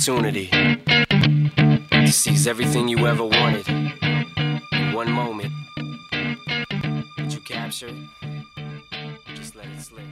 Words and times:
opportunity 0.00 0.46
to 1.90 2.12
seize 2.12 2.46
everything 2.46 2.88
you 2.88 3.06
ever 3.06 3.24
wanted 3.24 3.68
in 3.68 4.92
one 4.94 5.10
moment. 5.10 5.52
Did 7.16 7.32
you 7.34 7.40
capture 7.40 7.88
it? 7.88 7.96
Just 9.34 9.56
let 9.56 9.66
it 9.66 9.80
slip. 9.80 10.04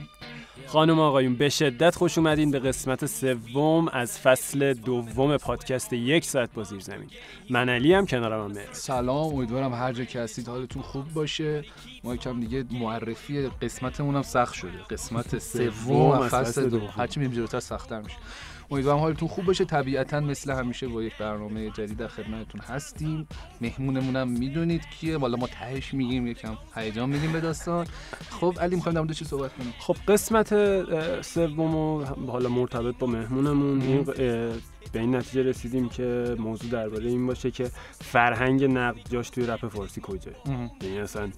خانم 0.67 0.99
آقایون 0.99 1.35
به 1.35 1.49
شدت 1.49 1.95
خوش 1.95 2.17
اومدین 2.17 2.51
به 2.51 2.59
قسمت 2.59 3.05
سوم 3.05 3.87
از 3.87 4.19
فصل 4.19 4.73
دوم 4.73 5.37
پادکست 5.37 5.93
یک 5.93 6.25
ساعت 6.25 6.53
با 6.53 6.63
زیر 6.63 6.79
زمین 6.79 7.09
من 7.49 7.69
علی 7.69 7.93
هم 7.93 8.05
کنارم 8.05 8.57
هم 8.57 8.61
سلام 8.71 9.33
امیدوارم 9.33 9.73
هر 9.73 9.93
جا 9.93 10.03
که 10.03 10.19
هستید 10.19 10.47
حالتون 10.47 10.81
خوب 10.81 11.13
باشه 11.13 11.65
ما 12.03 12.15
یکم 12.15 12.39
دیگه 12.39 12.65
معرفی 12.71 13.47
قسمتمون 13.61 14.15
هم 14.15 14.21
سخت 14.21 14.53
شده 14.53 14.83
قسمت 14.89 15.39
سوم 15.39 16.11
از 16.11 16.31
فصل 16.31 16.43
فصل 16.43 16.69
دوم 16.69 16.79
دوم. 16.79 16.93
هرچی 16.97 17.19
میریم 17.19 17.35
جلوتر 17.35 17.59
سختتر 17.59 18.01
میشه 18.01 18.17
امیدوارم 18.71 18.99
حالتون 18.99 19.27
خوب 19.27 19.45
باشه. 19.45 19.65
طبیعتا 19.65 20.19
مثل 20.19 20.51
همیشه 20.51 20.87
با 20.87 21.03
یک 21.03 21.17
برنامه 21.17 21.69
جدید 21.69 21.97
در 21.97 22.07
خدمتتون 22.07 22.61
هستیم. 22.61 23.27
مهمونمون 23.61 24.15
هم 24.15 24.27
می‌دونید 24.27 24.81
کیه. 24.99 25.17
والا 25.17 25.37
ما 25.37 25.47
تهش 25.47 25.93
میگیم 25.93 26.27
یکم 26.27 26.57
هیجان 26.75 27.09
میدیم 27.09 27.31
به 27.31 27.39
داستان. 27.39 27.87
خب 28.29 28.55
علی 28.61 28.75
می‌خوایم 28.75 28.95
در 28.95 29.01
مورد 29.01 29.13
چی 29.13 29.25
صحبت 29.25 29.53
کنیم. 29.53 29.73
خب 29.79 29.95
قسمت 30.07 30.49
سوم 31.21 31.75
و 31.75 32.05
حالا 32.27 32.49
مرتبط 32.49 32.97
با 32.97 33.07
مهمونمون. 33.07 33.81
این 33.81 34.03
به 34.93 34.99
این 34.99 35.15
نتیجه 35.15 35.43
رسیدیم 35.43 35.89
که 35.89 36.35
موضوع 36.39 36.71
درباره 36.71 37.09
این 37.09 37.27
باشه 37.27 37.51
که 37.51 37.71
فرهنگ 38.01 38.63
نقد 38.63 39.09
جاش 39.09 39.29
توی 39.29 39.45
رپ 39.45 39.67
فارسی 39.67 40.01
کجاست 40.03 40.47
یعنی 40.81 40.99
اصلا 40.99 41.29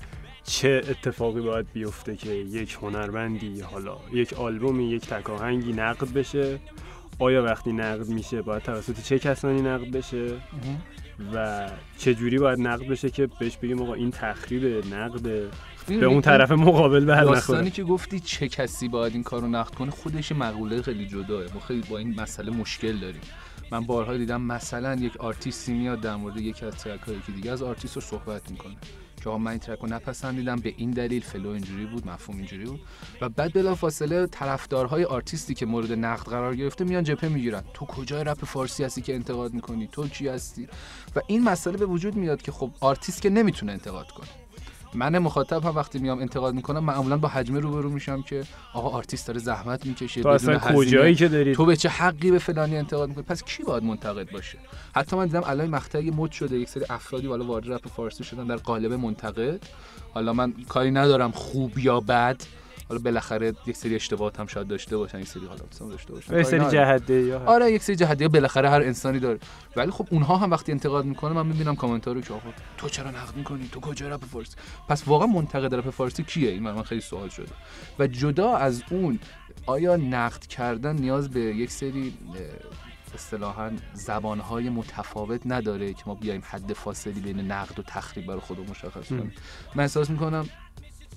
چه 0.43 0.81
اتفاقی 0.89 1.41
باید 1.41 1.71
بیفته 1.73 2.15
که 2.15 2.29
یک 2.29 2.77
هنرمندی 2.81 3.61
حالا 3.61 3.97
یک 4.13 4.33
آلبومی 4.33 4.83
یک 4.83 5.07
تکاهنگی 5.07 5.73
نقد 5.73 6.13
بشه؟ 6.13 6.59
آیا 7.21 7.43
وقتی 7.43 7.73
نقد 7.73 8.07
میشه 8.07 8.41
باید 8.41 8.63
توسط 8.63 9.01
چه 9.03 9.19
کسانی 9.19 9.61
نقد 9.61 9.91
بشه؟ 9.91 10.27
و 11.33 11.69
چه 11.97 12.13
جوری 12.13 12.37
باید 12.37 12.59
نقد 12.59 12.87
بشه 12.87 13.09
که 13.09 13.27
بهش 13.39 13.57
بگیم 13.57 13.81
آقا 13.81 13.93
این 13.93 14.11
تخریب 14.11 14.93
نقد؟ 14.93 15.21
به 15.87 16.05
اون 16.05 16.21
طرف 16.21 16.51
مقابل 16.51 17.05
به 17.05 17.15
داستانی 17.15 17.71
که 17.71 17.83
گفتی 17.83 18.19
چه 18.19 18.47
کسی 18.47 18.87
باید 18.87 19.13
این 19.13 19.23
کارو 19.23 19.47
نقد 19.47 19.75
کنه 19.75 19.91
خودش 19.91 20.31
مقوله 20.31 20.81
خیلی 20.81 21.05
جداه 21.05 21.43
ما 21.53 21.59
خیلی 21.59 21.83
با 21.89 21.97
این 21.97 22.19
مسئله 22.21 22.51
مشکل 22.51 22.97
داریم. 22.97 23.21
من 23.71 23.85
بارها 23.85 24.17
دیدم 24.17 24.41
مثلا 24.41 24.95
یک 24.95 25.17
آرتیستی 25.17 25.73
میاد 25.73 26.01
در 26.01 26.15
مورد 26.15 26.37
یکی 26.37 26.65
از 26.65 26.75
track 26.75 27.05
های 27.05 27.31
دیگه 27.35 27.51
از 27.51 27.63
آرتیست 27.63 27.95
رو 27.95 28.01
صحبت 28.01 28.51
می‌کنه. 28.51 28.75
که 29.23 29.29
من 29.29 29.51
این 29.51 29.59
track 29.59 29.79
رو 29.79 29.87
نپسندیدم. 29.87 30.55
به 30.55 30.73
این 30.77 30.91
دلیل 30.91 31.21
flow 31.21 31.49
اینجوری 31.49 31.85
بود 31.85 32.07
مفهوم 32.07 32.37
اینجوری 32.37 32.65
بود. 32.65 32.79
و 33.21 33.29
بعد 33.29 33.53
بلافاصله 33.53 34.27
طرفدارهای 34.27 35.03
آرتیستی 35.03 35.53
که 35.53 35.65
مورد 35.65 35.91
نقد 35.91 36.23
قرار 36.23 36.55
گرفته 36.55 36.83
میان 36.83 37.03
جبهه 37.03 37.29
می‌گیرن. 37.29 37.63
تو 37.73 37.85
کجای 37.85 38.23
رپ 38.23 38.45
فارسی 38.45 38.83
هستی 38.83 39.01
که 39.01 39.15
انتقاد 39.15 39.53
می‌کنی؟ 39.53 39.89
تو 39.91 40.07
کی 40.07 40.27
هستی؟ 40.27 40.67
و 41.15 41.19
این 41.27 41.43
مسئله 41.43 41.77
به 41.77 41.85
وجود 41.85 42.15
میاد 42.15 42.41
که 42.41 42.51
خب 42.51 42.71
آرتیست 42.79 43.21
که 43.21 43.29
نمی‌تونه 43.29 43.71
انتقاد 43.71 44.11
کنه. 44.11 44.27
من 44.93 45.17
مخاطب 45.17 45.65
هم 45.65 45.75
وقتی 45.75 45.99
میام 45.99 46.19
انتقاد 46.19 46.53
می‌کنم 46.53 46.83
معمولا 46.83 47.17
با 47.17 47.27
هجمه 47.27 47.59
روبرو 47.59 47.89
میشم 47.89 48.21
که 48.21 48.43
آقا 48.73 48.89
آرتیست 48.89 49.27
داره 49.27 49.39
زحمت 49.39 49.85
می‌کشه 49.85 50.21
تو 50.21 50.29
اصلا. 50.29 50.59
کجایی 50.59 51.15
که 51.15 51.27
دارید 51.27 51.55
تو 51.55 51.65
به 51.65 51.75
چه 51.75 51.89
حقی 51.89 52.31
به 52.31 52.39
فلانی 52.39 52.77
انتقاد 52.77 53.09
می‌کنی؟ 53.09 53.23
پس 53.23 53.43
کی 53.43 53.63
باید 53.63 53.83
منتقد 53.83 54.31
باشه؟ 54.31 54.57
حتی 54.95 55.15
من 55.15 55.25
دیدم 55.25 55.43
الان 55.45 55.69
مقطعی 55.69 56.11
مد 56.11 56.31
شده 56.31 56.59
یک 56.59 56.69
سری 56.69 56.85
افرادی 56.89 57.27
والا 57.27 57.45
وارد 57.45 57.71
رپ 57.71 57.87
فارسی 57.87 58.23
شدن 58.23 58.47
در 58.47 58.55
قالب 58.55 58.93
منتقد. 58.93 59.63
حالا 60.13 60.33
من 60.33 60.53
کاری 60.69 60.91
ندارم 60.91 61.31
خوب 61.31 61.79
یا 61.79 61.99
بد. 61.99 62.41
حالا 62.91 63.03
بالاخره 63.03 63.53
یک 63.65 63.77
سری 63.77 63.95
اشتباهات 63.95 64.39
هم 64.39 64.47
شاید 64.47 64.67
داشته 64.67 64.97
باشن 64.97 65.19
یک 65.19 65.27
سری 65.27 65.45
حالات 65.45 65.81
هم 65.81 65.89
داشته 65.89 66.13
باشن. 66.13 66.27
کاری 66.29 66.43
سری. 66.43 66.59
جهده 66.59 67.13
یا 67.13 67.43
آره 67.45 67.71
یک 67.71 67.83
سری 67.83 67.95
جهدی 67.95 68.27
بالاخره 68.27 68.69
هر 68.69 68.81
انسانی 68.81 69.19
داره. 69.19 69.39
ولی 69.75 69.91
خب 69.91 70.07
اونها 70.11 70.37
هم 70.37 70.51
وقتی 70.51 70.71
انتقاد 70.71 71.05
می‌کنه 71.05 71.33
من 71.33 71.45
می‌بینم 71.45 71.75
کامنتار 71.75 72.15
رو 72.15 72.21
که 72.21 72.33
آقا 72.33 72.49
تو 72.77 72.89
چرا 72.89 73.11
نقد 73.11 73.35
می‌کنی؟ 73.35 73.69
تو 73.71 73.79
کجا 73.79 74.09
رپ 74.09 74.25
فارسی؟ 74.25 74.55
پس 74.87 75.07
واقعا 75.07 75.27
منتقد 75.27 75.75
رپ 75.75 75.89
فارسی 75.89 76.23
کیه؟ 76.23 76.49
این 76.49 76.63
من 76.63 76.83
خیلی 76.83 77.01
سوال 77.01 77.29
شده. 77.29 77.51
و 77.99 78.07
جدا 78.07 78.55
از 78.55 78.83
اون 78.91 79.19
آیا 79.65 79.95
نقد 79.95 80.45
کردن 80.45 80.95
نیاز 80.95 81.29
به 81.29 81.39
یک 81.39 81.71
سری 81.71 82.13
اصطلاحا 83.15 83.71
زبانهای 83.93 84.69
متفاوت 84.69 85.41
نداره 85.45 85.93
که 85.93 86.03
ما 86.05 86.15
بیایم 86.15 86.41
حد 86.45 86.73
فاصلی 86.73 87.19
بین 87.19 87.39
نقد 87.39 87.79
و 87.79 87.83
تخریب 87.83 88.25
برای 88.25 88.39
خودمون 88.39 88.69
مشخص 88.69 89.09
کنیم؟ 89.09 89.33
من 89.75 89.83
احساس 89.83 90.09
می‌کنم 90.09 90.49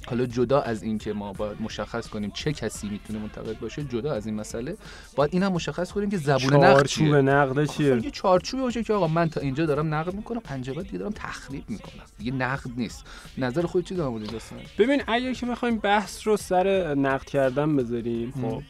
حالا 0.07 0.27
جدا 0.27 0.61
از 0.61 0.83
اینکه 0.83 1.13
ما 1.13 1.33
باید 1.33 1.63
مشخص 1.63 2.09
کنیم 2.09 2.31
چه 2.31 2.53
کسی 2.53 2.89
می‌تونه 2.89 3.19
منتقد 3.19 3.59
باشه 3.59 3.85
جدا 3.85 4.13
از 4.13 4.27
این 4.27 4.35
مسئله 4.35 4.77
باید 5.17 5.31
این 5.33 5.43
هم 5.43 5.53
مشخص 5.53 5.93
کنیم 5.93 6.11
که 6.11 6.17
زبون 6.17 6.65
نقد 6.65 6.87
چیه؟ 6.87 7.09
نقد 7.09 7.65
چیه؟ 7.65 8.05
یه 8.05 8.11
چارچوبی 8.11 8.63
باشه 8.63 8.83
که 8.83 8.93
آقا 8.93 9.09
من 9.09 9.29
تا 9.29 9.41
اینجا 9.41 9.67
دارم 9.67 9.95
نقد 9.95 10.15
می‌کنم 10.15 10.41
پنجه 10.41 10.73
بعد 10.73 10.85
دیگه 10.85 10.99
دارم 10.99 11.13
تخریب 11.13 11.65
می‌کنم. 11.69 12.05
دیگه 12.19 12.33
نقد 12.33 12.71
نیست. 12.77 13.05
نظر 13.39 13.63
خود 13.63 13.85
چی 13.85 13.95
در 13.95 14.05
مورد 14.09 14.31
داستان؟ 14.31 14.59
ببین 14.79 15.03
اگر 15.07 15.33
که 15.33 15.47
بخوایم 15.47 15.79
بحث 15.79 16.27
رو 16.27 16.37
سر 16.37 16.95
نقد 16.95 17.25
کردن 17.25 17.77
بذاریم 17.77 18.33
خب. 18.43 18.63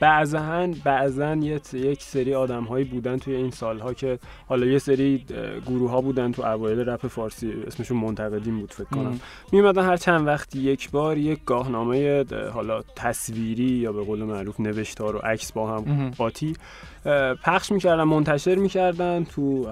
بعضا 0.00 0.74
بعضا 0.84 1.34
یک 1.72 2.02
سری 2.02 2.34
آدم 2.34 2.64
هایی 2.64 2.84
بودن 2.84 3.18
توی 3.18 3.34
این 3.34 3.50
سالها 3.50 3.94
که 3.94 4.18
حالا 4.48 4.66
یه 4.66 4.78
سری 4.78 5.24
گروه 5.66 5.90
ها 5.90 6.00
بودن 6.00 6.32
تو 6.32 6.42
اوایل 6.42 6.78
رپ 6.78 7.06
فارسی 7.06 7.52
اسمشون 7.66 7.96
منتقدین 7.96 8.60
بود 8.60 8.72
فکر 8.72 8.84
کنم 8.88 9.20
میومدن 9.52 9.84
هر 9.84 9.96
چند 9.96 10.26
وقت 10.26 10.56
یک 10.56 10.90
بار 10.90 11.18
یک 11.18 11.44
گاهنامه 11.44 12.24
اه، 12.32 12.48
حالا 12.48 12.82
تصویری 12.96 13.64
یا 13.64 13.92
به 13.92 14.04
قول 14.04 14.24
معروف 14.24 14.60
نوشتار 14.60 15.16
و 15.16 15.18
عکس 15.18 15.52
با 15.52 15.76
هم. 15.76 16.10
قاطی 16.10 16.56
پخش 17.44 17.72
می‌کردن 17.72 18.02
منتشر 18.02 18.54
می‌کردن 18.54 19.24
تو 19.24 19.66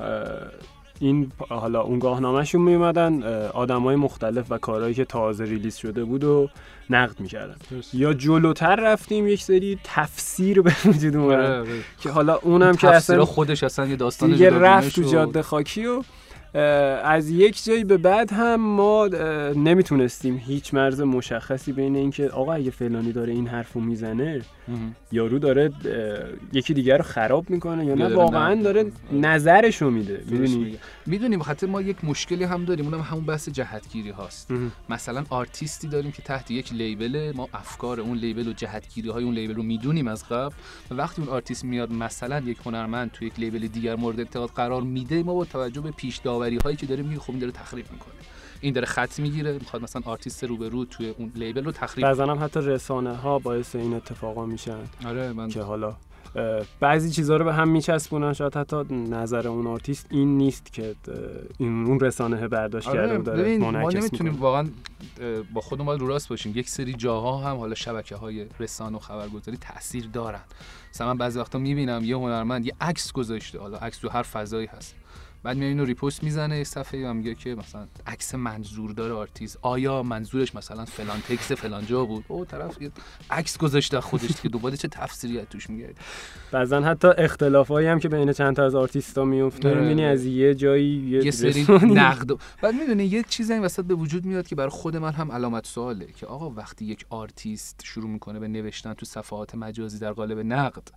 این 1.01 1.33
حالا 1.49 1.81
اون 1.81 1.99
گاهنامهشون 1.99 2.63
میومدن 2.63 3.23
آدم 3.49 3.83
های 3.83 3.97
مختلف 3.97 4.47
و 4.51 4.59
کارهایی 4.59 4.95
که 4.95 5.05
تازه 5.05 5.45
ریلیز 5.45 5.77
شده 5.77 6.05
بود 6.05 6.25
و 6.25 6.49
نقد 6.91 7.21
می‌کردن. 7.21 7.57
یا 7.93 8.15
جلوتر 8.15 8.77
رفتیم 8.77 9.29
یک 9.29 9.43
سری 9.43 9.79
تفسیر 9.85 10.63
به 10.63 10.73
وجود 10.85 11.17
اومد 11.17 11.67
که 12.01 12.11
حالا 12.11 12.37
اونم 12.37 12.77
که 12.77 12.89
اصلا 12.89 13.25
خودش 13.25 13.63
اصلا 13.63 13.87
یه 13.87 13.97
داستان 13.97 14.31
دیگه 14.31 14.51
رفت 14.51 14.95
تو. 14.95 15.03
جاده 15.03 15.43
خاکی 15.43 15.87
و 15.87 16.03
از 16.55 17.31
یک 17.31 17.65
جایی 17.65 17.85
به 17.85 17.97
بعد 17.97 18.33
هم 18.33 18.61
ما 18.61 19.07
نمی‌تونستیم 19.57 20.43
هیچ 20.47 20.75
مرز 20.75 21.01
مشخصی 21.01 21.73
بین 21.73 21.97
اینکه 21.97 22.29
آقا 22.29 22.53
اگه 22.53 22.71
فلانی 22.71 23.13
داره 23.13 23.33
این 23.33 23.47
حرفو 23.47 23.81
می‌زنه. 23.81 24.43
یارو 25.13 25.39
داره 25.39 25.73
یکی 26.53 26.75
دیگر 26.75 26.97
رو 26.97 27.03
خراب 27.03 27.51
می‌کنه 27.51 27.87
یا 27.87 27.95
نه؟ 27.95 28.15
واقعا 28.15 28.63
داره. 28.63 28.93
نظرشو 29.13 29.91
میده. 29.91 30.17
درست 30.17 30.31
می‌دونی. 30.31 30.79
می‌دونیم 31.07 31.39
بخاطر 31.39 31.67
ما 31.67 31.81
یک 31.81 32.05
مشکلی 32.05 32.45
هم 32.45 32.65
داریم. 32.65 32.85
اونم 32.85 33.01
همون 33.01 33.25
بحث 33.25 33.49
جهتگیری 33.49 34.11
هاست. 34.11 34.51
مثلا 34.89 35.25
آرتیستی 35.31 35.89
داریم 35.89 36.13
که 36.13 36.23
تحت 36.23 36.51
یک 36.51 36.73
لیبل 36.73 37.33
ما 37.37 37.49
افکار 37.55 38.01
اون 38.01 38.19
لیبل 38.19 38.49
و 38.49 38.53
جهتگیری 38.53 39.09
های 39.09 39.25
اون 39.25 39.35
لیبل 39.35 39.55
رو 39.55 39.63
می‌دونیم 39.63 40.09
از 40.09 40.29
قبل. 40.29 40.55
و 40.91 40.95
وقتی 40.95 41.23
اون 41.23 41.31
آرتیست 41.31 41.65
میاد 41.65 41.93
مثلا 41.93 42.39
یک 42.41 42.59
هنرمند 42.67 43.11
تو 43.11 43.25
یک 43.25 43.41
label 43.41 43.67
دیگر 43.67 43.97
مورد 43.97 44.21
انتقاد 44.21 44.51
قرار 44.51 44.83
میده 44.83 45.23
ما 45.23 45.35
با 45.35 45.45
توجه 45.45 45.81
به 45.81 45.91
پیش 45.91 46.21
داوری 46.41 46.59
هایی 46.65 46.77
که 46.77 46.87
داره 46.87 47.05
این 47.29 47.39
داره 47.39 47.53
تخریب 47.53 47.93
می‌کنه. 47.93 48.15
این 48.61 48.75
داره 48.75 48.87
خط 48.87 49.21
می‌گیره 49.21 49.53
می‌خواد 49.53 49.83
مثلا 49.83 50.03
آرتیست 50.05 50.45
رو 50.45 50.57
به 50.57 50.69
رو 50.69 50.85
توی 50.85 51.09
اون 51.09 51.33
label 51.35 51.65
رو 51.65 51.73
تخریب 51.73 52.07
بعضا 52.07 52.35
حتی 52.35 52.61
رسانه 52.61 53.17
ها 53.17 53.39
باعث 53.39 53.77
این 53.77 53.95
اتفاقا 53.95 54.47
میشن 54.47 54.79
آره 55.07 55.33
من 55.33 55.49
که 55.49 55.63
حالا 55.63 55.97
بعضی 56.81 57.11
چیزها 57.11 57.37
رو 57.37 57.45
به 57.45 57.55
هم 57.55 57.69
میچسبونن 57.69 58.33
شاید 58.33 58.57
حتی 58.57 58.77
نظر 58.95 59.49
اون 59.49 59.67
آرتیست 59.67 60.07
این 60.11 60.39
نیست 60.39 60.73
که 60.73 60.95
این 61.59 61.87
اون 61.87 62.01
رسانه 62.01 62.49
برداشت 62.49 62.87
کرده 62.87 63.01
آره 63.01 63.19
و 63.19 63.23
داره 63.23 63.59
ما 63.59 63.91
نمی‌تونیم. 63.91 64.41
واقعا 64.41 64.69
با 65.55 65.61
خودمون 65.61 65.99
رو 65.99 66.07
راست 66.07 66.29
باشیم. 66.29 66.53
یک 66.57 66.69
سری 66.69 66.93
جاها 66.93 67.39
هم 67.39 67.57
حالا 67.57 67.75
شبکه 67.75 68.17
های 68.17 68.47
رسانه 68.61 68.97
و 68.97 69.01
خبرگزاری 69.01 69.57
تاثیر 69.57 70.09
دارن. 70.13 70.41
مثلا 70.95 71.07
من 71.07 71.19
بعضی 71.19 71.39
وقتا 71.39 71.59
می‌بینم 71.59 72.05
یه 72.05 72.17
هنرمند 72.17 72.67
یه 72.67 72.73
عکس 72.81 73.13
گذاشته 73.13 73.59
حالا 73.59 73.79
عکس 73.79 73.99
تو 73.99 74.09
هر 74.09 74.23
فضایی 74.23 74.67
هست. 74.67 74.95
بعد 75.43 75.57
میاد 75.57 75.69
اینو 75.69 75.85
repost 75.85 76.23
می‌زنه 76.23 76.59
یه 76.59 76.65
صفحه 76.65 77.11
و 77.11 77.15
میگه 77.15 77.35
که 77.35 77.55
مثلا 77.55 77.87
عکس 78.07 78.35
منظور 78.35 78.93
داره 78.93 79.13
آرتیست. 79.13 79.59
آیا 79.63 80.03
منظورش 80.03 80.55
مثلا 80.55 80.85
فلان 80.85 81.21
text 81.21 81.55
فلان 81.55 81.87
جا 81.87 82.05
بود؟ 82.05 82.25
او 82.29 82.45
طرف 82.45 82.79
عکس 83.31 83.59
گذاشته 83.59 84.01
خودش 84.01 84.41
که 84.43 84.49
دوباره 84.49 84.77
چه 84.77 84.89
تفسیری 84.89 85.39
از 85.39 85.47
توش 85.47 85.71
میگه. 85.71 85.95
بعضا 86.53 86.81
حتی 86.81 87.09
اختلافایی 87.19 87.89
هم 87.89 87.99
که 87.99 88.09
بین 88.09 88.33
چند 88.33 88.57
تا 88.57 88.65
از 88.65 88.75
آرتیستا 88.75 89.25
میفته 89.25 89.71
آره. 89.71 89.81
می‌بینی 89.81 90.05
از 90.05 90.25
یه 90.25 90.55
جایی 90.55 90.95
یه, 90.95 91.25
یه 91.25 91.31
سری 91.31 91.67
نقد 91.83 92.31
بعد 92.63 92.75
می‌دونی 92.75 93.05
یه 93.05 93.23
چیزی 93.23 93.53
این 93.53 93.63
وسط 93.63 93.85
به 93.85 93.95
وجود 93.95 94.25
میاد 94.25 94.47
که 94.47 94.55
برای 94.55 94.71
خود 94.71 94.97
من 94.97 95.13
هم 95.13 95.33
علامت 95.33 95.67
سواله 95.67 96.07
که 96.07 96.27
آقا 96.27 96.51
وقتی 96.51 96.85
یک 96.85 97.07
آرتیست 97.11 97.81
شروع 97.85 98.11
می‌کنه 98.11 98.39
به 98.39 98.49
نوشتن 98.49 98.95
تو 98.95 99.07
صفحات 99.07 99.55
مجازی 99.55 99.99
در 99.99 100.13
قالب 100.13 100.39
نقد 100.39 100.89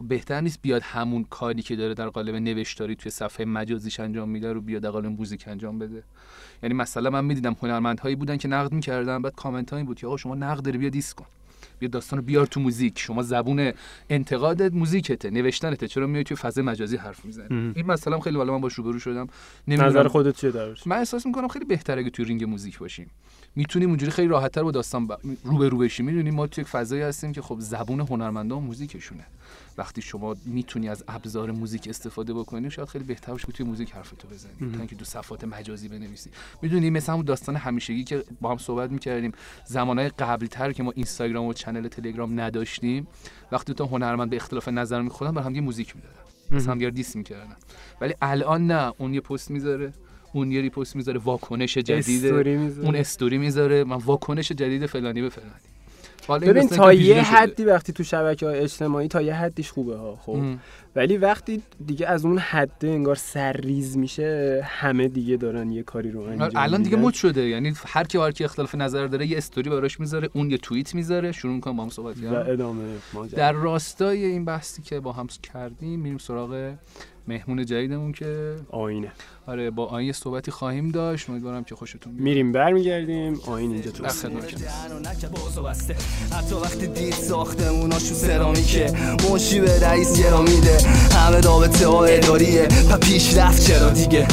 بهتر 0.00 0.40
نیست 0.40 0.58
بیاد 0.62 0.82
همون 0.82 1.24
کاری 1.30 1.62
که 1.62 1.76
داره 1.76 1.94
در 1.94 2.08
قالب 2.08 2.34
نوشتاری 2.34 2.96
توی 2.96 3.10
صفحه 3.10 3.46
مجازیش 3.46 4.00
انجام 4.00 4.28
میده 4.28 4.52
رو 4.52 4.60
بیاد 4.60 4.82
در 4.82 4.90
قالب 4.90 5.06
موزیک 5.06 5.48
انجام 5.48 5.78
بده. 5.78 6.02
یعنی 6.62 6.74
مثلا 6.74 7.10
من 7.10 7.24
می‌دیدم 7.24 7.56
هنرمندهایی 7.62 8.16
بودن 8.16 8.36
که 8.36 8.48
نقد 8.48 8.72
می‌کردن 8.72 9.22
بعد 9.22 9.34
کامنت 9.34 9.72
این 9.72 9.86
بود 9.86 9.98
که 9.98 10.06
آقا 10.06 10.16
شما 10.16 10.34
نقد 10.34 10.62
داری 10.62 10.78
بیا 10.78 10.88
diss 10.88 11.14
کن. 11.14 11.26
یه 11.80 11.88
داستان 11.88 12.20
بیار 12.20 12.46
تو 12.46 12.60
موزیک. 12.60 12.98
شما 12.98 13.22
زبون 13.22 13.72
انتقادت 14.10 14.74
موزیکته 14.74 15.30
نوشتنته. 15.30 15.88
چرا 15.88 16.06
میای 16.06 16.24
توی 16.24 16.36
فضای 16.36 16.64
مجازی 16.64 16.96
حرف 16.96 17.24
می‌زنی؟ 17.24 17.72
این 17.76 17.86
مثلا 17.86 18.20
خیلی 18.20 18.36
بالا 18.36 18.52
من 18.52 18.60
باش 18.60 18.74
روبرو 18.74 18.98
شدم. 18.98 19.26
نظر 19.68 20.08
خودت 20.08 20.36
چیه 20.36 20.50
درش 20.50 20.86
من 20.86 20.96
احساس 20.96 21.26
می‌کنم 21.26 21.48
خیلی 21.48 21.64
بهتره 21.64 22.04
که 22.04 22.10
توی 22.10 22.24
رینگ 22.24 22.44
موزیک 22.44 22.78
باشیم. 22.78 23.10
می‌تونیم 23.56 23.88
اونجوری 23.88 24.12
خیلی 24.12 24.28
راحتتر 24.28 24.62
با 24.62 24.70
داستان 24.70 25.06
ب... 25.06 25.12
روبرو 25.44 25.78
بشیم. 25.78 26.06
می‌دونیم 26.06 26.34
ما 26.34 26.46
توی 26.46 26.62
یک 26.62 26.68
فضایی 26.68 27.02
هستیم 27.02 27.32
که 27.32 27.42
خب 27.42 27.56
زبون 27.60 28.00
هنرمندان 28.00 28.62
موزیکشونه. 28.62 29.24
وقتی 29.78 30.02
شما 30.02 30.36
می‌تونی 30.44 30.88
از 30.88 31.04
ابزار 31.08 31.50
موزیک 31.50 31.88
استفاده 31.88 32.34
بکنی 32.34 32.70
شاید 32.70 32.88
خیلی 32.88 33.04
بهتر 33.04 33.32
باشه 33.32 33.46
که 33.46 33.52
توی 33.52 33.66
موزیک 33.66 33.92
حرفتو 33.92 34.28
بزنی. 34.28 34.72
تا 34.72 34.78
اینکه 34.78 34.96
تو 34.96 35.04
صفحات 35.04 35.44
مجازی 35.44 35.88
بنویسی. 35.88 36.30
می‌دونی 36.62 36.90
مثل 36.90 37.12
همون 37.12 37.24
داستان 37.24 37.56
همیشگی 37.56 38.04
که 38.04 38.24
با 38.40 38.50
هم 38.50 38.58
صحبت 38.58 38.90
می‌کردیم 38.90 39.32
زمانهای 39.66 40.08
قبلی 40.08 40.48
تر 40.48 40.72
که 40.72 40.82
ما 40.82 40.92
اینستاگرام 40.96 41.46
و 41.46 41.52
channel 41.52 41.88
تلگرام 41.88 42.40
نداشتیم 42.40 43.06
وقتی 43.52 43.74
دو 43.74 43.82
تا 43.82 43.86
هنرمند 43.86 44.30
به 44.30 44.36
اختلاف 44.36 44.68
نظر 44.68 45.02
می‌خورن 45.02 45.30
بر 45.30 45.42
هم 45.42 45.54
یه 45.54 45.60
موزیک 45.60 45.96
می‌دادن. 45.96 46.14
مثلا 46.50 46.72
هم 46.72 46.90
diss 46.90 47.16
می‌کردن. 47.16 47.56
ولی 48.00 48.14
الان 48.22 48.66
نه. 48.66 48.92
اون 48.98 49.14
یه 49.14 49.20
پست 49.20 49.50
می‌ذاره. 49.50 49.92
اون 50.32 50.52
یه 50.52 50.60
repost 50.60 50.96
می‌ذاره. 50.96 51.18
واکنش 51.18 51.78
جدید 51.78 52.26
اون 52.26 52.96
استوری 52.96 53.38
می‌ذاره. 53.38 53.84
من 53.84 53.96
واکنش 53.96 54.52
جدید 54.52 54.86
فلانی 54.86 55.22
به 55.22 55.28
فلانی. 55.28 55.50
ببین 56.28 56.68
تا 56.68 56.92
یه 56.92 57.22
حدی 57.22 57.64
وقتی 57.64 57.92
تو 57.92 58.04
شبکه 58.04 58.46
های 58.46 58.58
اجتماعی 58.58 59.08
تا 59.08 59.22
یه 59.22 59.34
حدیش 59.34 59.70
خوبه 59.70 59.96
ها 59.96 60.16
خب. 60.16 60.42
ولی 60.96 61.16
وقتی 61.16 61.62
دیگه 61.86 62.06
از 62.06 62.24
اون 62.24 62.38
حد 62.38 62.82
انگار 62.82 63.14
سرریز 63.14 63.96
میشه 63.96 64.60
همه 64.64 65.08
دیگه 65.08 65.36
دارن 65.36 65.70
یه 65.70 65.82
کاری 65.82 66.10
رو 66.10 66.20
انجام 66.20 66.50
الان 66.54 66.82
دیگه 66.82 66.96
مد 66.96 67.14
شده. 67.14 67.48
یعنی 67.48 67.72
هر 67.86 68.04
کی 68.04 68.18
هر 68.18 68.30
کی 68.30 68.44
اختلاف 68.44 68.74
نظر 68.74 69.06
داره 69.06 69.26
یه 69.26 69.38
استوری 69.38 69.70
براش 69.70 70.00
می‌ذاره 70.00 70.30
اون 70.32 70.50
یه 70.50 70.58
توییت 70.58 70.94
می‌ذاره. 70.94 71.32
شروع 71.32 71.54
می‌کنه 71.54 71.74
با 71.74 71.82
هم 71.82 71.90
صحبت 71.90 72.20
کردن. 72.20 72.52
ادامه 72.52 72.84
در 73.36 73.52
راستای 73.52 74.24
این 74.24 74.44
بحثی 74.44 74.82
که 74.82 75.00
با 75.00 75.12
هم 75.12 75.26
کردیم 75.42 76.00
میریم 76.00 76.18
سراغ 76.18 76.72
مهمون 77.28 77.66
جدیدمون 77.66 78.12
که 78.12 78.56
آینه. 78.70 79.12
آره 79.46 79.70
با 79.70 79.86
آینه 79.86 80.12
صحبتی 80.12 80.50
خواهیم 80.50 80.90
داشت. 80.90 81.30
امیدوارم 81.30 81.64
که 81.64 81.74
خوشتون 81.74 82.12
بیاد. 82.12 82.24
میریم 82.24 82.52
برمیگردیم. 82.52 83.40
آینه 83.46 83.74
اینجا 83.74 83.90
تو 83.90 84.06
حتی 86.32 86.54
وقتی 86.54 86.86
دید 86.86 87.14
ساختموناشو 87.14 88.14
سرامیکه. 88.14 88.92
مشی 89.30 89.60
به 89.60 89.80
رئیس 89.80 90.22
گرا 90.22 90.42
میده 90.42 90.78
همه 91.14 91.40
رابطه 91.40 91.86
ها 91.86 92.04
اداریه. 92.04 92.68
و 92.90 92.96
رفت 93.36 93.66
چرا 93.66 93.90
دیگه؟ 93.90 94.26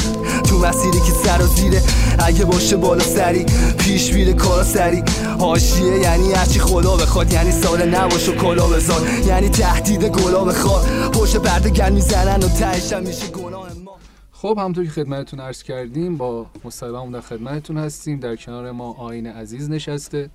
تو 0.50 0.58
مسیری 0.58 1.00
که 1.00 1.12
سر 1.12 1.42
و 1.42 1.48
زیره. 1.48 1.82
اگه 2.20 2.46
باشه 2.46 2.78
بالا 2.78 3.04
سری. 3.04 3.46
پیش 3.78 4.14
میره 4.14 4.34
کارا 4.34 4.64
سری. 4.64 5.04
حاشیه 5.40 6.00
یعنی 6.00 6.32
هرچی 6.32 6.60
خدا 6.60 6.96
بخواد. 6.96 7.34
یعنی 7.34 7.52
سال 7.52 7.90
نباش 7.90 8.30
و 8.30 8.36
کلا 8.36 8.68
بزاد 8.68 9.08
یعنی 9.28 9.50
تهدید 9.50 10.04
گلا 10.04 10.44
بخواد. 10.44 11.12
پشت 11.12 11.38
پرده 11.38 11.70
گل 11.70 11.94
می‌زنن 11.94 12.44
و 12.44 12.48
تهشم 12.86 13.04
میشه 13.04 13.28
گناه 13.28 13.74
ما. 13.74 13.98
خب 14.32 14.56
همونطور 14.60 14.86
که 14.86 14.92
خدمتتون 14.92 15.40
عرض 15.40 15.64
کردیم 15.64 16.18
با 16.18 16.46
مصاحبه 16.64 17.12
در 17.12 17.22
خدمتتون 17.22 17.78
هستیم. 17.78 18.20
در 18.20 18.36
کنار 18.36 18.72
ما 18.72 18.94
آین 18.94 19.28
عزیز 19.28 19.70
نشسته. 19.70 20.30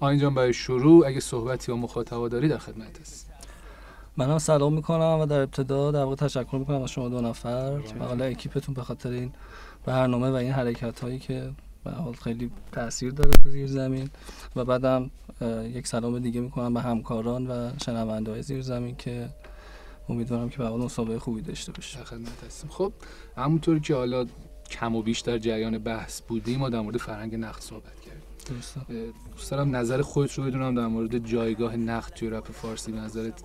آین 0.00 0.18
جان 0.18 0.34
برای 0.34 0.52
شروع 0.52 1.06
اگه 1.06 1.20
صحبتی 1.20 1.72
با 1.72 1.78
مخاطبا 1.78 2.28
داری 2.28 2.48
در 2.48 2.58
خدمت 2.58 3.00
هست. 3.00 3.30
منم 4.16 4.38
سلام 4.38 4.74
می‌کنم 4.74 5.18
و 5.20 5.26
در 5.26 5.40
ابتدا 5.40 5.90
در 5.90 6.04
واقع 6.04 6.16
تشکر 6.16 6.56
می‌کنم 6.56 6.82
از 6.82 6.90
شما 6.90 7.08
دو 7.08 7.20
نفر 7.20 7.80
و 8.00 8.04
حالا 8.04 8.24
اکیپتون 8.24 8.74
به 8.74 8.82
خاطر 8.82 9.10
این 9.10 9.32
برنامه 9.84 10.30
و 10.30 10.34
این 10.34 10.52
حرکت 10.52 11.00
هایی 11.00 11.18
که 11.18 11.50
به 11.84 11.90
حال 11.90 12.12
خیلی 12.12 12.50
تاثیر 12.72 13.10
داره 13.12 13.30
تو 13.42 13.50
زیر 13.50 13.66
زمین. 13.66 14.10
و 14.56 14.64
بعدم 14.64 15.10
یک 15.64 15.86
سلام 15.86 16.18
دیگه 16.18 16.40
می‌کنم 16.40 16.74
به 16.74 16.80
همکاران 16.80 17.46
و 17.46 17.70
شنونده 17.84 18.30
های 18.30 18.42
زیر 18.42 18.62
زمین 18.62 18.96
که 18.96 19.28
امیدوارم 20.08 20.48
که 20.48 20.62
حال 20.62 20.80
مسابقه 20.80 21.18
خوبی 21.18 21.40
داشته 21.40 21.72
باشه 21.72 22.04
خدمت 22.04 22.44
هستیم. 22.44 22.70
خب 22.70 22.92
همونطور 23.36 23.78
که 23.78 23.94
حالا 23.94 24.26
کم 24.70 24.96
و 24.96 25.02
بیش 25.02 25.20
در 25.20 25.38
جریان 25.38 25.78
بحث 25.78 26.20
بودیم 26.22 26.60
ما 26.60 26.68
در 26.68 26.80
مورد 26.80 26.96
فرهنگ 26.96 27.34
نقد 27.34 27.60
صحبت 27.60 28.00
کردیم. 28.00 28.22
دوست 29.36 29.50
دارم 29.50 29.76
نظر 29.76 30.02
خودت 30.02 30.34
رو 30.34 30.44
بدونم 30.44 30.74
در 30.74 30.86
مورد 30.86 31.18
جایگاه 31.18 31.76
نقد 31.76 32.12
توی 32.12 32.30
رپ 32.30 32.52
فارسی. 32.52 32.92
به 32.92 32.98
نظرت 32.98 33.42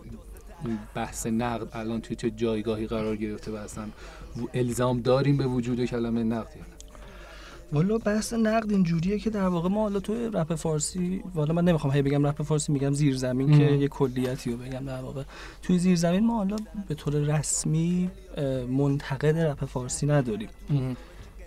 بحث 0.95 1.27
نقد 1.27 1.67
الان 1.73 2.01
توی 2.01 2.15
چه 2.15 2.31
جایگاهی 2.31 2.87
قرار 2.87 3.15
گرفته 3.15 3.51
و 3.51 3.55
اصلا 3.55 3.85
الزام 4.53 5.01
داریم 5.01 5.37
به 5.37 5.47
وجود 5.47 5.85
کلمه 5.85 6.23
نقد 6.23 6.55
یا 6.55 6.61
نه؟ 6.61 6.76
والا 7.73 7.97
بحث 7.97 8.33
نقد 8.33 8.71
اینجوریه 8.71 9.19
که 9.19 9.29
در 9.29 9.47
واقع 9.47 9.69
ما 9.69 9.81
حالا 9.81 9.99
توی 9.99 10.29
رپ 10.33 10.55
فارسی 10.55 11.23
والا 11.35 11.53
من 11.53 11.63
نمی‌خوام 11.63 11.93
هی 11.93 12.01
بگم 12.01 12.27
رپ 12.27 12.41
فارسی 12.41 12.71
میگم 12.71 12.93
زیر 12.93 13.15
زمین 13.15 13.57
که 13.57 13.63
یه 13.63 13.87
کلیتی 13.87 14.51
رو 14.51 14.57
بگم 14.57 14.85
در 14.85 15.01
واقع. 15.01 15.23
توی 15.61 15.79
زیر 15.79 15.95
زمین 15.95 16.25
ما 16.25 16.37
حالا 16.37 16.55
به 16.87 16.95
طور 16.95 17.13
رسمی 17.13 18.09
منتقد 18.69 19.37
رپ 19.37 19.65
فارسی 19.65 20.05
نداریم. 20.05 20.49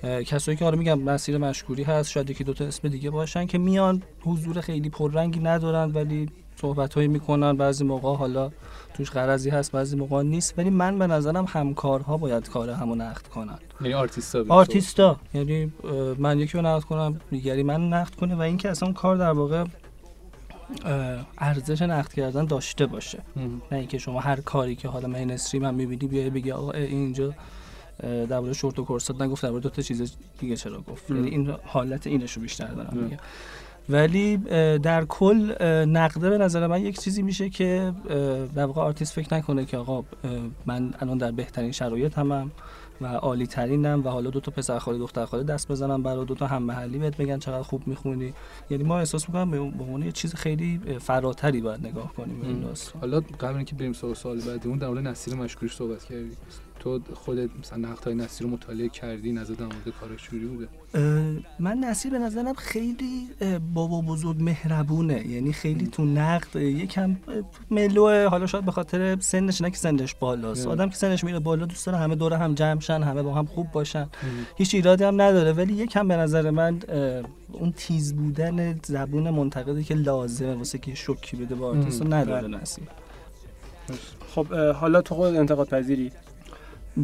کسایی 0.03 0.57
که 0.57 0.65
حالا 0.65 0.79
میگم 0.79 0.99
مسیر 0.99 1.39
مشکوری 1.39 1.83
هست 1.83 2.11
شاید 2.11 2.31
یکی 2.31 2.45
دوتا 2.45 2.65
اسم 2.65 2.89
دیگه 2.89 3.11
باشن 3.11 3.47
که 3.47 3.59
میان 3.59 4.03
حضور 4.21 4.61
خیلی 4.61 4.91
پررنگی 4.91 5.41
ندارن 5.41 5.91
ولی 5.91 6.29
صحبت 6.61 6.95
هایی 6.95 7.09
می‌کنن 7.09 7.57
بعضی 7.57 7.85
موقع 7.85 8.17
حالا 8.17 8.51
توش 8.95 9.11
غرضی 9.11 9.51
هست 9.51 9.73
بعضی 9.73 9.97
موقع 9.97 10.23
نیست. 10.23 10.59
ولی 10.59 10.71
من 10.71 10.99
به 10.99 11.07
نظرم 11.07 11.45
همکارها 11.49 12.17
باید 12.17 12.49
کار 12.49 12.71
همو 12.71 12.95
نقد 12.95 13.27
کنن. 13.27 13.59
یعنی 13.81 13.95
آرتیستا 13.95 14.45
آرتیستا. 14.49 15.17
یعنی 15.35 15.73
من 16.19 16.39
یکی 16.39 16.59
رو 16.59 16.67
نقد 16.67 16.83
کنم 16.83 17.21
دیگری 17.31 17.63
من 17.63 17.89
نقد 17.89 18.15
کنه 18.15 18.35
و 18.35 18.41
اینکه 18.41 18.71
اصلا 18.71 18.93
کار 18.93 19.17
در 19.17 19.31
واقع 19.31 19.65
ارزش 21.39 21.83
نقد 21.83 22.13
کردن 22.13 22.45
داشته 22.45 22.87
باشه. 22.87 23.19
نه 23.73 23.79
اینکه 23.79 23.99
شما 23.99 24.21
هر 24.21 24.41
کاری 24.41 24.77
که 24.77 24.89
حالا 24.89 25.09
مینستریم 25.09 25.65
هم 25.65 25.75
می‌بینی 25.75 26.07
بیای 26.07 26.31
بگی 26.31 26.53
آقا 26.53 26.73
اینجا 26.73 27.35
در 28.03 28.41
مورد 28.41 28.53
شورت 28.53 28.79
و 28.79 28.85
کورسات 28.85 29.21
نگفت 29.21 29.43
در 29.43 29.51
مورد 29.51 29.63
دو 29.63 29.69
تا 29.69 29.83
چیز 29.83 30.17
دیگه 30.39 30.57
چرا 30.57 30.81
گفت؟ 30.81 31.11
یعنی 31.11 31.29
این 31.29 31.55
حالت 31.65 32.07
اینش 32.07 32.33
رو 32.33 32.43
بیشتر 32.43 32.67
دارم 32.67 32.97
میگم. 32.97 33.17
ولی 33.89 34.37
در 34.79 35.05
کل 35.05 35.65
نقده 35.85 36.31
به 36.31 36.39
نظر 36.39 36.67
من 36.67 36.81
یک 36.81 37.01
چیزی 37.01 37.23
میشه 37.23 37.51
که 37.51 37.93
در 38.55 38.65
واقع 38.65 38.83
آرتیست 38.83 39.13
فکر 39.13 39.35
نکنه 39.35 39.65
که 39.65 39.77
آقا 39.77 40.05
من 40.67 40.95
الان 41.01 41.19
در 41.19 41.31
بهترین 41.31 41.73
شرایط 41.73 42.19
همم 42.19 42.51
و 43.01 43.07
عالی 43.07 43.47
ترینم 43.47 44.03
و 44.05 44.09
حالا 44.09 44.31
دو 44.31 44.41
تا 44.41 44.53
پسر 44.53 44.79
خاله 44.79 44.99
دختر 44.99 45.25
خاله 45.25 45.43
دست 45.43 45.69
بزنم 45.69 46.03
برای 46.03 46.25
دو 46.25 46.35
تا 46.35 46.47
هم 46.47 46.63
محلی 46.63 46.99
بهت 46.99 47.17
بگن 47.17 47.39
چقدر 47.39 47.63
خوب 47.63 47.87
می‌خونی. 47.87 48.33
یعنی 48.71 48.85
ما 48.85 48.99
احساس 48.99 49.29
می‌کنم 49.29 49.51
به 49.51 49.59
عنوان 49.59 50.03
یه 50.03 50.13
چیز 50.13 50.35
خیلی 50.35 50.81
فراتری 51.01 51.61
باید 51.61 51.87
نگاه 51.87 52.15
کنیم 52.15 52.43
این 52.43 52.65
حالا 53.01 53.21
قبل 53.21 53.57
اینکه 53.57 53.75
بریم 53.75 53.93
سوال 53.93 54.15
سوال 54.15 54.41
بعدی 54.41 54.69
اون 54.69 54.79
در 54.79 54.89
مورد 54.89 55.07
نصیر 55.07 55.35
مشکوری 55.35 55.73
صحبت 55.73 56.05
کردی. 56.05 56.37
تو 56.81 57.01
خودت 57.15 57.51
مثلا 57.61 57.79
نقد 57.79 58.05
های 58.05 58.15
نصیر 58.15 58.47
رو 58.47 58.53
مطالعه 58.53 58.89
کردی 58.89 59.33
نظر 59.33 59.55
در 59.55 59.65
مورد 59.65 59.89
کارش 60.01 60.23
چوری 60.23 60.47
بوده؟ 60.47 60.69
من 61.59 61.79
نصیر 61.79 62.13
به 62.13 62.19
نظرم 62.19 62.55
خیلی 62.55 63.29
بابا 63.75 64.01
بزرگ 64.01 64.37
مهربونه. 64.43 65.27
یعنی 65.27 65.53
خیلی 65.53 65.87
تو 65.87 66.05
نقد 66.05 66.57
یکم 66.57 67.17
ملو 67.71 68.29
حالا 68.29 68.47
شاید 68.47 68.65
به 68.65 68.73
خاطر 68.73 69.21
سنش 69.21 69.61
نه 69.61 69.71
که 69.71 69.77
سنش 69.77 70.15
بالاست. 70.15 70.67
آدم 70.67 70.89
که 70.89 70.97
سنش 70.97 71.25
میره 71.25 71.39
بالا 71.39 71.67
دوست 71.67 71.87
داره 71.87 71.99
همه 71.99 72.15
دوره 72.15 72.37
هم 72.37 72.55
جمع 72.55 72.81
شن 72.81 73.03
همه 73.03 73.23
با 73.23 73.35
هم 73.35 73.47
خوب 73.47 73.71
باشن. 73.73 74.09
هیچ 74.57 74.75
ایرادی 74.75 75.05
هم 75.05 75.23
نداره. 75.23 75.53
ولی 75.53 75.73
یکم 75.73 76.09
به 76.09 76.17
نظر 76.17 76.51
من 76.51 76.79
اون 77.53 77.73
تیز 77.73 78.15
بودن 78.15 78.81
زبون 78.85 79.31
منتقدی 79.31 79.85
که 79.85 79.95
لازمه 79.95 80.55
واسه 80.55 80.79
که 80.79 80.95
شوکی 80.95 81.37
بده 81.37 81.55
با 81.55 81.69
آرتیست 81.69 82.07
نداره 82.07 82.49
نصیر. 82.49 82.85
خب 84.35 84.55
حالا 84.55 85.03
تو 85.03 85.15
خود 85.15 85.37
انتقاد 85.37 85.69
پذیری 85.69 86.13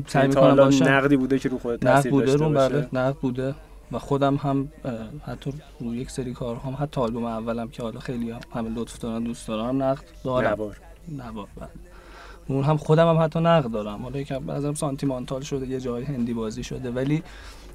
سعی 0.07 0.29
می‌کنم 0.29 0.57
باشم. 0.57 0.85
نقدی 0.85 1.17
بوده 1.17 1.39
که 1.39 1.49
رو 1.49 1.59
خودت 1.59 1.81
تاثیر 1.81 2.11
بوده 2.11 2.27
داشته 2.27 2.45
رو 2.45 2.51
باشه؟ 2.53 2.69
بله 2.69 2.89
نقد 2.93 3.17
بوده. 3.17 3.55
و 3.93 3.99
خودم 3.99 4.37
هم 4.37 4.69
حتی 5.27 5.53
رو 5.81 5.95
یک 5.95 6.11
سری 6.11 6.33
کارهام 6.33 6.77
حتی 6.81 7.01
آلبوم 7.01 7.25
اولم 7.25 7.69
که 7.69 7.83
حالا 7.83 8.01
خیلی 8.01 8.31
هم 8.31 8.41
همه 8.55 8.71
لطف 8.75 8.99
دارن 8.99 9.25
دوست 9.25 9.49
دارم 9.49 9.83
نقد 9.83 10.05
دارم. 10.25 10.49
نوار. 10.49 10.77
نوار 11.09 11.47
بله. 11.57 11.69
اون 12.49 12.65
هم 12.65 12.77
خودم 12.77 13.09
هم 13.09 13.25
حتی 13.25 13.41
نقد 13.41 13.71
دارم. 13.71 14.03
حالا 14.03 14.19
یکم 14.19 14.39
به 14.39 14.75
سانتیمانتال 14.75 15.41
شده 15.41 15.67
یه 15.67 15.81
جای 15.81 16.05
هندی 16.05 16.35
بازی 16.35 16.65
شده 16.65 16.91
ولی 16.91 17.23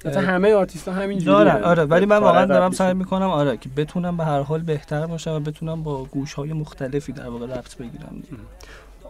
مثلا 0.04 0.22
همه 0.22 0.54
آرتیستا 0.54 0.92
همین 0.92 1.18
دارن. 1.18 1.62
آره 1.62 1.84
ولی 1.84 2.06
من 2.06 2.18
واقعا 2.18 2.44
دارم 2.44 2.70
سعی 2.70 2.94
می‌کنم 2.94 3.30
آره 3.30 3.56
که 3.56 3.68
بتونم 3.76 4.16
به 4.16 4.24
هر 4.24 4.40
حال 4.40 4.60
بهتر 4.60 5.06
باشم 5.06 5.30
و 5.30 5.40
بتونم 5.40 5.82
با 5.82 6.04
گوش 6.04 6.32
های 6.32 6.52
مختلفی 6.52 7.12
در 7.12 7.28
واقع 7.28 7.46
ربط 7.46 7.76
بگیرم. 7.76 8.22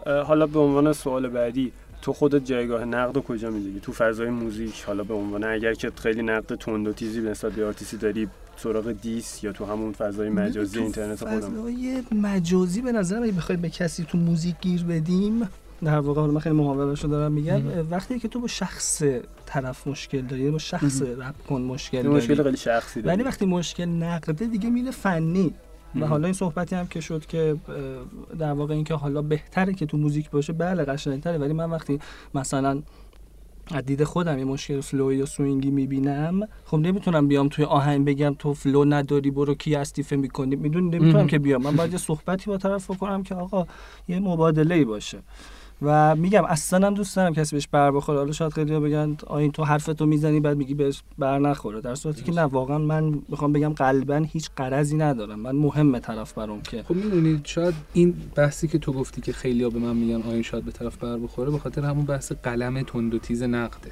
حالا 0.05 0.47
به 0.47 0.59
عنوان 0.59 0.93
سوال 0.93 1.29
بعدی 1.29 1.71
تو 2.03 2.13
خودت 2.13 2.45
جایگاه 2.45 2.85
نقد 2.85 3.15
رو 3.15 3.21
کجا 3.21 3.49
می‌دونی 3.49 3.79
تو 3.79 3.91
فضای 3.91 4.29
موزیک 4.29 4.83
حالا 4.87 5.03
به 5.03 5.13
عنوان 5.13 5.43
اگر 5.43 5.73
که 5.73 5.91
خیلی 5.95 6.21
نقد 6.21 6.55
تند 6.55 6.87
و 6.87 6.93
تیزی 6.93 7.21
نسبت 7.21 7.51
به 7.51 7.65
آرتیستی 7.65 7.97
داری 7.97 8.27
سراغ 8.57 8.91
diss 8.91 9.43
یا 9.43 9.51
تو 9.51 9.65
همون 9.65 9.91
فضای 9.91 10.29
مجازی 10.29 10.79
اینترنت 10.79 11.19
خودم؟ 11.19 11.39
فضای 11.39 12.03
مجازی 12.11 12.81
به 12.81 12.91
نظر 12.91 13.23
اگه 13.23 13.31
بخواید 13.31 13.61
به 13.61 13.69
کسی 13.69 14.03
تو 14.03 14.17
موزیک 14.17 14.55
گیر 14.61 14.83
بدیم 14.83 15.49
در 15.83 15.99
واقع 15.99 16.21
حالا 16.21 16.33
من 16.33 16.39
خیلی 16.39 16.55
محاورهشو 16.55 17.07
دارم 17.07 17.31
میگم 17.31 17.61
وقتی 17.91 18.19
که 18.19 18.27
تو 18.27 18.39
با 18.39 18.47
شخص 18.47 19.03
طرف 19.45 19.87
مشکل 19.87 20.21
داری 20.21 20.51
با 20.51 20.57
شخص 20.57 21.01
رپ 21.01 21.45
کن 21.49 21.61
مشکل 21.61 22.01
داری 22.01 22.15
مشکل 22.15 22.43
خیلی 22.43 22.57
شخصی 22.57 23.01
داری. 23.01 23.15
ولی 23.15 23.27
وقتی 23.27 23.45
مشکل 23.45 23.85
نقده 23.85 24.45
دیگه 24.45 24.69
میره 24.69 24.91
فنی. 24.91 25.53
و 26.01 26.07
حالا 26.07 26.25
این 26.25 26.33
صحبتی 26.33 26.75
هم 26.75 26.87
که 26.87 27.01
شد 27.01 27.25
که 27.25 27.55
در 28.39 28.51
واقع 28.51 28.73
اینکه 28.73 28.93
حالا 28.93 29.21
بهتره 29.21 29.73
که 29.73 29.85
تو 29.85 29.97
موزیک 29.97 30.29
باشه 30.29 30.53
بله 30.53 30.83
قشنگتره 30.83 31.37
ولی 31.37 31.53
من 31.53 31.69
وقتی 31.69 31.99
مثلا 32.35 32.81
از 33.71 33.85
دید 33.85 34.03
خودم 34.03 34.39
یه 34.39 34.45
مشکل 34.45 34.81
flow 34.81 35.10
ی 35.10 35.17
یا 35.17 35.25
swing 35.25 35.63
ی 35.63 35.71
می‌بینم 35.71 36.47
خب 36.65 36.77
نمی‌تونم 36.77 37.27
بیام 37.27 37.49
توی 37.49 37.65
آهنگ 37.65 38.05
بگم 38.05 38.35
تو 38.39 38.53
flow 38.53 38.85
نداری 38.85 39.31
برو 39.31 39.55
کی 39.55 39.75
استیفه 39.75 40.15
می‌کنی. 40.15 40.55
می‌دونی؟ 40.55 40.97
نمی‌تونم 40.97 41.27
که 41.27 41.39
بیام. 41.39 41.63
من 41.63 41.75
باید 41.75 41.91
یه 41.91 41.97
صحبتی 41.97 42.45
با 42.45 42.57
طرف 42.57 42.91
بکنم 42.91 43.23
که 43.23 43.35
آقا 43.35 43.65
یه 44.07 44.19
مبادله 44.19 44.75
ای 44.75 44.85
باشه. 44.85 45.19
و 45.83 46.15
میگم 46.15 46.45
اصلا 46.45 46.87
هم 46.87 46.93
دوست 46.93 47.15
دارم 47.15 47.33
کسی 47.33 47.55
بهش 47.55 47.67
بر 47.71 47.91
بخوره. 47.91 48.17
حالا 48.17 48.31
شاید 48.31 48.53
خیلی 48.53 48.79
بگن 48.79 49.17
آین 49.27 49.51
تو 49.51 49.63
حرفتو 49.63 50.05
می‌زنی 50.05 50.39
بعد 50.39 50.57
میگی 50.57 50.73
بهش 50.73 51.03
بر 51.17 51.39
نخوره. 51.39 51.81
در 51.81 51.95
صورتی 51.95 52.23
که 52.23 52.31
نه 52.31 52.41
واقعا 52.41 52.77
من 52.77 53.21
می‌خوام 53.29 53.53
بگم 53.53 53.73
قلبا 53.73 54.15
هیچ 54.15 54.49
قرضی 54.55 54.97
ندارم. 54.97 55.39
من 55.39 55.55
مهمه 55.55 55.99
طرف 55.99 56.33
برام 56.33 56.61
که 56.61 56.83
خب 56.83 56.95
می‌دونید 56.95 57.45
شاید 57.45 57.73
این 57.93 58.13
بحثی 58.35 58.67
که 58.67 58.77
تو 58.77 58.93
گفتی 58.93 59.21
که 59.21 59.33
خیلیا 59.33 59.69
به 59.69 59.79
من 59.79 59.95
میگن 59.95 60.21
آین 60.21 60.41
شاید 60.41 60.65
به 60.65 60.71
طرف 60.71 60.97
بر 60.97 61.17
بخوره 61.17 61.51
به 61.51 61.59
خاطر 61.59 61.85
همون 61.85 62.05
بحث 62.05 62.31
قلم 62.31 62.81
تند 62.81 63.13
و 63.13 63.19
تیز 63.19 63.43
نقده. 63.43 63.91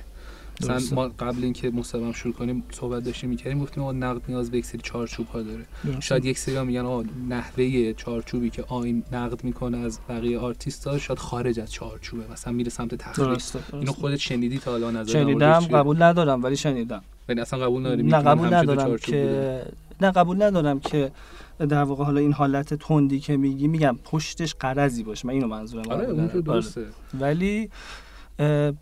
مثلا 0.70 0.96
ما 0.96 1.08
قبل 1.20 1.44
اینکه 1.44 1.70
مصاحبه 1.70 2.12
شروع 2.12 2.34
کنیم 2.34 2.63
صحبت 2.72 3.03
داشتیم 3.03 3.30
می‌کردیم 3.30 3.60
گفتیم 3.60 3.84
آقا 3.84 3.91
نقد 3.91 4.22
نیاز 4.27 4.51
به 4.51 4.58
یک 4.58 4.65
سری 4.65 4.82
چارچوب 4.84 5.27
ها 5.27 5.41
داره. 5.41 5.65
شاید 6.00 6.25
یک 6.25 6.38
سری 6.38 6.56
ها 6.56 6.63
میگن 6.63 6.86
آقا 6.86 7.03
نحوه 7.30 7.94
چارچوبی 7.94 8.50
که 8.50 8.63
آین 8.68 9.03
نقد 9.12 9.44
می‌کنه 9.44 9.77
از 9.77 10.00
بقیه 10.10 10.39
آرتیست 10.39 10.88
ها 10.88 10.98
شاید 10.98 11.20
خارج 11.20 11.60
از 11.60 11.72
چارچوبه 11.72 12.24
مثلا 12.32 12.53
میره 12.53 12.70
سمت 12.70 12.96
تخریب. 12.96 13.38
اینو 13.74 13.91
خودت 13.91 14.18
شنیدی 14.18 14.60
تا 14.60 14.75
الان 14.75 14.98
نظر 14.98 15.13
شنیدم 15.13 15.60
قبول 15.60 16.03
ندارم 16.03 16.44
ولی 16.44 16.56
شنیدم. 16.56 17.01
یعنی 17.30 17.41
اصلا 17.41 17.60
قبول 17.60 17.82
نداری؟ 17.82 18.03
نه 18.03 18.22
قبول 18.22 18.53
ندارم 18.53 18.98
که 18.98 19.65
نه 20.01 20.12
قبول 20.12 20.44
ندارم 20.44 20.80
که 20.80 21.12
در 21.60 21.84
واقع 21.84 22.03
حالا 22.03 22.20
این 22.20 22.34
حالت 22.34 22.74
تندی 22.74 23.20
که 23.20 23.38
میگی 23.38 23.68
میگم 23.68 23.98
پشتش 24.03 24.56
غرضی 24.56 25.04
باشه 25.03 25.27
من 25.27 25.34
اینو 25.34 25.48
منظورم 25.48 25.91
آره 25.91 26.08
اون 26.08 26.27
درسته. 26.27 26.86
ولی 27.20 27.70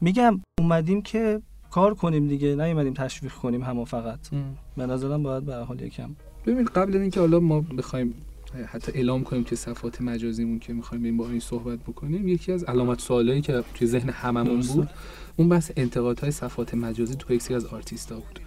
میگم 0.01 0.41
اومدیم 0.59 1.01
که 1.01 1.41
کار 1.71 1.93
کنیم 1.93 2.27
دیگه 2.27 2.55
نیومدیم 2.55 2.93
تشویق 2.93 3.31
کنیم 3.33 3.63
همو 3.63 3.85
فقط. 3.85 4.19
به 4.77 4.85
نظرم 4.85 5.23
باید 5.23 5.45
به 5.45 5.55
حال 5.55 5.81
یکم. 5.81 6.09
ببین 6.45 6.65
قبل 6.65 6.97
اینکه 6.97 7.19
حالا 7.19 7.39
ما 7.39 7.61
بخوایم 7.61 8.13
حتی 8.67 8.91
اعلام 8.95 9.23
کنیم 9.23 9.43
که 9.43 9.55
صفحات 9.55 10.01
مجازیمون 10.01 10.59
که 10.59 10.73
می‌خوایم 10.73 11.17
با 11.17 11.27
این 11.29 11.39
صحبت 11.39 11.79
بکنیم 11.79 12.27
یکی 12.27 12.51
از 12.51 12.63
علامت 12.63 13.01
سوالایی 13.01 13.41
که 13.41 13.63
توی 13.73 13.87
ذهن 13.87 14.09
هممون 14.09 14.59
بود 14.61 14.89
اون 15.37 15.49
بحث 15.49 15.71
انتقادهای 15.75 16.31
صفحات 16.31 16.73
مجازی 16.73 17.15
تو 17.15 17.33
یکی 17.33 17.53
از 17.53 17.65
آرتیستا 17.65 18.15
بود. 18.15 18.39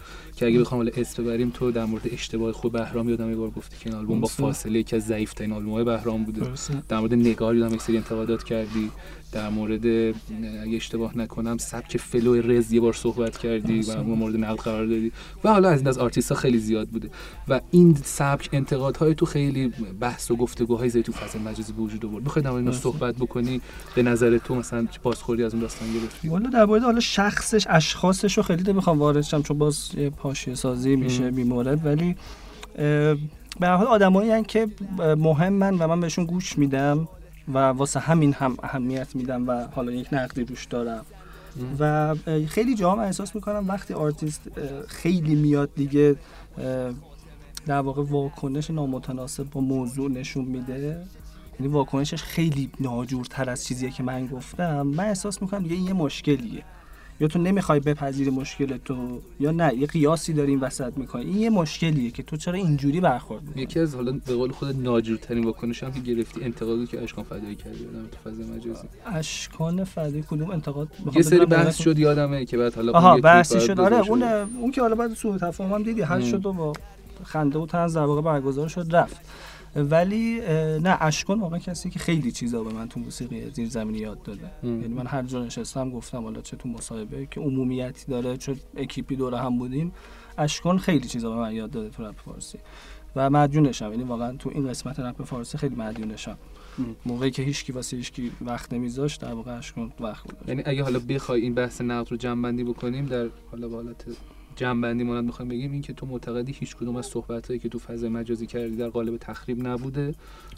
که 0.43 0.49
اگه 0.49 0.61
بخوام 0.61 0.91
اسم 0.97 1.25
ببریم 1.25 1.51
تو 1.51 1.71
در 1.71 1.85
مورد 1.85 2.03
اشتباه 2.13 2.53
خود 2.53 2.73
بهرام 2.73 3.09
یادم 3.09 3.31
یه 3.31 3.37
بار 3.37 3.51
گفتی 3.51 3.77
که 3.81 3.91
این 3.91 3.99
آلبوم 3.99 4.21
با 4.21 4.29
فاصله 4.29 4.79
یکی 4.79 4.97
از 4.97 5.07
ضعیف 5.07 5.35
ترین 5.35 5.53
آلبوم‌های 5.53 5.85
بهرام 5.85 6.25
بوده. 6.25 6.41
در 6.89 6.99
مورد 6.99 7.15
نگار 7.15 7.57
یادم 7.57 7.75
یک 7.75 7.83
سری 7.83 7.97
انتقادات 7.97 8.45
کردی. 8.45 8.91
در 9.33 9.49
مورد 9.49 9.87
اگه 9.87 10.77
اشتباه 10.77 11.19
نکنم 11.19 11.59
سبک 11.59 11.97
flow 11.97 12.35
رز 12.35 12.73
یه 12.73 12.81
بار 12.81 12.93
صحبت 12.93 13.37
کردی 13.37 13.81
و 13.81 13.91
اون 13.91 14.19
مورد 14.19 14.37
نقد 14.37 14.61
قرار 14.61 14.87
دادی. 14.87 15.13
و 15.45 15.53
حالا 15.53 15.69
از 15.69 15.79
این 15.79 15.89
از 15.89 15.99
آرتیست 15.99 16.33
ها 16.33 16.39
خیلی 16.39 16.59
زیاد 16.59 16.89
بوده. 16.89 17.11
و 17.49 17.61
این 17.71 17.95
سبک 18.05 18.49
انتقادهای 18.53 19.15
تو 19.15 19.27
خیلی 19.27 19.73
بحث 20.01 20.31
و 20.31 20.37
گفتگوهای 20.37 20.89
زیاد 20.89 21.05
تو 21.05 21.13
فضای 21.13 21.43
مجازی 21.43 21.73
به 21.73 21.83
وجود 21.83 22.07
آورد. 22.07 22.25
می‌خوای 22.25 22.45
در 22.45 22.51
مورد 22.51 22.73
صحبت 22.73 23.15
بکنی؟ 23.15 23.61
به 23.95 24.03
نظر 24.03 24.39
تو 24.39 24.55
مثلا 24.55 24.87
بازخوردی 25.03 25.43
از 25.45 25.53
اون 25.53 25.63
داستان 25.63 25.93
گرفتی؟ 25.93 26.29
والا 26.29 26.51
در 26.51 26.65
مورد 26.65 26.83
حالا 26.83 27.01
شخصش 27.01 27.67
اشخاصش 27.71 28.37
رو 28.37 28.43
خیلی 28.43 28.73
نمی‌خوام 28.73 28.99
وارد 28.99 29.21
شم 29.21 29.43
چون 29.43 29.59
باز 29.59 29.91
یه 29.97 30.11
حاشیه 30.33 30.55
سازی 30.55 30.97
میشه 30.97 31.31
بیمورد 31.31 31.87
ولی 31.87 32.17
به 33.61 33.69
حال 33.69 33.87
آدمایی 33.87 34.43
که 34.43 34.69
مهمن 34.99 35.79
و 35.79 35.87
من 35.87 36.01
بهشون 36.01 36.25
گوش 36.25 36.59
میدم 36.59 37.09
و 37.55 37.59
واسه 37.59 38.01
همین 38.01 38.33
هم 38.33 38.57
اهمیت 38.63 39.17
میدم 39.17 39.49
و 39.49 39.67
حالا 39.67 39.93
یک 39.93 40.09
نقدی 40.13 40.45
روش 40.45 40.65
دارم. 40.65 41.05
و 41.79 42.15
خیلی 42.49 42.75
جاها 42.75 42.97
من 42.97 43.05
احساس 43.05 43.35
می‌کنم 43.35 43.65
وقتی 43.69 43.95
آرتیست 43.95 44.41
خیلی 44.89 45.35
میاد 45.35 45.71
دیگه 45.75 46.17
در 47.67 47.81
واقع 47.81 48.03
واکنش 48.03 48.71
نامتناسب 48.71 49.51
با 49.51 49.61
موضوع 49.61 50.11
نشون 50.11 50.45
میده. 50.45 51.05
یعنی 51.61 51.73
واکنشش 51.73 52.23
خیلی 52.23 52.71
ناجورتر 52.81 53.51
از 53.51 53.65
چیزیه 53.65 53.91
که 53.91 54.03
من 54.03 54.27
گفتم. 54.27 54.83
من 54.83 55.05
احساس 55.05 55.43
می‌کنم 55.43 55.63
دیگه 55.63 55.75
این 55.75 55.85
یه 55.85 55.93
مشکلیه. 55.93 56.63
یا 57.23 57.29
تو 57.29 57.39
نمی‌خوای 57.39 57.81
بپذیری 57.81 58.31
مشکل 58.31 58.77
تو 58.85 59.21
یا 59.41 59.51
نه 59.51 59.75
یه 59.75 59.87
قیاسی 59.87 60.33
داری 60.33 60.51
این 60.51 60.61
وسط 60.61 60.93
می‌کنی. 60.97 61.25
این 61.25 61.39
یه 61.39 61.51
مشکلیه 61.51 62.11
که 62.11 62.23
تو 62.23 62.37
چرا 62.37 62.55
اینجوری 62.55 63.01
برخورد 63.01 63.43
می‌کنی؟ 63.43 63.63
یکی 63.63 63.81
از 63.81 63.95
حالا 63.95 64.13
به 64.27 64.35
قول 64.35 64.51
خود 64.51 64.83
ناجورترین 64.83 65.45
واکنش 65.45 65.83
هم 65.83 65.93
که 65.93 66.01
گرفتی 66.01 66.45
انتقادی 66.45 66.87
که 66.87 67.03
اشکان 67.03 67.25
فدایی 67.25 67.55
کردی 67.55 67.79
تو 67.79 68.31
فضای 68.31 68.45
مجازی. 68.45 68.87
اشکان 69.07 69.85
فدایی 69.85 70.25
کدوم 70.31 70.51
انتقاد؟ 70.51 70.89
یه 71.15 71.23
سری 71.23 71.47
بحث 71.47 71.77
شد 71.77 71.99
یادمه 71.99 72.45
که 72.45 72.59
بعد 72.59 72.75
حالا 72.75 72.93
آها 72.93 73.17
بحثی 73.17 73.61
شد. 73.61 73.81
آره 73.81 74.09
اون 74.09 74.23
اون 74.23 74.71
که 74.71 74.81
حالا 74.81 74.95
بعد 74.95 75.15
سوء 75.15 75.39
تفاهم 75.39 75.73
هم 75.73 75.83
دیدی 75.83 76.03
حل 76.03 76.21
شد 76.21 76.47
و 76.47 76.53
با 76.53 76.73
خنده 77.25 77.59
و 77.59 77.67
طنز 77.67 77.97
در 77.97 78.05
واقع 78.05 78.23
برگزار 78.23 78.69
شد 78.69 78.87
رفت. 78.91 79.17
ولی 79.77 80.41
نه 80.81 80.97
اشکان 81.01 81.41
واقعا 81.41 81.59
کسی 81.59 81.91
که 81.91 81.99
خیلی 81.99 82.33
چیزا 82.33 82.65
به 82.65 82.73
من 82.73 82.89
تو 82.89 83.01
موسیقی 83.01 83.51
زیر 83.51 83.69
زمینی 83.69 83.99
یاد 83.99 84.23
داده. 84.23 84.51
یعنی 84.63 84.89
من 84.89 85.07
هر 85.07 85.23
جا 85.23 85.45
نشستم 85.45 85.91
گفتم 85.91 86.23
حالا 86.23 86.41
چه 86.41 86.57
تو 86.57 86.69
مصاحبه 86.69 87.27
که 87.27 87.41
عمومیتی 87.41 88.05
داره 88.09 88.37
چه 88.37 88.57
اکیپی 88.77 89.17
دوره 89.17 89.39
هم 89.39 89.59
بودیم. 89.59 89.93
اشکان 90.39 90.79
خیلی 90.79 91.09
چیزا 91.09 91.31
به 91.31 91.37
من 91.37 91.55
یاد 91.55 91.71
داده 91.71 91.91
تو 91.91 92.03
رپ 92.03 92.21
فارسی. 92.25 92.59
و 93.17 93.31
مدیونشم. 93.31 93.91
یعنی 93.91 94.03
واقعا 94.03 94.37
تو 94.37 94.51
این 94.55 94.69
قسمت 94.69 95.01
رپ 95.01 95.23
فارسی 95.25 95.59
خیلی 95.59 95.75
مدیونشم. 95.75 96.39
موقعی 97.07 97.31
که 97.31 97.43
هیچکی 97.43 97.73
واسه 97.73 97.97
هیچکی 97.97 98.33
وقت 98.41 98.73
نمیذاشت 98.73 99.21
در 99.21 99.33
واقع 99.33 99.59
اشکان 99.59 99.93
وقت 100.01 100.25
بود. 100.25 100.49
یعنی 100.49 100.63
اگه 100.67 100.83
حالا 100.83 100.99
بخوای 100.99 101.41
این 101.41 101.55
بحث 101.55 101.81
نقد 101.81 102.11
رو 102.11 102.17
جمع 102.17 102.43
بندی 102.43 102.65
بکنیم 102.65 103.07
در 103.07 103.29
حالا 103.51 103.69
حالت 103.69 104.05
جنبندی 104.57 105.05
مانند 105.05 105.25
می‌خوایم 105.25 105.49
بگیم 105.49 105.73
این 105.73 105.83
که 105.83 105.93
تو 105.93 106.07
معتقدی 106.07 106.53
هیچ 106.53 106.77
کدوم 106.77 106.97
از 106.97 107.07
صحبت 107.07 107.47
هایی 107.47 107.61
که 107.61 107.69
تو 107.69 107.79
فضای 107.79 108.09
مجازی 108.11 108.47
کردی 108.47 108.77
در 108.77 108.89
قالب 108.89 109.17
تخریب 109.17 109.67
نبوده 109.67 110.15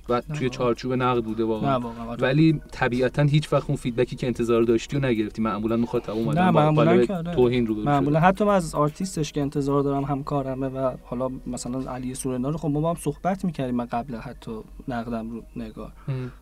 و 0.09 0.21
توی 0.21 0.51
چارچوب 0.51 0.93
نقد 0.93 1.25
بوده 1.25 1.45
واقعا. 1.45 1.75
آره. 2.09 2.23
ولی 2.23 2.61
طبیعتا 2.73 3.23
هیچ 3.23 3.53
وقت 3.53 3.65
اون 3.69 3.77
فیدبکی 3.77 4.17
که 4.17 4.27
انتظار 4.27 4.63
داشتی 4.63 4.97
و 4.97 5.01
نگرفتی. 5.01 5.43
معمولا 5.43 5.77
مخاطب 5.77 6.11
اومدن 6.11 6.51
با 6.51 6.73
قالب 6.73 7.23
توهین 7.35 7.67
رو 7.67 7.75
معمولا 7.75 8.21
حتی 8.21 8.45
من 8.45 8.55
از 8.55 8.75
آرتیستش 8.75 9.33
که 9.33 9.41
انتظار 9.41 9.83
دارم 9.83 10.05
همکارمه 10.05 10.67
و 10.69 10.93
حالا 11.03 11.31
مثلا 11.47 11.93
علی 11.93 12.15
سورنا 12.15 12.51
رو 12.51 12.59
خب 12.59 12.69
ما 12.69 12.91
هم 12.91 12.97
صحبت 13.01 13.45
می‌کردیم 13.45 13.75
من 13.75 13.87
قبل 13.87 14.17
حتی 14.17 14.51
نقدم 14.89 15.31
رو 15.31 15.43
نگار. 15.57 15.93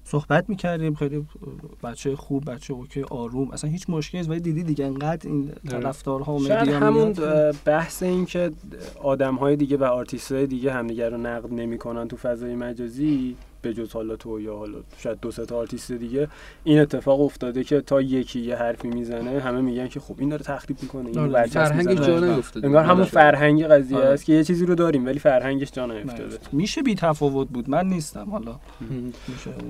صحبت 0.05 0.49
می‌کردیم 0.49 0.95
خیلی 0.95 1.27
بچه 1.83 2.17
خوب 2.17 2.51
بچه 2.51 2.75
okay 2.75 3.03
آروم 3.03 3.51
اصلا 3.51 3.71
هیچ 3.71 3.85
مشکلی 3.89 4.21
نیست. 4.21 4.31
ولی 4.31 4.41
دیدی 4.41 4.63
دیگه 4.63 4.85
انقدر 4.85 5.29
این 5.29 5.51
طرفدارها 5.69 6.35
و 6.35 6.43
media 6.43 6.81
همون 6.81 7.13
بحث 7.65 8.03
این 8.03 8.27
که 8.27 8.51
آدم 9.03 9.35
های 9.35 9.57
دیگه 9.57 9.77
و 9.77 9.85
آرتیست 9.85 10.33
های 10.33 10.47
دیگه 10.47 10.73
همدیگه 10.73 11.09
رو 11.09 11.17
نقد 11.17 11.53
نمی‌کنن 11.53 12.09
تو 12.09 12.17
فضای 12.17 12.55
مجازی 12.55 13.37
به 13.63 13.75
جز 13.75 13.93
حالا 13.93 14.17
تو 14.17 14.41
یا 14.41 14.57
حالا 14.57 14.79
شاید 14.99 15.21
دو 15.21 15.31
تا 15.31 15.57
آرتیست 15.57 15.93
دیگه 15.93 16.29
این 16.65 16.79
اتفاق 16.79 17.21
افتاده 17.21 17.65
که 17.65 17.81
تا 17.81 18.01
یکی 18.01 18.41
یه 18.41 18.57
حرفی 18.57 18.89
می‌زنه 18.89 19.41
همه 19.41 19.61
میگن 19.61 19.89
که 19.89 20.01
خب 20.01 20.15
این 20.19 20.29
داره 20.29 20.43
تخریب 20.43 20.79
می‌کنه 20.83 21.09
این 21.09 21.19
آره، 21.19 21.47
فرهنگش 21.47 22.07
جا 22.07 22.21
نیفتاده. 22.21 22.67
انگار 22.67 22.85
همون 22.85 23.05
فرهنگ 23.05 23.65
قضیه 23.65 23.99
آره. 23.99 24.07
است 24.07 24.25
که 24.25 24.33
یه 24.33 24.45
چیزی 24.45 24.67
رو 24.67 24.75
داریم 24.75 25.07
ولی 25.07 25.19
فرهنگش 25.19 25.73
جا 25.73 25.87
نیفتاده. 25.87 26.39
میشه 26.53 26.83
بی 26.83 26.95
تفاوت 26.95 27.49
بود؟ 27.49 27.71
من 27.71 27.87
نیستم 27.87 28.31
حالا. 28.31 28.59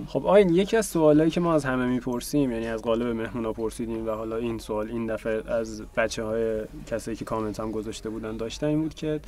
خب 0.07 0.27
آین 0.27 0.55
یکی 0.55 0.77
از 0.77 0.87
سوالایی 0.87 1.31
که 1.31 1.41
ما 1.41 1.55
از 1.55 1.65
همه 1.65 1.87
می‌پرسیم 1.87 2.53
یعنی 2.53 2.67
از 2.67 2.83
غالب 2.83 3.07
مهمونا 3.07 3.53
پرسیدیم 3.53 4.07
و 4.07 4.11
حالا 4.11 4.37
این 4.37 4.59
سوال 4.59 4.89
این 4.89 5.07
دفعه 5.07 5.43
از 5.53 5.83
بچه 5.97 6.23
های 6.23 6.61
کسایی 6.87 7.17
که 7.17 7.25
کامنت 7.25 7.61
هم 7.61 7.71
گذاشته 7.71 8.11
بودن 8.11 8.37
داشتن 8.37 8.67
این 8.67 8.83
بود 8.83 8.95
که 8.95 9.21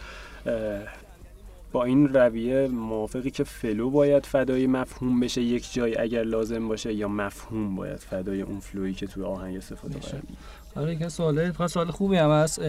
با 1.74 1.84
این 1.84 2.08
رویه 2.08 2.68
موافقی 2.68 3.30
که 3.30 3.44
flow 3.44 3.90
باید 3.90 4.26
فدای 4.26 4.66
مفهوم 4.66 5.20
بشه 5.20 5.42
یک 5.42 5.72
جای 5.72 5.98
اگر 5.98 6.22
لازم 6.22 6.68
باشه 6.68 6.94
یا 6.94 7.08
مفهوم 7.08 7.76
باید 7.76 7.96
فدای 7.96 8.42
اون 8.42 8.60
flow 8.60 8.83
یی 8.83 8.94
که 8.94 9.06
توی 9.06 9.24
آهنگ 9.24 9.56
استفاده 9.56 9.98
بشه. 9.98 10.22
آره 10.76 10.96
که 10.96 11.08
سوال 11.08 11.52
سوال 11.66 11.90
خوبی 11.90 12.16
هم 12.16 12.30
هست. 12.30 12.60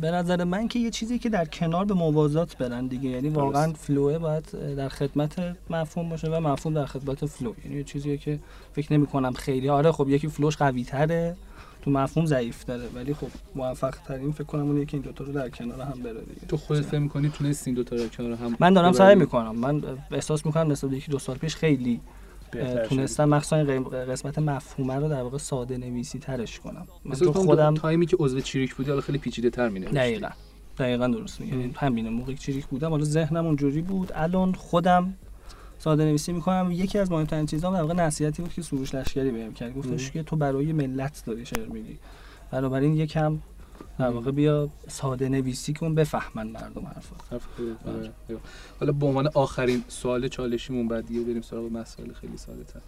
به 0.00 0.10
نظر 0.10 0.44
من 0.44 0.68
که 0.68 0.78
یه 0.78 0.90
چیزی 0.90 1.18
که 1.18 1.28
در 1.28 1.44
کنار 1.44 1.84
به 1.84 1.94
موازات 1.94 2.56
برن 2.58 2.86
دیگه 2.86 3.10
یعنی 3.10 3.28
واقعا 3.28 3.72
flow 3.72 4.09
ه 4.09 4.18
باید 4.18 4.74
در 4.76 4.88
خدمت 4.88 5.56
مفهوم 5.70 6.08
باشه 6.08 6.28
و 6.28 6.40
مفهوم 6.40 6.74
در 6.74 6.86
خدمت 6.86 7.26
flow. 7.26 7.52
یعنی 7.64 7.76
یه 7.76 7.84
چیزیه 7.84 8.16
که 8.16 8.38
فکر 8.72 8.92
نمی 8.92 9.06
کنم 9.06 9.32
خیلی 9.32 9.68
آره 9.68 9.92
خب 9.92 10.08
یکی 10.08 10.28
flow 10.28 10.47
ش 10.47 10.56
قوی 10.56 10.84
تره 10.84 11.36
تو 11.86 11.92
مفهوم 11.92 12.26
ضعیف 12.26 12.64
داره 12.64 12.88
ولی 12.94 13.14
خب 13.14 13.26
موفق 13.54 13.90
ترین 13.90 14.32
فکر 14.32 14.44
کنم 14.44 14.66
اونه 14.66 14.84
که 14.84 14.94
این 14.94 15.02
دوتا 15.02 15.24
رو 15.24 15.32
در 15.32 15.48
کنار 15.48 15.80
هم 15.80 16.02
بره 16.02 16.20
دیگه. 16.20 16.46
تو 16.48 16.56
خودت 16.56 16.80
فکر 16.80 16.98
می‌کنی 16.98 17.28
تونستی 17.28 17.70
این 17.70 17.74
دوتا 17.74 17.96
رو 17.96 18.08
کنار 18.08 18.32
هم 18.32 18.56
من 18.60 18.74
دارم 18.74 18.92
سعی 18.92 19.14
می‌کنم. 19.14 19.56
من 19.56 19.82
احساس 20.10 20.46
می‌کنم 20.46 20.72
نسبت 20.72 20.92
یکی 20.92 21.10
دو 21.10 21.18
سال 21.18 21.36
پیش 21.36 21.56
خیلی 21.56 22.00
تونستم 22.88 23.24
مخصوصا 23.24 23.64
قسمت 24.08 24.38
مفهومه 24.38 24.94
رو 24.94 25.08
در 25.08 25.22
واقع 25.22 25.38
ساده 25.38 25.78
نویسی 25.78 26.18
ترش 26.18 26.60
کنم. 26.60 26.86
من 27.04 27.16
تو 27.16 27.32
خودم 27.32 27.74
تایمی 27.74 28.06
که 28.06 28.16
عضو 28.20 28.40
چریک 28.40 28.74
بودی 28.74 28.90
حالا 28.90 29.00
خیلی 29.00 29.18
پیچیده 29.18 29.50
تر 29.50 29.68
می 29.68 29.80
دقیقاً. 29.80 30.28
دقیقاً 30.78 31.06
درست 31.06 31.40
میگی. 31.40 31.72
همینه 31.76 32.10
موقعی 32.10 32.36
چریک 32.36 32.66
بودم 32.66 32.90
حالا 32.90 33.04
ذهنم 33.04 33.46
اونجوری 33.46 33.82
بود. 33.82 34.12
الان 34.14 34.52
خودم 34.52 35.14
ساده 35.78 36.04
نویسی 36.04 36.32
می‌کنم. 36.32 36.68
یکی 36.72 36.98
از 36.98 37.10
مهمترین 37.10 37.46
چیزا 37.46 37.72
در 37.72 37.80
واقع 37.80 37.94
نصیحتی 37.94 38.42
بود 38.42 38.52
که 38.52 38.62
سروش 38.62 38.94
لشکری 38.94 39.30
بهم 39.30 39.54
کرد. 39.54 39.74
گفتش 39.74 40.10
که 40.10 40.22
تو 40.22 40.36
برای 40.36 40.72
ملت 40.72 41.22
داری 41.26 41.46
شعر 41.46 41.68
میگی. 41.68 41.98
بنابراین 42.50 42.96
یکم 42.96 43.38
در 43.98 44.10
واقع 44.10 44.30
بیا 44.30 44.68
ساده 44.88 45.28
نویسی 45.28 45.72
کن 45.72 45.94
بفهمن 45.94 46.46
مردم 46.46 46.86
حرفا. 46.86 47.40
حالا 48.80 48.92
به 48.92 49.06
عنوان 49.06 49.30
آخرین 49.34 49.84
سوال 49.88 50.28
چالشیمون 50.28 50.88
بعد 50.88 51.06
دیگه 51.06 51.20
بریم 51.20 51.42
سراغ 51.42 51.72
مسائل 51.72 52.12
خیلی 52.12 52.36
ساده 52.36 52.64
تر 52.64 52.80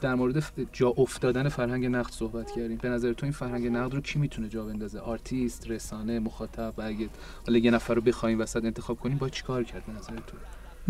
در 0.00 0.14
مورد 0.14 0.44
جا 0.72 0.88
افتادن 0.88 1.48
فرهنگ 1.48 1.86
نقد 1.86 2.10
صحبت 2.10 2.50
کردیم. 2.50 2.78
به 2.82 2.88
نظر 2.88 3.12
تو 3.12 3.26
این 3.26 3.32
فرهنگ 3.32 3.66
نقد 3.66 3.94
رو 3.94 4.00
کی 4.00 4.18
می‌تونه 4.18 4.48
جا 4.48 4.64
بندازه؟ 4.64 5.00
آرتیست 5.00 5.70
رسانه 5.70 6.18
مخاطب 6.18 6.74
و 6.76 6.82
اگه 6.82 7.08
حالا 7.46 7.58
یه 7.58 7.70
نفر 7.70 7.94
رو 7.94 8.00
بخوایم 8.00 8.40
وسط 8.40 8.64
انتخاب 8.64 8.98
کنیم 9.00 9.18
با 9.18 9.28
چیکار 9.28 9.64
کرد 9.64 9.86
به 9.86 9.92
نظر 9.92 10.16
تو؟ 10.16 10.36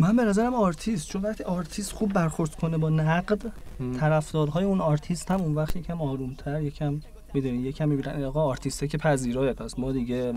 من 0.00 0.16
به 0.16 0.24
نظرم 0.24 0.54
آرتیست 0.54 1.08
چون 1.08 1.22
وقتی 1.22 1.44
آرتیست 1.44 1.92
خوب 1.92 2.12
برخورد 2.12 2.54
کنه 2.54 2.78
با 2.78 2.90
نقد 2.90 3.52
طرفدارهای 4.00 4.64
اون 4.64 4.80
آرتیست 4.80 5.30
هم 5.30 5.40
اون 5.40 5.54
وقت 5.54 5.76
یکم 5.76 6.00
آرومتر 6.00 6.62
یکم 6.62 7.00
می‌دونی 7.34 7.58
یه 7.58 7.72
کمی 7.72 7.96
می‌بینن 7.96 8.24
آقا 8.24 8.44
آرتیسته 8.44 8.88
که 8.88 8.98
پذیرای 8.98 9.52
پس 9.52 9.78
ما 9.78 9.92
دیگه 9.92 10.34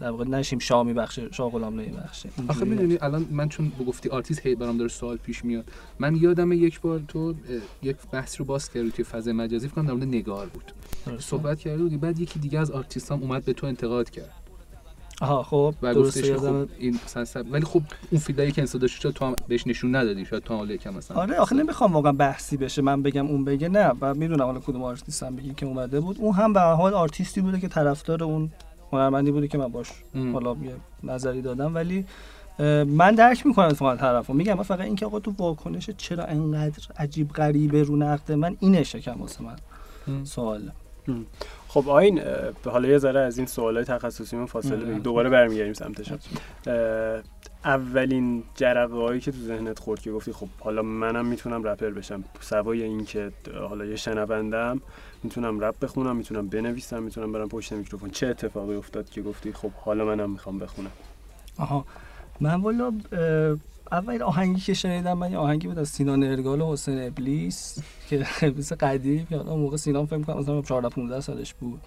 در 0.00 0.10
واقع 0.10 0.24
نشیم 0.24 0.58
شاه 0.58 0.82
میبخشه 0.82 1.28
شاه 1.32 1.50
غلام 1.50 1.80
نمیبخشه. 1.80 2.28
آخه 2.48 2.64
می‌دونی 2.64 2.98
الان 3.00 3.26
من 3.30 3.48
چون 3.48 3.72
گفتی 3.86 4.08
آرتیست 4.08 4.46
هی 4.46 4.54
برام 4.54 4.76
داره 4.76 4.88
سوال 4.88 5.16
پیش 5.16 5.44
میاد. 5.44 5.64
من 5.98 6.16
یادم 6.16 6.52
یک 6.52 6.80
بار 6.80 7.02
تو 7.08 7.34
یک 7.82 7.96
بحث 8.12 8.40
رو 8.40 8.44
باز 8.44 8.70
کردی 8.70 8.90
توی 8.90 9.04
فضای 9.04 9.32
مجازی 9.32 9.68
فکر 9.68 9.74
کنم 9.74 9.86
در 9.86 9.92
مورد 9.92 10.08
نگار 10.08 10.46
بود. 10.46 10.72
صحبت 11.18 11.58
کردی 11.58 11.82
بودی 11.82 11.96
بعد 11.96 12.20
یکی 12.20 12.38
دیگه 12.38 12.58
از 12.58 12.70
آرتیست 12.70 13.12
هم 13.12 13.22
اومد 13.22 13.44
به 13.44 13.52
تو 13.52 13.66
انتقاد 13.66 14.10
کرد. 14.10 14.39
آها 15.20 15.42
خب 15.42 15.74
و 15.82 15.94
گفتش 15.94 16.32
خب 16.32 16.68
این 16.78 16.98
سنسب 17.06 17.46
ولی 17.50 17.64
خب 17.64 17.82
اون 18.10 18.20
فیدایی 18.20 18.52
که 18.52 18.62
انسان 18.62 18.80
داشت 18.80 19.06
تو 19.06 19.24
هم 19.24 19.34
بهش 19.48 19.66
نشون 19.66 19.96
ندادی 19.96 20.24
شاید 20.24 20.42
تو 20.42 20.56
حالا 20.56 20.74
یکم 20.74 20.94
مثلا 20.94 21.16
آره 21.16 21.36
آخه 21.36 21.56
نمی‌خوام 21.56 21.92
واقعا 21.92 22.12
بحثی 22.12 22.56
بشه 22.56 22.82
من 22.82 23.02
بگم 23.02 23.26
اون 23.26 23.44
بگه 23.44 23.68
نه 23.68 23.92
و 24.00 24.14
می‌دونم 24.14 24.42
حالا 24.42 24.60
کدوم 24.60 24.82
آرتیست 24.82 25.22
هم 25.22 25.36
بگی 25.36 25.54
که 25.54 25.66
اومده 25.66 26.00
بود. 26.00 26.16
اون 26.18 26.34
هم 26.34 26.52
به 26.52 26.60
حال 26.60 26.94
آرتیستی 26.94 27.40
بوده 27.40 27.60
که 27.60 27.68
طرفدار 27.68 28.24
اون 28.24 28.50
هنرمندی 28.92 29.30
بوده 29.30 29.48
که 29.48 29.58
من 29.58 29.68
باش 29.68 29.88
حالا 30.32 30.56
یه 30.62 30.74
نظری 31.02 31.42
دادم. 31.42 31.74
ولی 31.74 32.04
من 32.86 33.14
درک 33.14 33.46
می‌کنم 33.46 33.66
اتفاقا 33.66 33.96
طرفو. 33.96 34.32
میگم 34.34 34.54
من 34.54 34.62
فقط 34.62 34.80
اینکه 34.80 35.06
آقا 35.06 35.20
تو 35.20 35.34
واکنش 35.38 35.90
چرا 35.90 36.24
انقدر 36.24 36.82
عجیب 36.98 37.32
غریبه 37.32 37.82
رو 37.82 37.96
نقد 37.96 38.32
من 38.32 38.56
اینه 38.60 38.82
شکم 38.82 39.20
واسه 39.20 39.42
من. 39.42 39.56
سوال. 40.24 40.70
خب 41.70 41.88
آین 41.88 42.22
حالا 42.64 42.88
یه 42.88 42.98
ذره 42.98 43.20
از 43.20 43.38
این 43.38 43.46
سوالای 43.46 43.84
تخصصی 43.84 44.36
من 44.36 44.46
فاصله 44.46 44.84
بگیر 44.84 44.98
دوباره 44.98 45.30
برمیگردیم 45.30 45.72
سمتش 45.72 46.12
اولین 47.64 48.42
جرقه 48.54 48.94
هایی 48.94 49.20
که 49.20 49.32
تو 49.32 49.38
ذهنت 49.38 49.78
خورد 49.78 50.00
که 50.00 50.12
گفتی 50.12 50.32
خب 50.32 50.48
حالا 50.58 50.82
منم 50.82 51.26
می‌تونم 51.26 51.64
رپر 51.64 51.90
بشم. 51.90 52.24
سوای 52.40 52.82
این 52.82 53.04
که 53.04 53.32
حالا 53.68 53.84
یه 53.84 53.96
شنوندم 53.96 54.80
می‌تونم 55.22 55.60
رپ 55.60 55.74
بخونم 55.80 56.16
می‌تونم 56.16 56.48
بنویسم 56.48 57.02
می‌تونم 57.02 57.32
برم 57.32 57.48
پشت 57.48 57.72
میکروفون. 57.72 58.10
چه 58.10 58.26
اتفاقی 58.26 58.74
افتاد 58.74 59.10
که 59.10 59.22
گفتی 59.22 59.52
خب 59.52 59.70
حالا 59.70 60.04
منم 60.04 60.30
می‌خوام 60.30 60.58
بخونم؟ 60.58 60.90
آها. 61.58 61.84
من 62.40 62.60
والا 62.60 62.92
اول 63.92 64.22
آهنگی 64.22 64.60
که 64.60 64.74
شنیدم 64.74 65.18
من 65.18 65.32
یه 65.32 65.38
آهنگی 65.38 65.68
بود 65.68 65.78
از 65.78 65.88
سینا 65.88 66.16
نرگال 66.16 66.60
و 66.60 66.72
حسین 66.72 67.06
ابلیس 67.06 67.78
که 68.08 68.26
مثل 68.58 68.76
قدیم. 68.76 69.26
که 69.26 69.36
اون 69.36 69.60
موقع 69.60 69.76
سینا 69.76 70.06
فکر 70.06 70.22
کنم 70.22 70.38
مثلا 70.38 70.62
14 70.62 70.88
15 70.88 71.20
سالش 71.20 71.54
بود. 71.54 71.80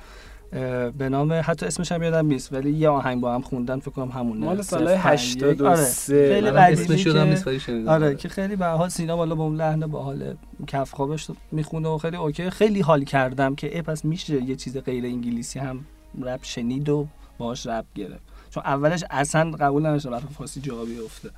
به 0.98 1.10
نام 1.10 1.42
حتی 1.44 1.66
اسمش 1.66 1.92
هم 1.92 2.04
یادم 2.04 2.26
نیست 2.26 2.54
ولی 2.54 2.72
یه 2.72 2.89
آهنگ 2.89 3.22
با 3.22 3.34
هم 3.34 3.42
خوندن 3.42 3.80
فکر 3.80 3.92
کنم 3.92 4.12
همونه. 4.12 4.46
مال 4.46 4.62
سال 4.62 4.88
83 4.88 5.68
آره. 5.68 5.86
خیلی 6.06 6.48
اسمش 6.48 7.06
یادم 7.06 7.24
نیست 7.30 7.48
ولی 7.48 7.60
شنیدم. 7.60 7.89
آره 7.89 8.16
که 8.16 8.30
خیلی 8.30 8.56
به 8.56 8.66
حال 8.66 8.89
سینا 8.89 9.18
بالا 9.18 9.36
با 9.36 9.44
اون 9.44 9.56
لحن 9.56 9.80
با 9.80 10.04
حال 10.04 10.36
کف 10.68 10.92
خیابونش 10.91 11.28
می‌خونه 11.52 11.89
و 11.89 11.98
خیلی 11.98 12.18
okay. 12.17 12.49
خیلی 12.50 12.82
حال 12.82 13.04
کردم 13.04 13.56
که 13.56 13.76
ای 13.76 13.82
پس 13.82 14.06
میشه 14.06 14.44
یه 14.44 14.56
چیز 14.56 14.78
غیر 14.78 15.06
انگلیسی 15.06 15.60
هم 15.60 15.86
رپ 16.22 16.44
شنید 16.44 16.89
و 16.89 17.08
باهاش 17.38 17.68
رپ 17.68 17.86
گرفت. 17.96 18.24
چون 18.50 18.63
اولش 18.66 19.04
اصلا 19.10 19.52
قبول 19.52 19.86
نداشتم 19.86 20.13
رپ 20.13 20.32
فارسی 20.32 20.62
جا 20.62 20.86
بیفته. 20.86 21.30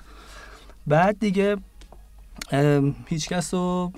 بعد 0.87 1.19
دیگه 1.19 1.57
هیچ 3.05 3.29
کس 3.29 3.53
رو 3.53 3.91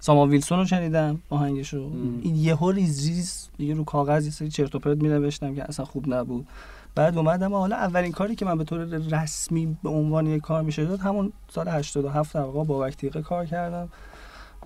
سامان 0.00 0.30
ویلسون 0.30 0.58
رو 0.58 0.64
شنیدم 0.66 1.20
آهنگش 1.30 1.74
رو 1.74 1.90
این 2.22 2.36
یهو 2.36 2.70
ریز 2.70 3.06
ریز 3.06 3.48
دیگه 3.56 3.74
رو 3.74 3.84
کاغذ 3.84 4.24
یه 4.24 4.30
سری 4.30 4.48
چرت 4.48 4.74
و 4.74 4.78
پرت 4.78 5.02
می 5.02 5.54
که 5.54 5.64
اصلا 5.64 5.84
خوب 5.84 6.14
نبود. 6.14 6.46
بعد 6.94 7.18
اومدم 7.18 7.54
حالا 7.54 7.76
اولین 7.76 8.12
کاری 8.12 8.34
که 8.34 8.44
من 8.44 8.58
به 8.58 8.64
طور 8.64 8.84
رسمی 8.84 9.76
به 9.82 9.88
عنوان 9.88 10.26
یک 10.26 10.42
کار 10.42 10.62
میشه 10.62 10.84
داد 10.84 11.00
همون 11.00 11.32
سال 11.48 11.68
87 11.68 12.34
در 12.34 12.40
واقع 12.40 12.64
با 12.64 12.90
کار 13.24 13.46
کردم. 13.46 13.88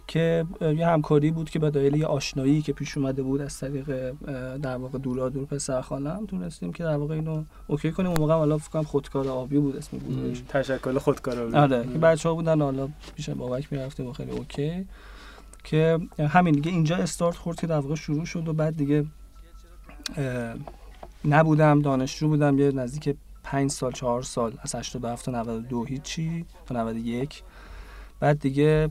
که 0.09 0.47
یه 0.61 0.87
همکاری 0.87 1.31
بود 1.31 1.51
که 1.51 1.59
به 1.59 1.71
دلیل 1.71 1.95
یه 1.95 2.07
آشنایی 2.07 2.62
که 2.62 2.73
پیش 2.73 2.97
اومده 2.97 3.23
بود 3.23 3.40
از 3.40 3.59
طریق 3.59 4.12
در 4.57 4.77
واقع 4.77 4.99
دورا 4.99 5.29
دور 5.29 5.45
پسر 5.45 5.81
خالم 5.81 6.27
تونستیم 6.27 6.73
که 6.73 6.85
در 6.85 6.97
واقع 6.97 7.14
اینو 7.14 7.45
okay 7.67 7.93
کنیم. 7.92 8.11
اون 8.11 8.21
موقع 8.21 8.35
حالا 8.35 8.59
فکر 8.59 8.71
کنم 8.71 8.83
خودکار 8.83 9.29
آبی 9.29 9.59
بود 9.59 9.77
اسم 9.77 9.99
بود 9.99 10.47
تشکل 10.49 10.99
خودکار 10.99 11.42
آبی. 11.42 11.57
آره 11.57 11.83
که 11.92 11.99
بچه‌ها 11.99 12.35
بودن 12.35 12.61
حالا 12.61 12.88
پیش 13.16 13.31
بابک 13.31 13.73
می‌رفتیم 13.73 14.07
و 14.07 14.12
خیلی 14.12 14.31
اوکی. 14.31 14.87
که 15.64 15.99
همین 16.19 16.55
دیگه 16.55 16.71
اینجا 16.71 16.97
استارت 16.97 17.37
خورد 17.37 17.61
که 17.61 17.66
در 17.66 17.79
واقع 17.79 17.95
شروع 17.95 18.25
شد 18.25 18.49
و 18.49 18.53
بعد 18.53 18.77
دیگه 18.77 19.07
نبودم 21.25 21.83
دانشجو 21.83 22.29
بودم. 22.29 22.59
یه 22.59 22.73
نزدیک 22.73 23.16
5 23.45 23.71
سال 23.71 23.92
4 23.92 24.23
سال 24.23 24.53
از 24.61 24.75
87 24.75 25.25
تا 25.25 25.33
92 25.33 25.85
هیچی 25.85 26.45
تا 26.66 26.75
91 26.75 27.42
بعد 28.21 28.40
دیگه 28.40 28.90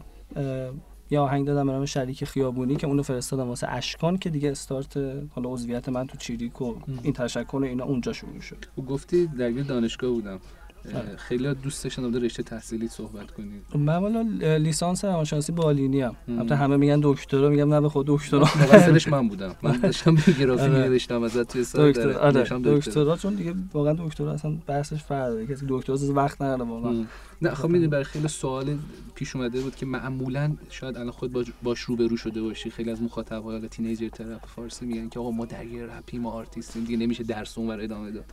یه 1.09 1.19
آهنگ 1.19 1.47
دادم 1.47 1.65
به 1.65 1.71
نام 1.71 1.85
شریک 1.85 2.25
خیابونی 2.25 2.75
که 2.75 2.87
اونو 2.87 3.03
فرستادم 3.03 3.47
واسه 3.47 3.67
اشکان 3.69 4.17
که 4.17 4.29
دیگه 4.29 4.51
استارت 4.51 4.97
حالا 5.31 5.49
عضویت 5.49 5.89
من 5.89 6.07
تو 6.07 6.17
چیریک 6.17 6.61
و 6.61 6.75
این 7.03 7.13
تشکر 7.13 7.55
و 7.55 7.63
اینا 7.63 7.83
اونجا 7.83 8.13
شروع 8.13 8.39
شد 8.39 8.65
گفتی 8.87 9.27
درگیر 9.27 9.63
دانشگاه 9.63 10.09
بودم. 10.09 10.39
خیلی 11.17 11.53
دوست 11.53 11.83
داشتم 11.83 12.13
رشته 12.15 12.43
تحصیلی 12.43 12.87
صحبت 12.87 13.31
کنید 13.31 13.63
من 13.75 13.95
والا 13.95 14.21
لیسانس 14.57 15.05
روانشناسی 15.05 15.51
بالینی 15.51 16.03
ام. 16.03 16.15
البته 16.27 16.55
همه 16.55 16.77
میگن 16.77 16.99
دکترا 17.03 17.49
میگم 17.49 17.73
نه 17.73 17.81
به 17.81 17.89
خود 17.89 18.05
دکترا. 18.07 18.39
مقصدش 18.61 19.07
من 19.07 19.27
بودم. 19.27 19.55
من 19.63 19.77
داشتم 19.77 20.15
گرافیک 20.39 20.71
نوشتم 20.71 21.23
ازت 21.23 21.51
توی 21.51 21.63
سال 21.63 21.91
دکتر 21.91 22.11
آره 22.11 22.43
دکترا 22.63 23.17
چون 23.17 23.33
دیگه 23.35 23.53
واقعا 23.73 23.93
دکترا 23.93 24.31
اصلا 24.31 24.57
بحثش 24.67 25.03
فرق 25.03 25.43
کسی 25.51 25.65
دکترا 25.69 25.97
وقت 26.13 26.41
نداره 26.41 26.63
واقعا. 26.69 27.05
نه 27.41 27.53
خب 27.53 27.65
می‌دونی 27.67 27.87
برای 27.87 28.03
خیلی 28.03 28.27
سوال 28.27 28.77
پیش 29.15 29.35
اومده 29.35 29.61
بود 29.61 29.75
که 29.75 29.85
معمولا 29.85 30.55
شاید 30.69 30.97
الان 30.97 31.11
خود 31.11 31.55
باش 31.63 31.79
روبرو 31.79 32.17
شده 32.17 32.41
باشی. 32.41 32.69
خیلی 32.69 32.91
از 32.91 33.01
مخاطبا 33.01 33.51
حالا 33.51 33.67
teenager 33.67 34.09
رپ 34.09 34.45
فارسی 34.45 34.85
میگن 34.85 35.09
که 35.09 35.19
آقا 35.19 35.31
ما 35.31 35.45
درگیر 35.45 35.85
رپیم 35.85 36.17
ما 36.17 36.31
آرتیستیم 36.31 36.83
دیگه 36.83 36.97
نمیشه 36.97 37.23
درس 37.23 37.57
اونور 37.57 37.81
ادامه 37.81 38.11
داد. 38.11 38.25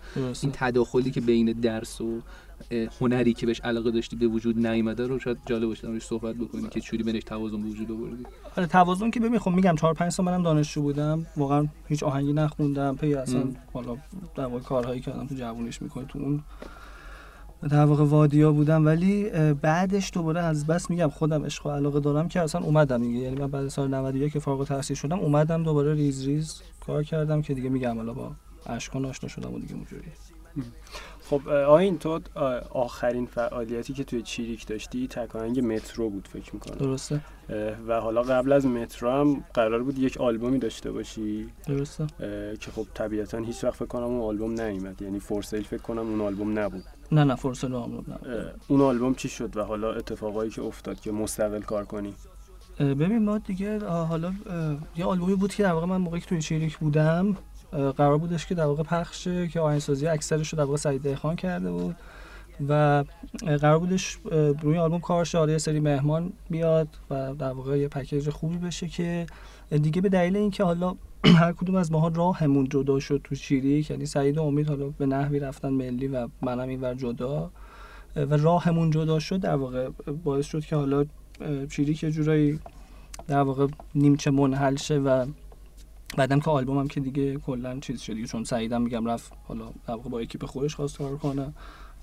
این 0.43 0.53
تداخلی 0.55 1.11
که 1.11 1.21
بین 1.21 1.53
درس 1.53 2.01
و 2.01 2.21
هنری 3.01 3.33
که 3.33 3.47
بهش 3.47 3.61
علاقه 3.61 3.91
داشتی 3.91 4.17
به 4.17 4.27
وجود 4.27 4.67
نیامده 4.67 5.07
رو 5.07 5.19
شاید 5.19 5.39
جالب 5.47 5.69
باشه 5.69 5.87
روش 5.87 6.03
صحبت 6.03 6.35
بکنی 6.37 6.69
که 6.69 6.81
چجوری 6.81 7.03
بینش 7.03 7.25
توازن 7.25 7.63
به 7.63 7.69
وجود 7.69 7.91
آوردی. 7.91 8.27
آره 8.57 8.67
توازن 8.67 9.11
که 9.11 9.21
ببین 9.21 9.39
خب 9.39 9.51
میگم 9.51 9.75
4 9.77 9.95
5 9.95 10.13
سال 10.13 10.27
منم 10.27 10.43
دانشجو 10.43 10.83
بودم 10.83 11.27
واقعا 11.37 11.67
هیچ 11.89 12.03
آهنگی 12.03 12.33
نخوندم 12.33 12.97
پی 12.97 13.15
اصلا 13.15 13.45
حالا 13.73 13.97
در 14.35 14.47
واقع 14.47 14.61
کارهایی 14.61 15.01
که 15.01 15.11
آدم 15.11 15.27
تو 15.27 15.35
جوونیش 15.35 15.83
می‌کنه 15.83 16.05
تو 16.05 16.19
اون 16.19 16.43
در 17.71 17.85
واقع 17.85 18.05
وادیا 18.05 18.53
بودم. 18.53 18.87
ولی 18.87 19.31
بعدش 19.53 20.11
دوباره 20.15 20.41
از 20.41 20.67
بس 20.67 20.91
میگم 20.91 21.09
خودم 21.09 21.45
عشق 21.45 21.67
و 21.67 21.71
علاقه 21.71 22.01
دارم 22.01 22.29
که 22.29 22.41
اصلا 22.41 22.61
اومدم 22.61 23.03
دیگه. 23.03 23.19
یعنی 23.19 23.37
من 23.37 23.47
بعد 23.47 23.69
سال 23.69 23.95
91 23.95 24.33
که 24.33 24.39
فارغ 24.39 24.61
التحصیل 24.61 24.97
شدم 24.97 25.19
اومدم 25.19 25.63
دوباره 25.63 25.95
ریز 25.95 26.27
ریز 26.27 26.63
کار 26.87 27.03
کردم 27.03 27.43
که 27.43 27.55
دیگه 27.55 27.69
میگم 27.69 27.97
حالا 27.97 28.13
با 28.13 28.33
اشکان 28.67 29.05
آشنا 29.05 29.29
شدم 29.29 29.55
و 29.55 29.59
دیگه 29.59 29.75
اونجوری. 29.75 30.03
خب 31.31 31.49
آین 31.49 31.99
تو 31.99 32.21
آخرین 32.71 33.27
فعالیتی 33.27 33.93
که 33.93 34.05
توی 34.05 34.23
چیریک 34.23 34.67
داشتی 34.67 35.09
تکاهنگ 35.09 35.61
مترو 35.61 36.11
بود 36.11 36.29
فکر 36.29 36.55
می‌کنم؟ 36.55 36.75
درسته. 36.75 37.21
و 37.89 38.01
حالا 38.01 38.23
قبل 38.23 38.53
از 38.53 38.67
مترو 38.67 39.11
هم 39.11 39.45
قرار 39.55 39.83
بود 39.83 39.99
یک 39.99 40.17
آلبومی 40.17 40.59
داشته 40.59 40.93
باشی؟ 40.93 41.49
درسته. 41.67 42.07
که 42.61 42.71
خب 42.71 42.87
طبیعتا 42.95 43.39
هیچ 43.39 43.65
وقت 43.65 43.75
فکر 43.75 43.87
کنم 43.87 44.03
اون 44.03 44.21
آلبوم 44.21 44.61
نیومد. 44.61 45.03
یعنی 45.03 45.21
فورسیل 45.21 45.63
فکر 45.63 45.83
کنم 45.83 45.99
اون 45.99 46.21
آلبوم 46.21 46.59
نبود. 46.59 46.85
نه 47.13 47.25
نه 47.25 47.35
فورسیل 47.35 47.75
آلبوم 47.75 48.05
نبود. 48.09 48.55
اون 48.69 48.81
آلبوم 48.81 49.15
چی 49.15 49.29
شد 49.29 49.57
و 49.57 49.63
حالا 49.63 49.93
اتفاقایی 49.93 50.51
که 50.51 50.63
افتاد 50.63 51.01
که 51.01 51.13
مستقل 51.13 51.61
کار 51.61 51.85
کنی؟ 51.85 52.15
ببین 52.79 53.25
ما 53.25 53.39
دیگه 53.39 53.79
حالا 53.89 54.33
یه 54.97 55.05
آلبومی 55.05 55.35
بود 55.35 55.55
که 55.55 55.63
در 55.63 55.73
واقع 55.73 55.87
من 55.87 55.97
موقعی 55.97 56.21
که 56.21 56.27
توی 56.27 56.43
چیریک 56.43 56.79
بودم 56.79 57.37
قرار 57.73 58.19
بودش 58.19 58.47
که 58.47 58.55
در 58.55 58.65
واقع 58.65 58.83
پخشه 58.83 59.49
که 59.49 59.61
آهنگسازی 59.61 60.07
اکثرش 60.07 60.49
رو 60.49 60.59
در 60.59 60.65
واقع 60.65 60.77
سعید 60.77 61.15
خان 61.15 61.37
کرده 61.37 61.71
بود 61.71 61.97
و 62.69 63.05
قرار 63.41 63.79
بودش 63.79 64.19
روی 64.63 64.79
آلبوم 64.79 65.01
کار 65.01 65.25
شه 65.25 65.59
سری 65.59 65.81
مهمان 65.81 66.33
بیاد 66.51 66.89
و 67.11 67.35
در 67.35 67.53
واقع 67.53 67.79
یه 67.79 67.89
پکیج 67.89 68.31
خوبی 68.31 68.57
بشه 68.57 68.89
که 68.89 69.27
دیگه 69.83 70.01
به 70.01 70.09
دلیل 70.09 70.37
اینکه 70.37 70.65
حالا 70.65 70.95
هر 71.43 71.53
کدوم 71.53 71.75
از 71.75 71.93
ماها 71.93 72.09
راهمون 72.09 72.69
جدا 72.69 73.01
شد 73.01 73.21
تو 73.25 73.35
شیری 73.35 73.87
یعنی 73.91 74.07
سعید 74.07 74.39
و 74.39 74.43
امید 74.43 74.69
حالا 74.69 74.89
به 74.89 75.07
نحوی 75.07 75.39
رفتن 75.39 75.69
ملی 75.69 76.09
و 76.09 76.29
منم 76.43 76.69
اینور 76.69 76.95
جدا 76.95 77.51
و 78.17 78.37
راهمون 78.37 78.91
جدا 78.91 79.19
شد 79.19 79.41
در 79.41 79.57
واقع 79.57 79.89
باعث 80.25 80.47
شد 80.47 80.65
که 80.65 80.77
حالا 80.77 81.05
چریک 81.71 81.99
یه 82.03 82.11
جورایی 82.11 82.61
در 83.27 83.41
واقع 83.41 83.67
نیمچه 83.95 84.31
منحل 84.31 84.77
شه 84.77 84.99
و 84.99 85.27
بعدم 86.17 86.41
که 86.41 86.51
آلبومم 86.51 86.89
که 86.89 87.01
دیگه 87.01 87.37
کلا 87.37 87.79
چیز 87.81 88.01
شد 88.01 88.25
چون 88.25 88.45
سعیدم 88.45 88.83
میگم 88.83 89.07
رفت 89.07 89.33
حالا 89.45 89.65
در 89.65 89.95
واقع 89.95 90.11
با 90.11 90.19
اکیپ 90.19 90.45
خودش 90.45 90.75
خواست 90.75 90.99
کار 90.99 91.17
کنه 91.17 91.53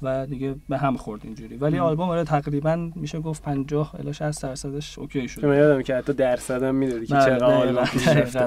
و 0.01 0.25
دیگه 0.25 0.55
به 0.69 0.77
هم 0.77 0.97
خورد 0.97 1.21
اینجوری. 1.23 1.57
ولی 1.57 1.79
آلبوم 1.79 2.09
آره 2.09 2.23
تقریبا 2.23 2.91
میشه 2.95 3.19
گفت 3.19 3.43
50 3.43 3.95
الی 3.95 4.13
60 4.13 4.43
درصدش 4.43 4.99
اوکی 4.99 5.27
شد 5.27 5.45
من 5.45 5.57
یادم 5.57 5.81
که 5.81 5.95
حتی 5.95 6.13
درصدم 6.13 6.75
می‌دادی 6.75 7.05
که 7.05 7.13
بله، 7.13 7.25
چقدر 7.25 7.45
آلبوم 7.45 7.77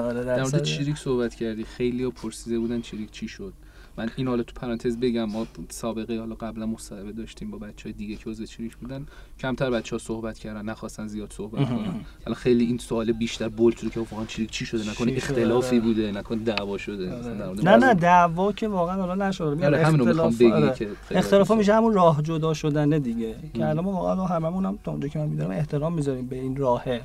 آره، 0.01 0.23
در 0.23 0.41
مورد 0.41 0.63
چریک 0.63 0.97
صحبت 0.97 1.35
کردی. 1.35 1.63
خیلی 1.63 2.11
پرسیده 2.11 2.59
بودن 2.59 2.81
چریک 2.81 3.11
چی 3.11 3.27
شد. 3.27 3.53
من 3.97 4.09
این 4.15 4.27
حالا 4.27 4.43
تو 4.43 4.53
پرانتز 4.61 4.97
بگم 4.97 5.23
ما 5.23 5.47
سابقه 5.69 6.19
حالا 6.19 6.35
قبلا 6.35 6.65
مصاحبه 6.65 7.11
داشتیم 7.11 7.51
با 7.51 7.57
بچه 7.57 7.83
های 7.83 7.93
دیگه 7.93 8.15
که 8.15 8.29
عضو 8.29 8.45
چریک 8.45 8.77
بودن. 8.77 9.05
کمتر 9.39 9.69
بچه 9.69 9.95
ها 9.95 9.99
صحبت 9.99 10.39
کردن 10.39 10.61
نخواستن 10.61 11.07
زیاد 11.07 11.33
صحبت 11.33 11.69
کنن. 11.69 12.05
حالا 12.25 12.35
خیلی 12.35 12.65
این 12.65 12.77
سوال 12.77 13.11
بیشتر 13.11 13.49
بولد 13.49 13.77
شده 13.77 13.89
که 13.89 13.99
واقعا 13.99 14.25
چریک 14.25 14.51
چی 14.51 14.65
شده؟ 14.65 14.91
نکنه؟ 14.91 15.13
اختلافی 15.15 15.75
آره. 15.75 15.85
بوده 15.85 16.11
نکنه 16.11 16.43
دعوا 16.43 16.77
شده. 16.77 17.05
مورد 17.45 17.67
نه 17.67 17.77
نه 17.77 17.93
دعوا 17.93 18.51
که 18.51 18.67
واقعا 18.67 19.01
حالا 19.01 19.29
نشد. 19.29 19.53
میگم 19.55 19.65
آره 19.65 19.85
همین 19.85 19.99
رو 19.99 20.05
می‌خوام 20.05 20.33
بگی 20.33 20.51
آره. 20.51 20.73
که 20.73 20.89
اختلاف 21.11 21.51
میشه 21.51 21.73
همون 21.73 21.93
راه 21.93 22.21
جدا 22.21 22.53
شدنه 22.53 22.99
دیگه. 22.99 23.35
که 23.53 23.67
الان 23.67 23.85
ما 23.85 23.91
واقعا 23.91 24.25
هممون 24.25 24.65
هم 24.65 24.79
تا 24.83 24.91
اونجا 24.91 25.07
که 25.07 25.19
من 25.19 25.25
می‌دونم 25.25 25.51
احترام 25.51 25.93
می‌ذاریم 25.93 26.27
به 26.27 26.35
این 26.35 26.55
راهه 26.55 27.01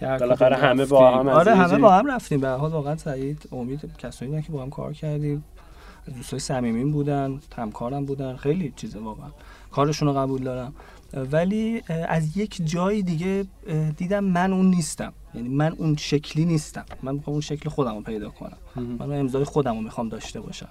بالاخره 0.00 0.56
همه 0.56 0.86
با. 0.86 1.18
هم 1.18 1.28
آره 1.28 1.54
همه 1.54 1.78
با 1.78 1.90
هم 1.92 2.06
رفتیم. 2.06 2.40
به 2.40 2.48
هر 2.48 2.56
حال 2.56 2.70
واقعا 2.70 2.96
سعید 2.96 3.48
امید 3.52 3.90
کسایی 3.98 4.42
که 4.42 4.52
با 4.52 4.62
هم 4.62 4.70
کار 4.70 4.92
کردیم. 4.92 5.44
دوستای 6.16 6.40
صمیمین 6.40 6.92
بودن 6.92 7.40
همکارم 7.56 8.04
بودن 8.04 8.36
خیلی 8.36 8.72
چیزه 8.76 8.98
واقعا. 8.98 9.30
کارشون 9.70 10.08
رو 10.08 10.14
قبول 10.14 10.42
دارم. 10.42 10.74
ولی 11.14 11.82
از 11.88 12.36
یک 12.36 12.60
جای 12.64 13.02
دیگه 13.02 13.46
دیدم 13.96 14.24
من 14.24 14.52
اون 14.52 14.66
نیستم. 14.66 15.12
یعنی 15.34 15.48
من 15.48 15.72
اون 15.72 15.96
شکلی 15.96 16.44
نیستم. 16.44 16.84
من 17.02 17.14
می‌خوام 17.14 17.34
اون 17.34 17.40
شکل 17.40 17.68
خودم 17.68 17.94
رو 17.94 18.00
پیدا 18.00 18.30
کنم. 18.30 18.56
من 18.76 19.18
امضای 19.20 19.44
خودم 19.44 19.74
رو 19.74 19.80
می‌خوام 19.80 20.08
داشته 20.08 20.40
باشم. 20.40 20.68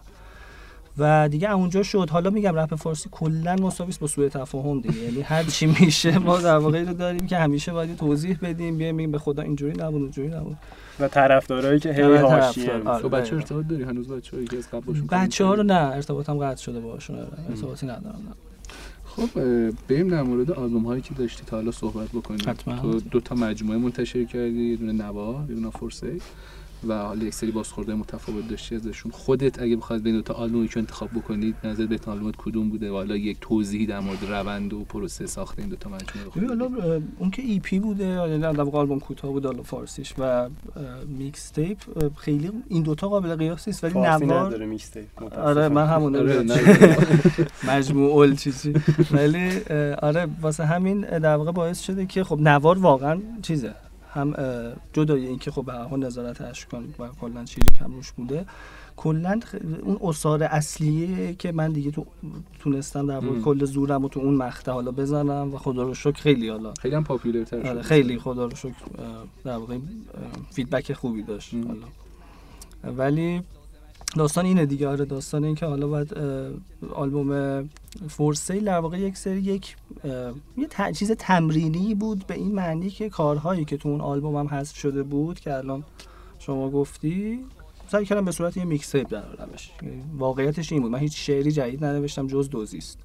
و 1.01 1.29
دیگه 1.29 1.51
اونجا 1.51 1.83
شد 1.83 2.09
حالا 2.09 2.29
میگم 2.29 2.55
رپ 2.55 2.75
فارسی 2.75 3.09
کلا 3.11 3.55
مساویس 3.55 3.97
با 3.97 4.07
سوء 4.07 4.29
تفاهم 4.29 4.81
دیگه 4.81 4.97
یعنی 4.97 5.21
هر 5.21 5.43
چی 5.43 5.65
میشه 5.79 6.17
ما 6.17 6.37
در 6.37 6.57
واقع 6.57 6.77
اینو 6.77 6.93
داریم 6.93 7.27
که 7.27 7.37
همیشه 7.37 7.71
باید 7.71 7.97
توضیح 7.97 8.37
بدیم 8.41 8.77
بیایم 8.77 8.97
بگیم 8.97 9.11
به 9.11 9.19
خدا 9.19 9.43
اینجوری 9.43 9.73
نبود 9.79 10.01
اونجوری 10.01 10.27
نبود 10.27 10.57
و 10.99 11.07
طرفدارایی 11.07 11.79
که 11.79 11.93
هی 11.93 12.01
حاشیه 12.01 12.65
طرفدار، 12.65 12.93
آره. 12.93 13.01
تو 13.01 13.09
بچه 13.09 13.35
ارتباط 13.35 13.67
داری 13.67 13.83
هنوز 13.83 14.07
بچه 14.07 14.35
هایی 14.35 14.47
که 14.47 14.57
از 14.57 14.67
قبل 14.69 14.79
باشون 14.79 15.07
بچه 15.07 15.45
ها 15.45 15.53
رو؟ 15.53 15.63
نه 15.63 15.73
ارتباطم 15.73 16.37
قطع 16.37 16.61
شده 16.61 16.79
باشون 16.79 17.15
آره. 17.15 17.27
ارتباطی 17.49 17.85
ندارم 17.85 18.21
نه. 18.27 18.35
خب 19.05 19.39
بریم 19.87 20.07
در 20.07 20.21
مورد 20.21 20.51
آلبوم 20.51 20.85
هایی 20.85 21.01
که 21.01 21.13
داشتی 21.13 21.43
تا 21.45 21.57
حالا 21.57 21.71
صحبت 21.71 22.09
بکنیم 22.09 22.39
حتما. 22.47 22.79
تو 22.79 22.99
دو 22.99 23.19
تا 23.19 23.35
مجموعه 23.35 23.77
منتشر 23.77 24.23
کردی 24.23 24.69
یه 24.69 24.75
دونه 24.75 24.91
نوا 24.91 25.45
یه 25.49 25.55
دونه 25.55 25.69
فرسی 25.69 26.21
و 26.87 26.97
حالا 26.97 27.25
یک 27.25 27.33
سری 27.33 27.51
بازخورده 27.51 27.95
متفاوت 27.95 28.47
داشتی 28.47 28.75
ازشون. 28.75 29.11
خودت 29.11 29.61
اگه 29.61 29.75
بخواد 29.75 30.01
بین 30.01 30.15
دو 30.15 30.21
تا 30.21 30.33
آلبومی 30.33 30.67
که 30.67 30.79
انتخاب 30.79 31.09
بکنید 31.09 31.55
نظر 31.63 31.85
بهترین 31.85 32.13
آلبومت 32.13 32.35
کدوم 32.37 32.69
بوده؟ 32.69 32.91
و 32.91 32.93
حالا 32.93 33.17
یک 33.17 33.37
توضیحی 33.41 33.85
در 33.85 33.99
مورد 33.99 34.23
روند 34.29 34.73
و 34.73 34.83
پروسه 34.83 35.25
ساخت 35.25 35.59
این 35.59 35.69
دو 35.69 35.75
تا 35.75 35.89
مجموعه 35.89 36.47
حالا 36.47 36.69
اون 37.19 37.31
که 37.31 37.41
ای 37.41 37.59
پی 37.59 37.79
بوده 37.79 38.03
یعنی 38.03 38.39
در 38.39 38.61
واقع 38.61 38.77
آلبوم 38.77 38.99
کوتاه 38.99 39.31
بود 39.31 39.45
حالا 39.45 39.63
فارسیش 39.63 40.13
و 40.17 40.49
mixtape 41.07 41.77
خیلی 42.17 42.51
این 42.67 42.83
دوتا 42.83 43.09
قابل 43.09 43.35
قیاس 43.35 43.67
نیست 43.67 43.83
ولی 43.83 43.93
فارسی 43.93 44.25
نوار 44.25 44.45
نداره 44.45 44.65
mixtape 44.65 45.23
آره 45.37 45.69
من 45.69 45.87
همون 45.87 46.15
آره، 46.15 46.43
نه. 46.43 46.97
مجموع 47.71 48.11
اول 48.11 48.35
چیزی 48.35 48.73
ولی 49.11 49.59
آره 50.01 50.27
واسه 50.41 50.65
همین 50.65 51.01
در 51.01 51.35
واقع 51.35 51.51
باعث 51.51 51.81
شده 51.81 52.05
که 52.05 52.23
خب 52.23 52.39
نوار 52.39 52.79
واقعا 52.79 53.19
چیزه. 53.41 53.73
هم 54.13 54.33
اه، 54.37 54.73
جدای 54.93 55.27
این 55.27 55.39
که 55.39 55.51
خب 55.51 55.65
به 55.65 55.73
هر 55.73 55.83
حال 55.83 56.05
نظارت 56.05 56.41
اشکان 56.41 56.93
و 56.99 57.07
کلا 57.21 57.45
چیزی 57.45 57.75
هم 57.79 57.93
روش 57.93 58.11
بوده 58.11 58.45
کلا 58.97 59.39
اون 59.83 59.97
اصار 60.01 60.43
اصلیه 60.43 61.33
که 61.33 61.51
من 61.51 61.71
دیگه 61.71 61.91
تو 61.91 62.05
تونستم 62.59 63.07
در 63.07 63.19
واقع. 63.19 63.39
کل 63.39 63.65
زورم 63.65 64.03
رو 64.03 64.09
تو 64.09 64.19
اون 64.19 64.35
مقطع 64.35 64.71
حالا 64.71 64.91
بزنم 64.91 65.53
و 65.53 65.57
خدا 65.57 65.83
رو 65.83 65.93
شکر 65.93 66.21
خیلی 66.21 66.49
حالا 66.49 66.73
خیلی 66.73 66.95
هم 66.95 67.03
popular 67.03 67.43
تر 67.43 67.57
آره 67.57 67.81
شد 67.81 67.81
خیلی 67.81 68.19
خدا 68.19 68.45
رو 68.45 68.55
شکر 68.55 68.73
در 69.43 69.57
واقع 69.57 69.77
feedback 70.51 70.93
خوبی 70.93 71.23
داشت. 71.23 71.53
حالا 71.53 72.97
ولی 72.97 73.41
داستان 74.15 74.45
اینه 74.45 74.65
دیگه 74.65 74.87
آره 74.87 75.05
داستان 75.05 75.43
این 75.43 75.55
که 75.55 75.65
حالا 75.65 75.87
باید 75.87 76.13
آلبوم 76.93 77.69
فورسیل 78.09 78.65
در 78.65 78.79
واقع 78.79 78.99
یک 78.99 79.17
سری 79.17 79.41
یک 79.41 79.75
یه 80.57 80.67
چیز 80.93 81.11
تمرینی 81.11 81.95
بود 81.95 82.27
به 82.27 82.33
این 82.33 82.55
معنی 82.55 82.89
که 82.89 83.09
کارهایی 83.09 83.65
که 83.65 83.77
تو 83.77 83.89
اون 83.89 84.01
آلبوم 84.01 84.35
هم 84.35 84.47
حذف 84.47 84.77
شده 84.77 85.03
بود 85.03 85.39
که 85.39 85.53
الان 85.53 85.83
شما 86.39 86.69
گفتی 86.69 87.39
سعی 87.91 88.05
کردم 88.05 88.25
به 88.25 88.31
صورت 88.31 88.57
یه 88.57 88.65
mixtape 88.65 89.09
درارمش 89.09 89.71
یعنی 89.81 90.03
واقعیتش 90.17 90.71
این 90.71 90.81
بود 90.81 90.91
من 90.91 90.99
هیچ 90.99 91.25
شعری 91.27 91.51
جدید 91.51 91.85
ننوشتم 91.85 92.27
جز 92.27 92.49
دوزیست. 92.49 92.97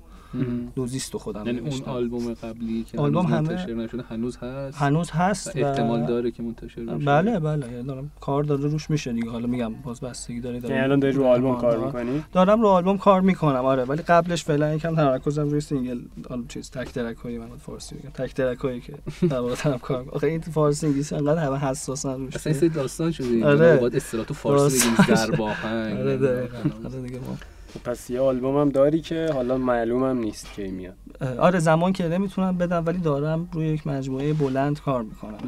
دوزیست 0.75 1.13
رو 1.13 1.19
خودم 1.19 1.47
یعنی 1.47 1.59
اون. 1.59 1.83
آلبوم 1.87 2.35
قبلی 2.35 2.85
که 2.85 2.99
آلبوم 2.99 3.27
هنوز 3.27 3.49
همه- 3.49 3.49
منتشر 3.49 3.75
نشده 3.75 4.03
هنوز 4.09 4.37
هست؟ 4.37 4.79
هنوز 4.79 5.11
هست 5.11 5.57
و 5.57 5.67
احتمال 5.67 6.07
داره 6.07 6.31
که 6.31 6.43
منتشر 6.43 6.81
بشه. 6.85 7.05
بله 7.05 7.39
بله. 7.39 7.73
یعنی 7.73 7.83
دارم 7.87 8.11
کار 8.21 8.43
داره 8.45 8.61
روش 8.63 8.91
میشه 8.91 9.13
دیگه. 9.13 9.31
حالا 9.31 9.47
میگم 9.47 9.75
باز 9.75 10.01
بستگی 10.01 10.41
داره 10.41 10.61
دارم 10.61 10.75
یعنی 10.75 10.85
الان 10.85 10.99
داری 11.01 11.15
رو 11.15 11.25
آلبوم 11.25 11.57
کار 11.59 11.77
آره. 11.77 11.87
می‌کنی؟ 11.87 12.25
دارم 12.33 12.61
رو 12.63 12.69
آلبوم 12.69 12.99
کار 12.99 13.21
می‌کنم. 13.21 13.65
آره. 13.65 13.85
ولی 13.85 14.03
قبلش 14.03 14.45
فعلا 14.45 14.75
یکم 14.75 14.95
تمرکزم 14.97 15.49
روی 15.49 15.61
single 15.61 15.99
آلبوم 16.31 16.47
چیز 16.49 16.71
تک 16.71 16.93
track 16.93 17.17
هایی 17.17 17.39
من 17.39 17.47
فارسی 17.59 17.95
میگم. 17.95 18.11
تک 18.11 18.35
track 18.35 18.59
هایی 18.59 18.81
که 18.81 18.93
در 19.29 19.39
واقع 19.39 19.55
دارم 19.65 19.79
کار 19.79 19.99
می‌کنم. 20.01 20.15
آخه 20.17 20.27
این 20.27 20.41
فارسی 20.41 20.87
انگلیسی 20.87 21.15
انقدر 21.15 21.45
همه 21.45 21.57
حساسن 21.59 22.15
روش. 22.21 22.37
اصلا 22.37 22.51
این 22.51 22.61
سری 22.61 22.69
داستان 22.69 23.13
شده. 23.13 23.47
آره. 23.47 23.77
باید 23.77 23.97
اصطلاح 23.97 24.25
تو 24.25 24.35
فارسی 24.35 24.91
بگیم. 24.91 25.15
تک‌آهنگ 25.17 25.97
آره 26.01 26.17
دقیقاً. 26.17 26.59
آره 26.85 27.03
دیگه 27.03 27.19
ما 27.19 27.37
پس 27.85 28.11
یه 28.11 28.21
آلبوم 28.21 28.57
هم 28.61 28.69
داری 28.69 29.01
که 29.01 29.31
حالا 29.35 29.57
معلومم 29.59 30.19
نیست 30.19 30.53
کی 30.53 30.69
میاد. 30.69 30.95
آره 31.39 31.59
زمان 31.59 31.93
که 31.93 32.09
نمی‌تونم 32.09 32.59
بدم 32.59 32.83
ولی 32.87 32.99
دارم 32.99 33.49
روی 33.53 33.67
یک 33.67 33.87
مجموعه 33.87 34.33
بلند 34.33 34.81
کار 34.81 35.03
می‌کنم. 35.03 35.39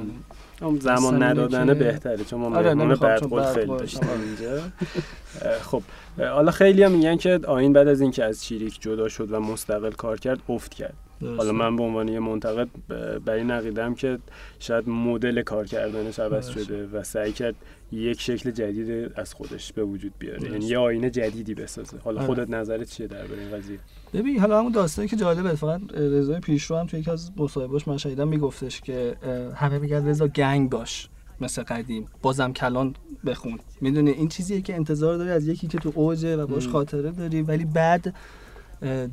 اون 0.63 0.79
زمان 0.79 0.97
اصلا 0.97 1.09
اینه 1.11 1.27
ندادنه 1.27 1.67
که- 1.67 1.75
بهتره 1.75 2.25
چون 2.25 2.41
ما 2.41 2.57
آره، 2.57 2.75
قول 2.75 3.79
داشتیم 3.79 4.09
آره. 4.09 5.59
خب 5.59 5.83
حالا 6.19 6.51
خیلی 6.51 6.83
هم 6.83 6.93
میگن 6.93 7.17
که 7.17 7.41
آین 7.47 7.73
بعد 7.73 7.89
از 7.89 8.01
اینکه 8.01 8.25
از 8.25 8.45
چیریک 8.45 8.81
جدا 8.81 9.09
شد 9.09 9.33
و 9.33 9.41
مستقل 9.41 9.91
کار 9.91 10.21
کرد 10.21 10.39
افت 10.49 10.75
کرد 10.75 10.95
حالا 11.23 11.53
من 11.53 11.77
به 11.77 11.83
عنوان 11.83 12.09
یه 12.09 12.21
منتقد 12.21 12.69
ب- 12.89 13.19
بر 13.19 13.33
این 13.35 13.51
عقیدم 13.51 13.95
که 13.95 14.19
شاید 14.59 14.89
مدل 14.89 15.43
کار 15.43 15.67
کردنش 15.67 16.19
عوض. 16.19 16.49
شده 16.49 16.87
و 16.87 17.03
سعی 17.03 17.33
کرد 17.33 17.55
یک 17.93 18.21
شکل 18.21 18.51
جدید 18.51 19.13
از 19.17 19.35
خودش 19.35 19.73
به 19.73 19.85
وجود 19.85 20.13
بیاره 20.19 20.51
یعنی. 20.51 20.65
یه 20.65 20.79
آینه 20.79 21.11
جدیدی 21.11 21.55
بسازه 21.55 21.97
حالا 21.99 22.19
آره. 22.19 22.27
خودت 22.27 22.51
نظرت 22.51 22.91
چیه 22.91 23.07
درباره 23.07 23.41
این 23.41 23.57
قضیه 23.57 23.79
ببین 24.15 24.39
حالا 24.39 24.59
همون 24.59 24.73
داستانی 24.73 25.09
که 25.09 25.17
جالبه 25.17 25.55
فقط 25.55 25.81
رضای 25.95 26.41
پیشرو 26.41 26.77
هم 26.77 26.87
توی 26.87 27.01
یکی 27.01 27.11
از 27.11 27.31
مصاحبه‌اش 27.37 27.89
من 27.89 27.97
شنیدم 27.97 28.29
میگفتش 28.29 28.81
که 28.81 29.17
همه 29.55 29.79
میگن 29.79 30.07
رضا 30.09 30.29
گنگ 30.29 30.71
باش 30.71 31.09
مثل 31.41 31.63
قدیم. 31.63 32.07
بازم 32.23 32.53
کلان 32.53 32.95
بخون. 33.27 33.59
می‌دونی 33.81 34.11
این 34.11 34.29
چیزیه 34.29 34.61
که 34.61 34.75
انتظار 34.75 35.17
داری 35.17 35.31
از 35.31 35.49
یکی 35.49 35.67
که 35.67 35.79
تو 35.79 35.93
اوجه 35.95 36.37
و 36.37 36.47
باش. 36.47 36.69
خاطره 36.69 37.11
داری 37.11 37.43
ولی 37.43 37.65
بعد 37.65 38.15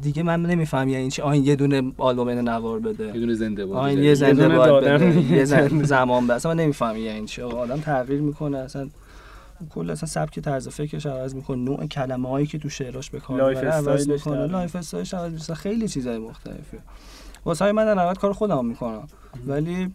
دیگه 0.02 0.24
من 0.24 0.42
نمیفهم 0.42 0.90
یعنی 0.90 1.12
چی. 1.12 1.22
آین 1.22 1.44
یه 1.44 1.56
دونه 1.56 1.92
آلبوم 1.98 2.28
اینو 2.28 2.42
نوار 2.42 2.80
یه 2.80 2.86
بده 2.86 3.12
دونه 3.12 3.34
زنده 3.34 3.66
بود 3.66 3.76
آین. 3.76 4.04
یه 4.04 4.14
زنده 4.14 4.50
بده. 4.50 4.98
نیست. 4.98 5.32
یه 5.32 5.46
زن- 5.46 5.84
زمان 5.84 6.28
بس. 6.28 6.46
من 6.46 6.56
نمیفهم 6.60 6.98
یعنی 6.98 7.26
چی. 7.26 7.42
آدم 7.42 7.78
تغییر 7.80 8.22
می‌کنه. 8.22 8.58
اصلا 8.58 8.90
کل 9.70 9.90
اصلا 9.90 10.10
سبک 10.10 10.40
طرز 10.40 10.68
فکرش 10.68 11.06
عوض 11.06 11.36
می‌کنه. 11.36 11.58
نوع 11.58 11.86
کلمه 11.86 12.30
هایی 12.30 12.48
که 12.48 12.58
تو 12.58 12.70
شعراش 12.70 13.10
به 13.10 13.20
کار 13.20 13.50
می‌بره 13.50 13.70
عوض 13.70 14.10
می‌کنه. 14.10 14.46
lifestyle 14.48 14.76
ش 14.76 15.14
عوض 15.14 15.34
میشه. 15.34 15.54
خیلی 15.54 15.88
چیزای 15.88 16.18
مختلفه 16.18 16.78
واسه 17.46 17.72
من 17.72 17.86
در 17.86 17.94
نهایت 17.94 18.18
کار 18.18 18.34
خودم 18.34 18.66
می‌کنم. 18.66 19.08
ولی 19.48 19.92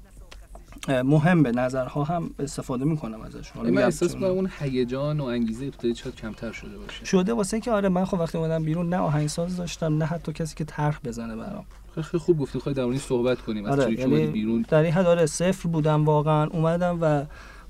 اه، 0.88 1.02
مهمه 1.02 1.50
نظرها 1.50 2.04
هم 2.04 2.30
استفاده 2.38 2.84
می‌کنم 2.84 3.20
ازش. 3.20 3.50
حالا 3.50 3.70
من 3.70 3.82
احساس 3.82 4.14
می‌کنم 4.14 4.30
اون 4.30 4.50
هیجان 4.58 5.20
و 5.20 5.24
انگیزه 5.24 5.70
دلت 5.70 5.96
شاید 5.96 6.14
کمتر 6.14 6.52
شده 6.52 6.78
باشه. 6.78 7.04
شده 7.04 7.32
واسه 7.32 7.60
که 7.60 7.70
آره 7.70 7.88
من 7.88 8.04
خب 8.04 8.20
وقتی 8.20 8.38
اومدم 8.38 8.64
بیرون 8.64 8.88
نه 8.88 8.96
آهنگساز 8.96 9.56
داشتم 9.56 9.98
نه 9.98 10.04
حتی 10.04 10.32
کسی 10.32 10.54
که 10.54 10.64
طرح 10.64 11.00
بزنه 11.04 11.36
برام. 11.36 11.64
خیلی 11.94 12.18
خوب 12.18 12.38
گفتی 12.38 12.58
خواهی 12.58 12.76
در 12.76 12.98
صحبت 12.98 13.38
کنیم 13.40 13.64
از 13.64 13.78
آره 13.78 14.00
یعنی 14.00 14.26
بیرون؟ 14.26 14.64
در 14.68 14.82
این 14.82 14.92
حد 14.92 15.06
آره 15.06 15.26
صفر 15.26 15.68
بودم 15.68 16.04
واقعا. 16.04 16.46
اومدم 16.46 16.98
و 17.00 17.24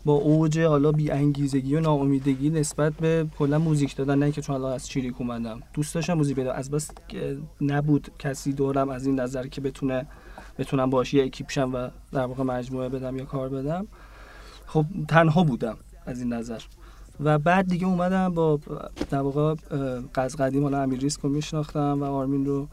با 0.05 0.13
اوج 0.13 0.59
حالا 0.59 0.93
بی 0.93 1.11
انگیزگی 1.11 1.77
و 1.77 1.81
ناامیدگی 1.81 2.51
نسبت 2.51 2.93
به 2.93 3.27
کلا 3.39 3.59
موزیک 3.59 3.97
دادن. 3.97 4.19
نه 4.19 4.33
که 4.33 4.43
چون 4.43 4.57
حالا 4.57 4.75
از 4.75 4.89
چیریک 4.89 5.21
اومدم. 5.21 5.61
دوست 5.75 5.95
داشتم 5.95 6.15
موزیک 6.15 6.37
بدم. 6.37 6.51
از 6.51 6.71
بس 6.71 6.91
نبود 7.61 8.09
کسی 8.19 8.53
دورم 8.53 8.89
از 8.89 9.07
این 9.07 9.21
نظر 9.21 9.47
که 9.47 9.61
بتونه 9.61 10.07
بتونم 10.61 10.91
باش 10.91 11.15
یه 11.15 11.25
اکیپ 11.25 11.51
شم 11.51 11.75
و 11.75 11.89
در 12.13 12.27
واقع 12.27 12.43
مجموعه 12.43 12.89
بدم 12.89 13.17
یا 13.17 13.25
کار 13.25 13.49
بدم. 13.49 13.87
خب 14.67 14.85
تنها 15.09 15.45
بودم 15.45 15.77
از 16.07 16.21
این 16.21 16.33
نظر. 16.33 16.61
و 17.21 17.39
بعد 17.39 17.69
دیگه 17.69 17.87
اومدم 17.87 18.35
با 18.35 18.61
در 19.11 19.21
واقع 19.21 19.55
قز 20.15 20.37
قدیم 20.37 20.63
حالا 20.63 20.83
امیر 20.83 21.01
ریسک 21.01 21.21
رو 21.21 21.31
میشناختم 21.31 22.03
و 22.03 22.05
آرمین 22.05 22.47
رو. 22.47 22.69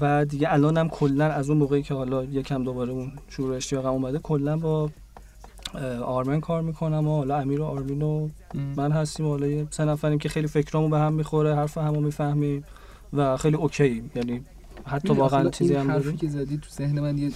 و 0.00 0.24
دیگه 0.24 0.52
الانم 0.52 0.88
کلا 0.88 1.24
از 1.24 1.50
اون 1.50 1.58
موقعی 1.58 1.82
که 1.82 1.94
حالا 1.94 2.24
یکم 2.24 2.64
دوباره 2.64 2.92
اون 2.92 3.12
شروع 3.28 3.56
اشتیاقم 3.56 3.88
اومده 3.88 4.18
کلا 4.18 4.56
با 4.56 4.90
آرمن 6.04 6.40
کار 6.40 6.62
می‌کنم 6.62 7.08
و 7.08 7.16
حالا 7.16 7.38
امیر 7.38 7.60
و 7.60 7.64
آرمین 7.64 8.02
و 8.02 8.28
من 8.54 8.92
هستیم. 8.92 9.26
حالا 9.26 9.46
یه 9.46 9.66
سه 9.70 9.84
نفریم 9.84 10.18
که 10.18 10.28
خیلی 10.28 10.46
فکرامو 10.46 10.88
به 10.88 10.98
هم 10.98 11.12
می‌خوره 11.12 11.54
حرف 11.54 11.78
همو 11.78 12.00
می‌فهمیم 12.00 12.64
و 13.12 13.36
خیلی 13.36 13.56
اوکی 13.56 14.10
یعنی 14.14 14.44
حتی 14.86 15.12
واقعا 15.14 15.50
چیزی 15.50 15.74
هم 15.74 15.90
حرفی 15.90 16.16
که 16.16 16.28
زدی 16.28 16.58
تو 16.58 16.70
ذهن 16.70 17.00
من 17.00 17.18
یه 17.18 17.30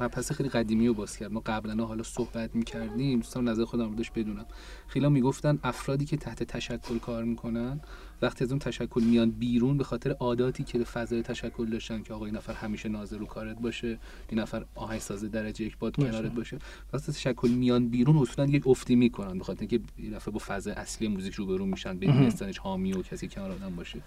مبحث 0.00 0.32
خیلی 0.32 0.48
قدیمی 0.48 0.88
رو 0.88 0.94
باز 0.94 1.16
کرد 1.16 1.32
ما 1.32 1.42
قبلا 1.46 1.84
حالا 1.84 2.02
صحبت 2.02 2.54
می‌کردیم 2.54 3.18
دوستان 3.18 3.48
نظر 3.48 3.64
خودم 3.64 3.88
رو 3.88 3.94
داشت 3.94 4.12
بدونم. 4.12 4.46
خیلی 4.88 5.08
می‌گفتن 5.08 5.58
افرادی 5.64 6.04
که 6.04 6.16
تحت 6.16 6.42
تشکل 6.42 6.98
کار 6.98 7.24
می‌کنن 7.24 7.80
وقتی 8.22 8.44
از 8.44 8.50
اون 8.50 8.58
تشکل 8.58 9.02
میان 9.02 9.30
بیرون 9.30 9.78
به 9.78 9.84
خاطر 9.84 10.10
عاداتی 10.10 10.64
که 10.64 10.78
فضای 10.84 11.22
تشکل 11.22 11.66
داشتن 11.66 12.02
که 12.02 12.14
آقا 12.14 12.26
این 12.26 12.36
نفر 12.36 12.52
همیشه 12.52 12.88
ناظر 12.88 13.18
رو 13.18 13.26
کارت 13.26 13.60
باشه 13.60 13.98
این 14.28 14.40
نفر 14.40 14.64
آهنگساز 14.74 15.24
درجه 15.24 15.64
یک 15.64 15.78
باد 15.78 15.96
کنارت 15.96 16.32
باشه. 16.32 16.58
وقتی 16.92 17.12
تشکل 17.12 17.48
میان 17.48 17.88
بیرون 17.88 18.16
اصولا 18.16 18.48
یک 18.48 18.66
افتی 18.66 18.94
می‌کنن 18.96 19.38
به 19.38 19.44
خاطر 19.44 19.60
اینکه 19.60 19.80
این 19.96 20.14
نفر 20.14 20.30
با 20.30 20.40
فضای 20.46 20.74
اصلی 20.74 21.08
موزیک 21.08 21.34
روبرو 21.34 21.66
میشن 21.66 21.98
بدون 21.98 22.32
حامی 22.60 22.92
و 22.92 23.02
کسی 23.02 23.28
کنار 23.28 23.50
آدم 23.50 23.76
باشه. 23.76 23.98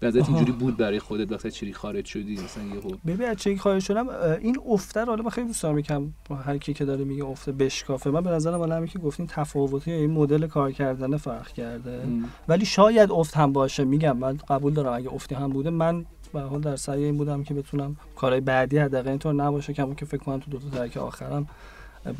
به 0.00 0.14
اینجوری 0.14 0.52
بود 0.52 0.76
برای 0.76 0.98
خودت 0.98 1.32
وقتی 1.32 1.50
چری 1.50 1.72
خارج 1.72 2.04
شدی؟ 2.04 2.34
مثلا 2.34 2.64
یهو 2.64 2.90
ببین 3.06 3.28
از 3.28 3.36
چری 3.36 3.58
خارج 3.58 3.82
شدم 3.82 4.08
این 4.40 4.56
افته 4.68 5.04
حالا 5.04 5.22
من 5.22 5.30
خیلی 5.30 5.46
دوست 5.46 5.62
دارم 5.62 5.78
یکم 5.78 6.12
هر 6.44 6.58
کی 6.58 6.74
که 6.74 6.84
داره 6.84 7.04
میگه 7.04 7.24
افته 7.24 7.52
بشکافه. 7.52 8.10
من 8.10 8.20
به 8.20 8.30
نظرم 8.30 8.58
حالا 8.58 8.86
که 8.86 8.98
گفتین 8.98 9.26
تفاوتی 9.26 9.92
این 9.92 10.10
مدل 10.10 10.46
کار 10.46 10.72
کردن 10.72 11.16
فرق 11.16 11.48
کرده. 11.48 12.02
ولی 12.48 12.64
شاید 12.64 13.10
افت 13.12 13.36
هم 13.36 13.52
باشه 13.52 13.84
میگم 13.84 14.16
من 14.16 14.38
قبول 14.48 14.74
دارم 14.74 14.92
اگه 14.92 15.14
افتی 15.14 15.34
هم 15.34 15.50
بوده 15.50 15.70
من 15.70 16.04
به 16.32 16.40
حال 16.40 16.60
در 16.60 16.76
سعی 16.76 17.04
این 17.04 17.16
بودم 17.16 17.44
که 17.44 17.54
بتونم 17.54 17.96
کارهای 18.16 18.40
بعدی 18.40 18.78
حداقل 18.78 19.08
اینطور 19.08 19.34
نباشه. 19.34 19.72
که 19.72 19.86
که 19.96 20.04
فکر 20.04 20.20
کنم 20.24 20.38
تو 20.38 20.50
دو 20.50 20.58
تا 20.58 20.68
ترک 20.68 20.96
آخرم 20.96 21.46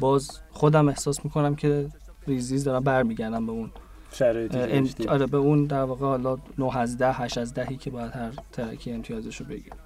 باز 0.00 0.30
خودم 0.50 0.88
احساس 0.88 1.24
می‌کنم 1.24 1.54
که 1.54 1.88
ریزیز 2.26 2.64
دارم 2.64 2.84
برمیگردم 2.84 3.46
به 3.46 3.52
اون 3.52 3.70
شرایطی 4.12 5.06
آره 5.08 5.26
به 5.26 5.36
اون 5.36 5.64
در 5.64 5.82
واقع 5.82 6.06
حالا 6.06 6.38
9 6.58 6.76
از 6.76 6.98
10 6.98 7.12
8 7.12 7.38
از 7.38 7.54
10 7.54 7.76
که 7.76 7.90
باید 7.90 8.12
هر 8.12 8.30
ترکی 8.52 8.92
امتیازش 8.92 9.36
رو 9.36 9.46
بگیره 9.46 9.76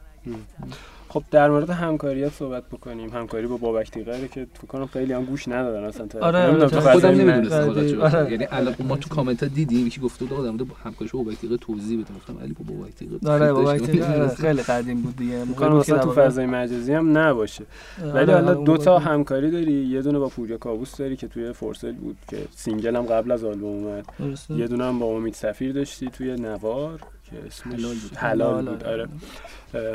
خب 1.12 1.22
در 1.30 1.50
مورد 1.50 1.70
همکاری 1.70 2.22
ها 2.24 2.30
صحبت 2.30 2.68
بکنیم. 2.68 3.10
همکاری 3.10 3.46
با 3.46 3.56
بابک 3.56 3.90
تیغه 3.90 4.28
که 4.28 4.46
تو 4.60 4.66
کنم 4.66 4.86
خیلی 4.86 5.12
هم 5.12 5.24
گوش 5.24 5.48
ندادن 5.48 5.84
اصلا 5.84 6.06
آره, 6.20 6.38
آره 6.38 6.68
خودم 6.68 7.08
نمی‌دونستم 7.08 8.00
آره. 8.00 8.30
یعنی 8.32 8.46
الان 8.50 8.74
ما 8.88 8.96
تو 8.96 9.08
کامنت 9.08 9.42
ها 9.42 9.48
دیدیم 9.48 9.86
یکی 9.86 10.00
گفته 10.00 10.24
بود 10.24 10.38
آقا 10.38 10.64
همکاریش 10.84 11.12
با 11.12 11.22
بابک 11.22 11.38
تیغه 11.38 11.56
توضیح 11.56 12.00
بده. 12.00 12.14
گفتم 12.14 12.38
علی 12.42 12.52
با 12.52 12.74
بابک 12.74 12.94
تیغه. 12.94 13.30
آره 13.30 13.52
بابک 13.52 13.80
تیغه 13.82 14.28
خیلی 14.44 14.62
قدیم 14.62 15.02
بود 15.02 15.16
دیگه. 15.16 15.44
ممکن 15.44 15.68
مثلا 15.68 15.98
تو 15.98 16.12
فضای 16.12 16.46
مجازی 16.46 16.92
هم 16.92 17.18
نباشه. 17.18 17.64
آره، 18.02 18.12
ولی 18.12 18.32
حالا 18.32 18.54
دو 18.54 18.76
تا 18.76 18.98
همکاری 18.98 19.50
داری. 19.50 19.72
یه 19.72 20.02
دونه 20.02 20.18
با 20.18 20.28
پوریا 20.28 20.58
کابوس 20.58 20.96
داری 20.96 21.16
که 21.16 21.28
توی 21.28 21.52
فورسل 21.52 21.92
بود 21.92 22.16
که 22.28 22.38
single 22.56 22.96
هم 22.96 23.02
قبل 23.02 23.30
از 23.30 23.44
آلبوم 23.44 23.86
اومد. 23.86 24.04
یه 24.50 24.66
دونه 24.66 24.84
هم 24.84 24.98
با 24.98 25.06
امید 25.06 25.34
سفیر 25.34 25.72
داشتی 25.72 26.06
توی 26.06 26.36
نوار. 26.36 27.00
که 27.32 27.46
اسمش 27.46 27.74
حلال 27.74 27.94
بود, 27.94 28.16
حلال 28.16 28.66
بود. 28.66 28.84
آره. 28.84 29.08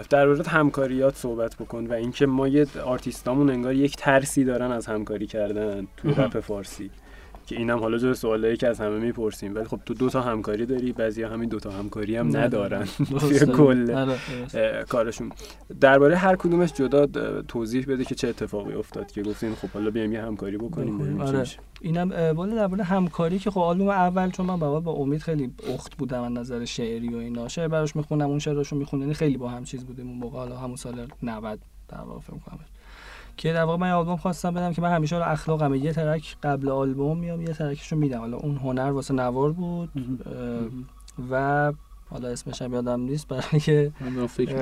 در 0.10 0.26
مورد 0.26 0.48
همکاریات 0.48 1.16
صحبت 1.16 1.56
بکن 1.56 1.88
و 1.88 1.94
اینکه 1.94 2.26
ما 2.26 2.48
یه 2.48 2.68
آرتیستامون 2.86 3.50
انگار 3.50 3.74
یک 3.74 3.96
ترسی 3.96 4.44
دارن 4.44 4.72
از 4.72 4.86
همکاری 4.86 5.28
کردن 5.28 5.88
توی 5.98 6.12
رپ 6.12 6.40
فارسی. 6.40 6.92
که 7.48 7.56
اینم 7.56 7.80
حالا 7.80 7.98
جز 7.98 8.20
سوالایی 8.20 8.58
که 8.58 8.68
از 8.68 8.80
همه 8.80 9.00
می‌پرسیم. 9.00 9.56
ولی 9.56 9.66
خب 9.66 9.80
تو 9.86 9.94
دو 9.94 10.10
تا 10.10 10.22
همکاری 10.22 10.66
داری 10.66 10.92
بعضی 10.92 11.24
همین 11.24 11.50
دو 11.50 11.60
تا 11.60 11.72
همکاری 11.72 12.16
هم 12.16 12.38
ندارن. 12.38 12.88
کل 13.58 14.16
کارشون. 14.90 15.32
درباره 15.82 16.16
هر 16.16 16.36
کدومش 16.36 16.74
جدا 16.74 17.06
توضیح 17.42 17.86
بده 17.88 18.06
که 18.06 18.16
چه 18.16 18.28
اتفاقی 18.28 18.74
افتاد 18.74 19.12
که 19.12 19.22
گفتین 19.24 19.56
خب 19.56 19.70
حالا 19.70 19.90
بیایم 19.90 20.14
یه 20.14 20.22
همکاری 20.22 20.58
بکنیم 20.58 21.22
آره. 21.22 21.44
اینم 21.82 22.34
بالا 22.34 22.56
درباره 22.56 22.84
همکاری 22.84 23.40
که 23.40 23.52
خب 23.52 23.60
آلبوم 23.60 23.90
اول 23.90 24.30
چون 24.30 24.46
من 24.46 24.60
با 24.60 24.80
با 24.80 24.92
امید 24.92 25.22
خیلی 25.22 25.54
اخت 25.74 25.98
بودم 25.98 26.24
از 26.24 26.32
نظر 26.32 26.66
شعری 26.66 27.16
و 27.16 27.18
اینا. 27.18 27.48
شعر 27.48 27.68
براش 27.68 27.96
می‌خونم 27.96 28.30
اون 28.30 28.40
شعراشو 28.40 28.76
می‌خونم. 28.76 29.02
یعنی 29.02 29.14
خیلی 29.14 29.38
با 29.38 29.50
هم 29.50 29.64
چیز 29.64 29.86
بودیم 29.86 30.08
اون 30.08 30.18
موقع 30.18 30.38
حالا 30.38 30.58
همون 30.58 30.76
سال 30.76 31.08
90 31.24 31.60
در 31.88 31.98
واقع 31.98 32.20
فکر 32.20 32.34
که 33.38 33.54
در 33.54 33.64
واقع 33.64 33.78
من 33.78 33.92
آلبوم 33.92 34.18
خواستم 34.18 34.54
بدم 34.54 34.74
که 34.74 34.82
من 34.82 34.92
همیشه 34.92 35.18
رو 35.18 35.32
اخلاقم 35.32 35.76
یه 35.76 35.94
ترک 35.94 36.38
قبل 36.44 36.70
آلبوم 36.70 37.18
میام 37.18 37.42
یه 37.42 37.54
ترکشو 37.54 37.96
میدم. 37.96 38.20
حالا 38.20 38.38
اون 38.38 38.58
هنر 38.58 38.92
واسه 38.92 39.14
نوار 39.14 39.52
بود 39.52 39.90
و 41.32 41.74
حالا 42.10 42.28
اسمش 42.28 42.62
هم 42.62 42.74
یادم 42.74 43.02
نیست 43.02 43.28
برای 43.28 43.92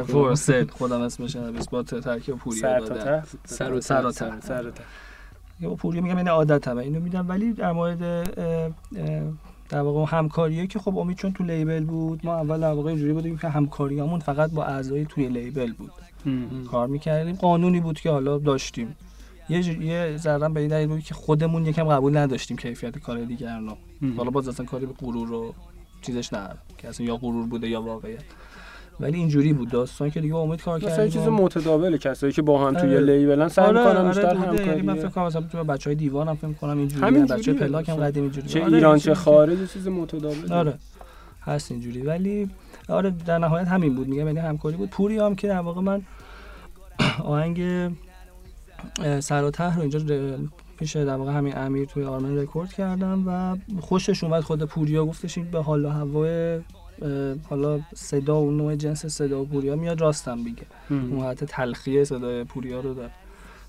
فرصت 0.03 0.71
خودم 0.71 1.01
اسمش 1.01 1.35
نیست 1.35 1.69
با 1.69 1.83
ترک 1.83 2.29
پوری 2.29 2.61
دادم 2.61 3.23
سر 3.43 3.73
و 3.73 3.81
سر 3.81 4.05
و 4.05 4.11
سر 4.11 4.71
یا 5.59 5.69
پوری 5.69 6.01
میگم 6.01 6.17
این 6.17 6.27
عادتمه. 6.27 6.81
اینو 6.81 6.99
میدم. 6.99 7.29
ولی 7.29 7.53
در 7.53 7.71
مورد 7.71 8.29
در 9.69 9.81
واقع 9.81 10.17
همکاریه 10.17 10.67
که 10.67 10.79
خب 10.79 10.97
امید 10.97 11.17
چون 11.17 11.33
تو 11.33 11.43
لیبل 11.43 11.83
بود 11.83 12.25
ما 12.25 12.35
اول 12.35 12.61
در 12.61 12.73
واقع 12.73 12.89
اینجوری 12.89 13.13
بودیم 13.13 13.37
که 13.37 13.49
همکاریامون 13.49 14.19
فقط 14.19 14.51
با 14.51 14.65
اعضای 14.65 15.05
توی 15.05 15.27
لیبل 15.27 15.73
بود. 15.73 15.91
کار 16.71 16.87
می‌کردیم. 16.87 17.35
قانونی 17.35 17.79
بود 17.79 17.99
که 17.99 18.09
حالا 18.09 18.37
داشتیم. 18.37 18.95
یه 19.49 19.83
یه 19.85 20.17
ذره 20.17 20.49
به 20.49 20.59
این 20.59 20.69
دلیل 20.69 20.87
بود 20.87 20.99
که 20.99 21.13
خودمون 21.13 21.65
یکم 21.65 21.83
قبول 21.83 22.17
نداشتیم 22.17 22.57
کیفیت 22.57 22.97
کار 22.97 23.23
دیگران 23.23 23.77
حالا 24.17 24.29
باز 24.29 24.47
اصلا 24.47 24.65
کاری 24.65 24.85
به 24.85 24.93
غرور 24.93 25.27
رو 25.27 25.53
چیزش 26.01 26.33
نه. 26.33 26.49
که 26.77 26.89
اصلا 26.89 27.05
یا 27.05 27.17
غرور 27.17 27.45
بوده 27.45 27.69
یا 27.69 27.81
واقعیت. 27.81 28.19
ولی 28.99 29.17
اینجوری 29.17 29.53
بود. 29.53 29.69
داستان 29.69 30.09
که 30.09 30.21
دیگه 30.21 30.33
با 30.33 30.41
امید 30.41 30.61
کار 30.61 30.79
کردیم 30.79 31.09
چیز 31.09 31.27
متداوله. 31.27 31.97
کسایی 31.97 32.33
که 32.33 32.41
با 32.41 32.67
هم 32.67 32.73
توی 32.73 32.89
آره. 32.89 32.99
لیبلن 32.99 33.47
سعی 33.47 33.65
آره 33.65 33.79
می‌کنن 33.79 34.07
بیشتر 34.07 34.25
آره 34.27 34.39
همکاری. 34.39 34.67
یعنی 34.67 34.81
من 34.81 34.95
فکر 34.95 35.07
کنم 35.07 35.25
مثلا 35.25 35.41
تو 35.41 35.63
بچهای 35.63 35.95
دیوان 35.95 36.27
هم 36.27 36.35
فکر 36.35 36.53
کنم 36.53 36.77
اینجوری 36.77 37.05
همین 37.05 37.25
بچهای 37.25 37.57
پلاک 37.57 37.89
هم 37.89 37.95
قدیم 37.95 38.23
اینجوری. 38.23 38.47
چه 38.47 38.63
آره 38.63 38.73
ایران 38.73 38.97
چه 38.97 39.13
خارج 39.13 39.71
چیز 39.73 39.87
متداول 39.87 40.53
آره. 40.53 40.73
هست 41.41 41.71
اینجوری. 41.71 42.01
ولی 42.01 42.49
آره 42.89 43.09
در 43.09 43.37
نهایت 43.37 43.67
همین 43.67 43.95
بود. 43.95 44.07
میگم 44.07 44.27
یعنی 44.27 44.39
همکاری 44.39 44.77
بود. 44.77 44.89
پوری 44.89 45.17
هم 45.17 45.35
که 45.35 45.47
در 45.47 45.59
واقع 45.59 45.81
من 45.81 46.01
آهنگ 47.23 47.61
سر 49.19 49.43
و 49.43 49.51
ته 49.51 49.75
رو 49.75 49.81
اینجا 49.81 49.99
پیش 50.77 50.95
در 50.95 51.15
واقع 51.15 51.31
همین 51.31 51.57
امیر 51.57 51.85
توی 51.85 52.03
آرمن 52.03 52.37
رکورد 52.37 52.73
کردم 52.73 53.23
و 53.27 53.57
خوشش 53.81 54.23
اومد 54.23 54.43
خود 54.43 54.63
پوریا 54.63 55.05
گفتش 55.05 55.37
این 55.37 55.51
به 55.51 55.61
حال 55.61 55.85
و 55.85 55.89
هوای 55.89 56.59
حالا 57.49 57.79
صدا 57.95 58.41
و 58.41 58.51
نوع 58.51 58.75
جنس 58.75 59.05
صدا 59.05 59.41
و 59.41 59.45
پوریا 59.45 59.75
میاد 59.75 60.01
راستم 60.01 60.43
بگه 60.43 60.65
اون 60.89 61.19
حالت 61.19 61.43
تلخیه 61.43 62.03
صدای 62.03 62.43
پوریا 62.43 62.79
رو 62.79 62.93
داره. 62.93 63.11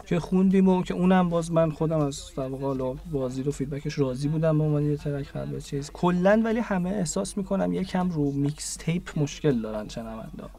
که 0.07 0.21
خوندیم 0.21 0.69
و 0.69 0.83
که 0.83 0.95
اونم 0.95 1.29
باز 1.29 1.53
من 1.53 1.71
خودم 1.71 1.99
از 1.99 2.23
در 2.37 2.49
واقع 2.49 2.95
بازی 3.12 3.42
رو 3.42 3.53
feedback 3.53 3.89
ش 3.89 3.99
راضی 3.99 4.29
بودم 4.29 4.59
به 4.59 4.64
عنوان 4.64 4.83
یه 4.83 4.97
track 4.97 5.27
خلوت 5.27 5.64
چیز. 5.64 5.90
کلا 5.90 6.42
ولی 6.45 6.61
همه 6.61 6.90
احساس 6.90 7.37
می‌کنم 7.37 7.73
یکم 7.73 8.11
رو 8.11 8.33
میکس 8.33 8.77
tape 8.77 9.19
مشکل 9.19 9.61
دارن 9.61 9.87
چنوندا. 9.87 10.51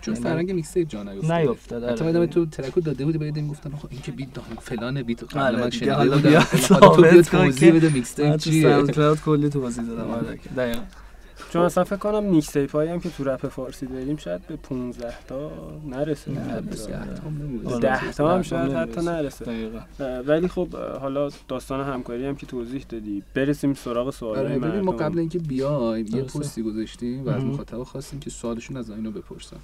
چون 0.00 0.14
یعنی 0.14 0.26
فرهنگ 0.26 0.52
mixtape 0.52 0.88
جا 0.88 1.02
نیفتاد 1.02 1.32
نیفتاد 1.32 1.84
حتی 1.84 2.04
آره. 2.04 2.26
تو 2.26 2.46
track 2.46 2.74
و 2.74 2.80
داده 2.80 3.04
بودی 3.04 3.18
بعد 3.18 3.38
گفتن 3.38 3.72
آخه 3.72 3.88
این 3.90 4.00
که 4.00 4.12
بیت 4.12 4.28
فلان 4.60 5.02
بیت 5.02 5.24
قبل 5.36 5.60
من 5.60 5.70
شنیده 5.70 6.16
بیا 6.16 6.42
تو 6.42 7.02
بیا 7.02 7.22
توضیح 7.22 7.74
بده 7.74 7.88
mixtape 7.88 8.36
چیه. 8.36 8.84
کلی 9.24 9.48
توضیح 9.48 9.84
دادم 9.84 10.10
آره 10.10 10.38
دقیقاً. 10.56 10.80
چون 11.52 11.62
اصلا 11.62 11.84
فکر 11.84 11.96
کنم 11.96 12.24
نیکس 12.24 12.46
tape 12.46 12.72
هایی 12.72 12.90
هم 12.90 13.00
که 13.00 13.10
تو 13.10 13.24
رپ 13.24 13.48
فارسی 13.48 13.86
داریم 13.86 14.16
شاید 14.16 14.46
به 14.46 14.56
15 14.56 15.14
تا 15.28 15.50
نرسه. 15.86 16.30
نه 16.30 16.60
10 17.80 18.12
تا 18.12 18.34
هم 18.34 18.42
شاید 18.42 18.72
حتی 18.72 19.00
نرسه. 19.00 19.70
ولی 20.26 20.48
خب 20.48 20.74
حالا 20.76 21.30
داستان 21.48 21.92
همکاری 21.92 22.26
هم 22.26 22.36
که 22.36 22.46
توضیح 22.46 22.84
دادی. 22.88 23.22
برسیم 23.34 23.74
سراغ 23.74 24.10
سوال 24.10 24.38
آره 24.38 24.58
ببین 24.58 24.80
ما 24.80 24.92
قبل 24.92 25.18
اینکه 25.18 25.38
بیایم 25.38 26.06
یه 26.06 26.22
پستی 26.22 26.62
گذاشتیم 26.62 27.26
و 27.26 27.28
از 27.28 27.44
مخاطب 27.44 27.82
خواستیم 27.82 28.20
که 28.20 28.30
سوالشون 28.30 28.76
از 28.76 28.90
اینو 28.90 29.10
بپرسن. 29.10 29.56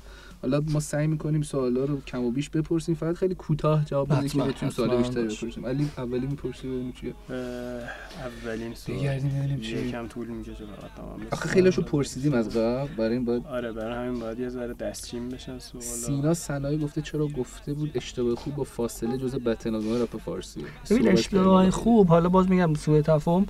حالا 0.47 0.63
ما 0.71 0.81
سعی 0.81 1.07
می‌کنیم 1.07 1.43
سوالا 1.43 1.85
رو 1.85 2.01
کم 2.01 2.25
و 2.25 2.31
بیش 2.31 2.51
بپرسیم 2.51 2.95
فقط 2.95 3.17
خیلی 3.17 3.35
کوتاه 3.35 3.85
جواب 3.85 4.09
بدیم 4.09 4.29
که 4.29 4.39
بتونیم 4.39 4.75
سوال 4.75 4.97
بیشتری 4.97 5.23
بپرسیم. 5.23 5.65
ولی 5.65 5.89
اولی 5.99 6.27
می‌پرسیم 6.27 6.71
ببینیم 6.71 6.93
چیه؟ 6.93 7.15
اولین 7.31 8.75
سوال. 8.75 8.99
بگردیم 8.99 9.31
ببینیم 9.31 9.61
چیه 9.61 9.87
یکم 9.87 10.07
طول 10.09 10.27
می‌کشه 10.27 10.53
فقط 10.55 10.91
تمام 10.97 11.21
آخه 11.33 11.49
خیلیشو 11.49 11.83
پرسیدیم 11.83 12.35
از 12.35 12.49
قبل 12.57 12.95
برای 12.97 13.13
این 13.13 13.25
باید 13.25 13.47
آره 13.47 13.73
برای 13.73 14.07
همین 14.07 14.21
باید 14.21 14.39
یه 14.39 14.49
ذره 14.49 14.75
دستچین 14.75 15.29
بشن 15.29 15.59
سوالا. 15.59 15.87
سینا 15.87 16.35
سنایی 16.35 16.79
گفته 16.79 17.03
چرا 17.03 17.27
گفته 17.27 17.75
بود 17.75 17.91
اشتباه 17.95 18.35
خوب 18.35 18.55
با 18.55 18.65
فاصله 18.65 19.19
جزء 19.19 19.39
بتنازمه 19.39 20.03
رپ 20.03 20.17
فارسی. 20.17 20.61
ببین 20.91 21.09
اشتباه 21.09 21.71
خوب. 21.71 22.09
حالا 22.09 22.29
باز 22.29 22.51
میگم 22.51 22.75
سوء 22.75 23.01
تفاهم. 23.01 23.47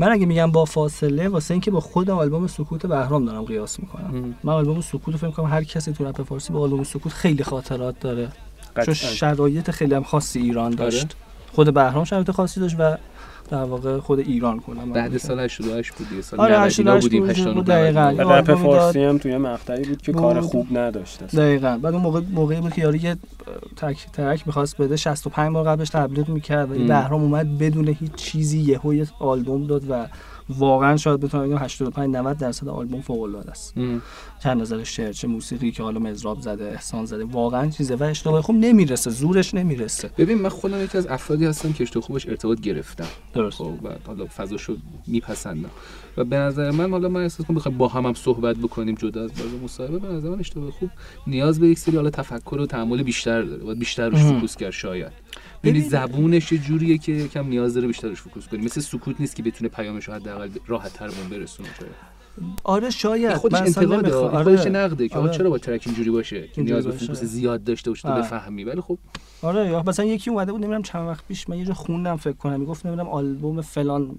من 0.00 0.12
اگه 0.12 0.26
میگم 0.26 0.50
با 0.50 0.64
فاصله 0.64 1.28
واسه 1.28 1.54
اینکه 1.54 1.70
با 1.70 1.80
خود 1.80 2.10
آلبوم 2.10 2.46
سکوت 2.46 2.86
بهرام 2.86 3.24
دارم 3.24 3.44
قیاس 3.44 3.80
می‌کنم. 3.80 4.34
من 4.44 4.52
آلبوم 4.52 4.80
سکوت 4.80 5.16
فکر 5.16 5.30
کنم 5.30 5.46
هر 5.46 5.64
کسی 5.64 5.92
تو 5.92 6.04
رپ 6.04 6.22
فارسی 6.22 6.52
با 6.52 6.60
آلبوم 6.60 6.84
سکوت 6.84 7.12
خیلی 7.12 7.44
خاطرات 7.44 8.00
داره. 8.00 8.28
چون 8.84 8.94
شرایط 8.94 9.70
خیلی 9.70 9.94
هم 9.94 10.02
خاصی 10.02 10.40
ایران. 10.40 10.70
داشت. 10.70 11.16
خود 11.52 11.74
بهرام 11.74 12.04
شرایط 12.04 12.30
خاصی 12.30 12.60
داشت 12.60 12.76
و 12.78 12.96
در 13.50 13.64
واقع 13.64 13.98
خود 13.98 14.18
ایران 14.18 14.60
کنم. 14.60 14.92
بعد 14.92 15.16
سال 15.16 15.40
88 15.40 15.92
بود 15.94 16.08
دیگه 16.08 16.22
سال 16.22 16.40
آره 16.40 16.60
98 16.60 17.04
بودیم 17.04 17.30
89 17.30 17.62
دقیقاً. 17.62 18.14
و 18.18 18.32
رپ 18.32 18.54
فارسی 18.54 19.04
هم 19.04 19.18
توی 19.18 19.36
مقطعی 19.36 19.84
بود 19.84 20.02
که 20.02 20.12
کار 20.12 20.40
خوب 20.40 20.78
نداشت 20.78 21.36
دقیقاً. 21.36 21.78
بعد 21.82 21.94
اون 21.94 22.02
موقع 22.02 22.20
موقعی 22.32 22.60
بود 22.60 22.72
که 22.72 22.82
یارو 22.82 22.96
یه 22.96 23.16
ترک 23.76 24.06
ترک 24.12 24.46
می‌خواست 24.46 24.76
بده 24.82 24.96
65 24.96 25.54
بار 25.54 25.64
قبلش 25.64 25.88
تبلیغ 25.88 26.28
می‌کرد 26.28 26.70
ولی 26.70 26.86
بهرام 26.86 27.22
اومد 27.22 27.58
بدون 27.58 27.88
هیچ 27.88 28.14
چیزی 28.14 28.58
یهو 28.58 28.94
یه 28.94 29.06
آلبوم 29.18 29.66
داد 29.66 29.90
و 29.90 30.06
واقعا 30.58 30.96
شاید 30.96 31.20
بتونم 31.20 31.46
بگم 31.46 31.58
85 31.58 32.16
90 32.16 32.38
درصد 32.38 32.68
آلبوم 32.68 33.00
فوق 33.00 33.22
العاده 33.22 33.50
است 33.50 33.74
چند 34.42 34.60
نظر 34.60 34.84
شعر 34.84 35.12
چه 35.12 35.28
موسیقی 35.28 35.70
که 35.70 35.82
حالا 35.82 36.00
مزراب 36.00 36.40
زده 36.40 36.64
احسان 36.64 37.06
زده 37.06 37.24
واقعا 37.24 37.70
چیزه. 37.70 37.94
و 37.94 38.02
اشتباه 38.02 38.42
خوب 38.42 38.56
نمی‌رسه 38.56 39.10
زورش 39.10 39.54
نمی‌رسه. 39.54 40.10
ببین 40.18 40.38
من 40.38 40.48
خودم 40.48 40.84
یکی 40.84 40.98
از 40.98 41.06
افرادی 41.06 41.46
هستم 41.46 41.72
که 41.72 41.84
اشتباه 41.84 42.02
خوبش 42.02 42.28
ارتباط 42.28 42.60
گرفتم. 42.60 43.06
درست. 43.34 43.58
خب 43.58 43.72
و 43.84 43.88
حالا 44.06 44.26
فضاشو 44.26 44.76
میپسندم. 45.06 45.70
و 46.16 46.24
به 46.24 46.36
نظر 46.36 46.70
من 46.70 46.90
حالا 46.90 47.08
من 47.08 47.22
احساس 47.22 47.46
کنم 47.46 47.56
بخوایم 47.56 47.78
با 47.78 47.88
هم 47.88 48.06
هم 48.06 48.14
صحبت 48.14 48.56
بکنیم 48.56 48.94
جدا 48.94 49.24
از 49.24 49.30
باز 49.30 49.62
مصاحبه 49.64 49.98
به 49.98 50.08
نظر 50.08 50.28
من 50.28 50.40
اشتباه 50.40 50.70
خوب 50.70 50.90
نیاز 51.26 51.60
به 51.60 51.68
یک 51.68 51.78
سری 51.78 51.96
حالا 51.96 52.10
تفکر 52.10 52.56
و 52.56 52.66
تحمل 52.66 53.02
بیشتر 53.02 53.42
داره. 53.42 53.62
باید 53.64 53.78
بیشتر 53.78 54.08
روش 54.08 54.20
focus 54.20 54.56
کرد 54.56 54.70
شاید. 54.70 55.12
ببین 55.64 55.82
زبونش 55.82 56.52
یه 56.52 56.58
جوریه 56.58 56.98
که 56.98 57.12
یکم 57.12 57.46
نیاز 57.46 57.74
داره 57.74 57.86
بیشتر 57.86 58.08
روش 58.08 58.20
focus 58.20 58.48
کنی. 58.48 58.64
مثل 58.64 58.80
سکوت 58.80 59.20
نیست 59.20 59.36
که 59.36 59.42
بتونه 59.42 59.70
پیامش 59.70 60.08
رو 60.08 60.14
حداقل 60.14 60.48
راحت 60.66 60.92
تر 60.92 61.10
برسونه. 61.30 61.68
آره 62.64 62.90
شاید. 62.90 63.34
خودش 63.34 63.60
انتقاده. 63.60 64.14
آره. 64.14 64.44
خودش 64.44 64.66
نقده 64.66 65.08
که 65.08 65.18
آره. 65.18 65.30
چرا 65.30 65.50
با 65.50 65.58
track 65.58 65.82
اینجوری 65.86 66.10
باشه؟ 66.10 66.48
که 66.48 66.62
نیاز 66.62 66.86
به 66.86 66.92
focus 66.92 67.24
زیاد 67.24 67.64
داشته 67.64 67.90
باشه 67.90 68.02
تا 68.02 68.14
بفهمی. 68.14 68.64
ولی 68.64 68.80
خب. 68.80 68.98
آره 69.42 69.66
یا 69.66 69.82
مثلا 69.86 70.04
یکی 70.06 70.30
اومده 70.30 70.52
بود 70.52 70.60
نمی‌دونم 70.60 70.82
چند 70.82 71.08
وقت 71.08 71.26
پیش 71.28 71.48
من 71.48 71.58
یه 71.58 71.64
جا 71.64 71.74
خوندم 71.74 72.16
فکر 72.16 72.36
کنم. 72.36 72.60
می‌گفت 72.60 72.86
نمی‌دونم 72.86 73.08
آلبوم 73.08 73.60
فلان 73.60 74.18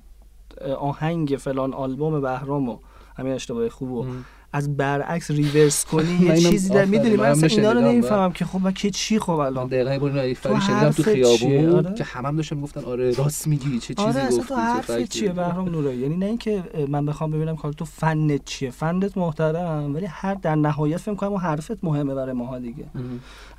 آهنگ 0.79 1.37
فلان 1.39 1.73
آلبوم 1.73 2.21
بهرامو 2.21 2.79
همین 3.17 3.33
اشتباه 3.33 3.69
خوبو. 3.69 4.05
از 4.53 4.77
برعکس 4.77 5.31
ریورس 5.31 5.85
کنی 5.85 6.13
یه 6.25 6.37
چیزی 6.37 6.69
در 6.69 6.85
می‌دونی 6.85 7.15
من 7.15 7.25
اصلا 7.25 7.49
اینا 7.49 7.71
رو 7.71 7.81
نمی‌فهمم 7.81 8.31
که 8.31 8.45
خب 8.45 8.61
من 8.61 8.73
که 8.73 8.89
چی 8.89 9.19
خب 9.19 9.29
الان؟ 9.29 9.67
دقیقاً 9.67 9.99
با 9.99 10.21
این 10.21 10.33
فری 10.33 10.61
شنیدم 10.61 10.89
تو 10.89 11.03
خیابون 11.03 11.69
آره؟ 11.75 11.93
که 11.93 12.03
همم 12.03 12.35
داشتن 12.35 12.55
می‌گفتن 12.55 12.83
آره 12.83 13.11
راست 13.11 13.47
میگی 13.47 13.79
چه 13.79 13.93
چیزی 13.93 14.07
آره 14.07 14.27
گفتی 14.27 14.41
تو 14.47 14.55
حرفت 14.55 15.03
چیه 15.03 15.29
بهرام 15.29 15.69
نورایی؟ 15.69 15.99
یعنی 15.99 16.17
نه 16.17 16.25
اینکه 16.25 16.63
من 16.87 17.05
بخوام 17.05 17.31
ببینم 17.31 17.55
کار 17.55 17.73
تو 17.73 17.85
فنت 17.85 18.45
چیه. 18.45 18.71
فنت 18.71 19.17
محترم 19.17 19.95
ولی 19.95 20.05
هر 20.05 20.33
در 20.33 20.55
نهایت 20.55 20.97
فکر 20.97 21.15
کنم 21.15 21.33
حرفت 21.33 21.83
مهمه 21.83 22.15
برای 22.15 22.33
ماها 22.33 22.59
دیگه. 22.59 22.85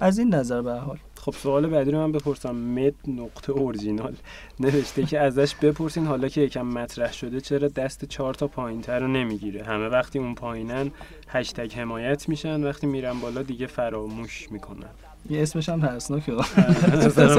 از 0.00 0.18
این 0.18 0.34
نظر 0.34 0.62
به 0.62 0.72
حال. 0.72 0.98
خب 1.24 1.32
سوال 1.32 1.66
بعدی 1.66 1.90
رو 1.90 1.98
من 1.98 2.12
بپرسم. 2.12 2.54
مد 2.54 2.94
نقطه 3.08 3.52
اورجینال. 3.52 4.14
نوشته 4.60 5.02
که 5.02 5.20
ازش 5.20 5.54
بپرسین 5.54 6.06
حالا 6.06 6.28
که 6.28 6.40
یکم 6.40 6.66
مطرح 6.66 7.12
شده 7.12 7.40
چرا 7.40 7.68
دست 7.68 8.04
چهار 8.04 8.34
تا 8.34 8.46
پایینتر 8.46 8.98
رو 8.98 9.08
نمی‌گیره؟ 9.08 9.64
همه 9.64 9.88
وقتی 9.88 10.18
اون 10.18 10.34
پایینن 10.34 10.90
hashtag 11.28 11.72
حمایت 11.74 12.28
میشن. 12.28 12.64
وقتی 12.64 12.86
میرن 12.86 13.20
بالا 13.20 13.42
دیگه 13.42 13.66
فراموش 13.66 14.52
می‌کنن. 14.52 14.86
یه 15.30 15.42
اسمش 15.42 15.68
هم 15.68 15.80
ترسناکه 15.80 16.32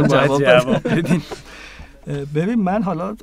جواب 0.09 0.87
بدین. 0.87 1.21
ببین 2.35 2.55
من 2.55 2.83
حالا 2.83 3.15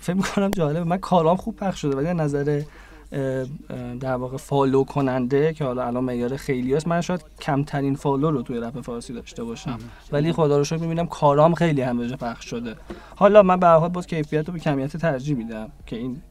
فکر 0.00 0.14
می‌کنم 0.14 0.50
جالبه. 0.50 0.84
من 0.84 0.98
کارام 0.98 1.36
خوب 1.36 1.56
پخش 1.56 1.80
شده 1.80 1.96
ولی 1.96 2.14
نظر 2.14 2.62
در 4.00 4.14
واقع 4.14 4.36
follow 4.36 4.84
کننده 4.84 5.52
که 5.52 5.64
حالا 5.64 5.86
الان 5.86 6.04
معیار 6.04 6.36
خیلی 6.36 6.74
هست 6.74 6.88
من 6.88 7.00
شاید 7.00 7.24
کمترین 7.40 7.94
follow 7.94 8.30
رو 8.30 8.42
توی 8.42 8.58
رپ 8.58 8.80
فارسی 8.80 9.12
داشته 9.12 9.44
باشم. 9.44 9.78
ولی 10.12 10.32
خدا 10.32 10.58
رو 10.58 10.64
شکر 10.64 10.76
می‌بینم 10.76 11.06
کارام 11.06 11.54
خیلی 11.54 11.82
هم 11.82 12.06
جا 12.06 12.16
پخش 12.16 12.44
شده. 12.44 12.76
حالا 13.16 13.42
من 13.42 13.60
به 13.60 13.66
هر 13.66 13.76
حال 13.76 13.88
باز 13.88 14.06
کیفیت 14.06 14.46
رو 14.46 14.52
به 14.52 14.60
کمیت 14.60 14.96
ترجیح 14.96 15.36
میدم 15.36 15.68
که 15.86 15.96
این 15.96 16.22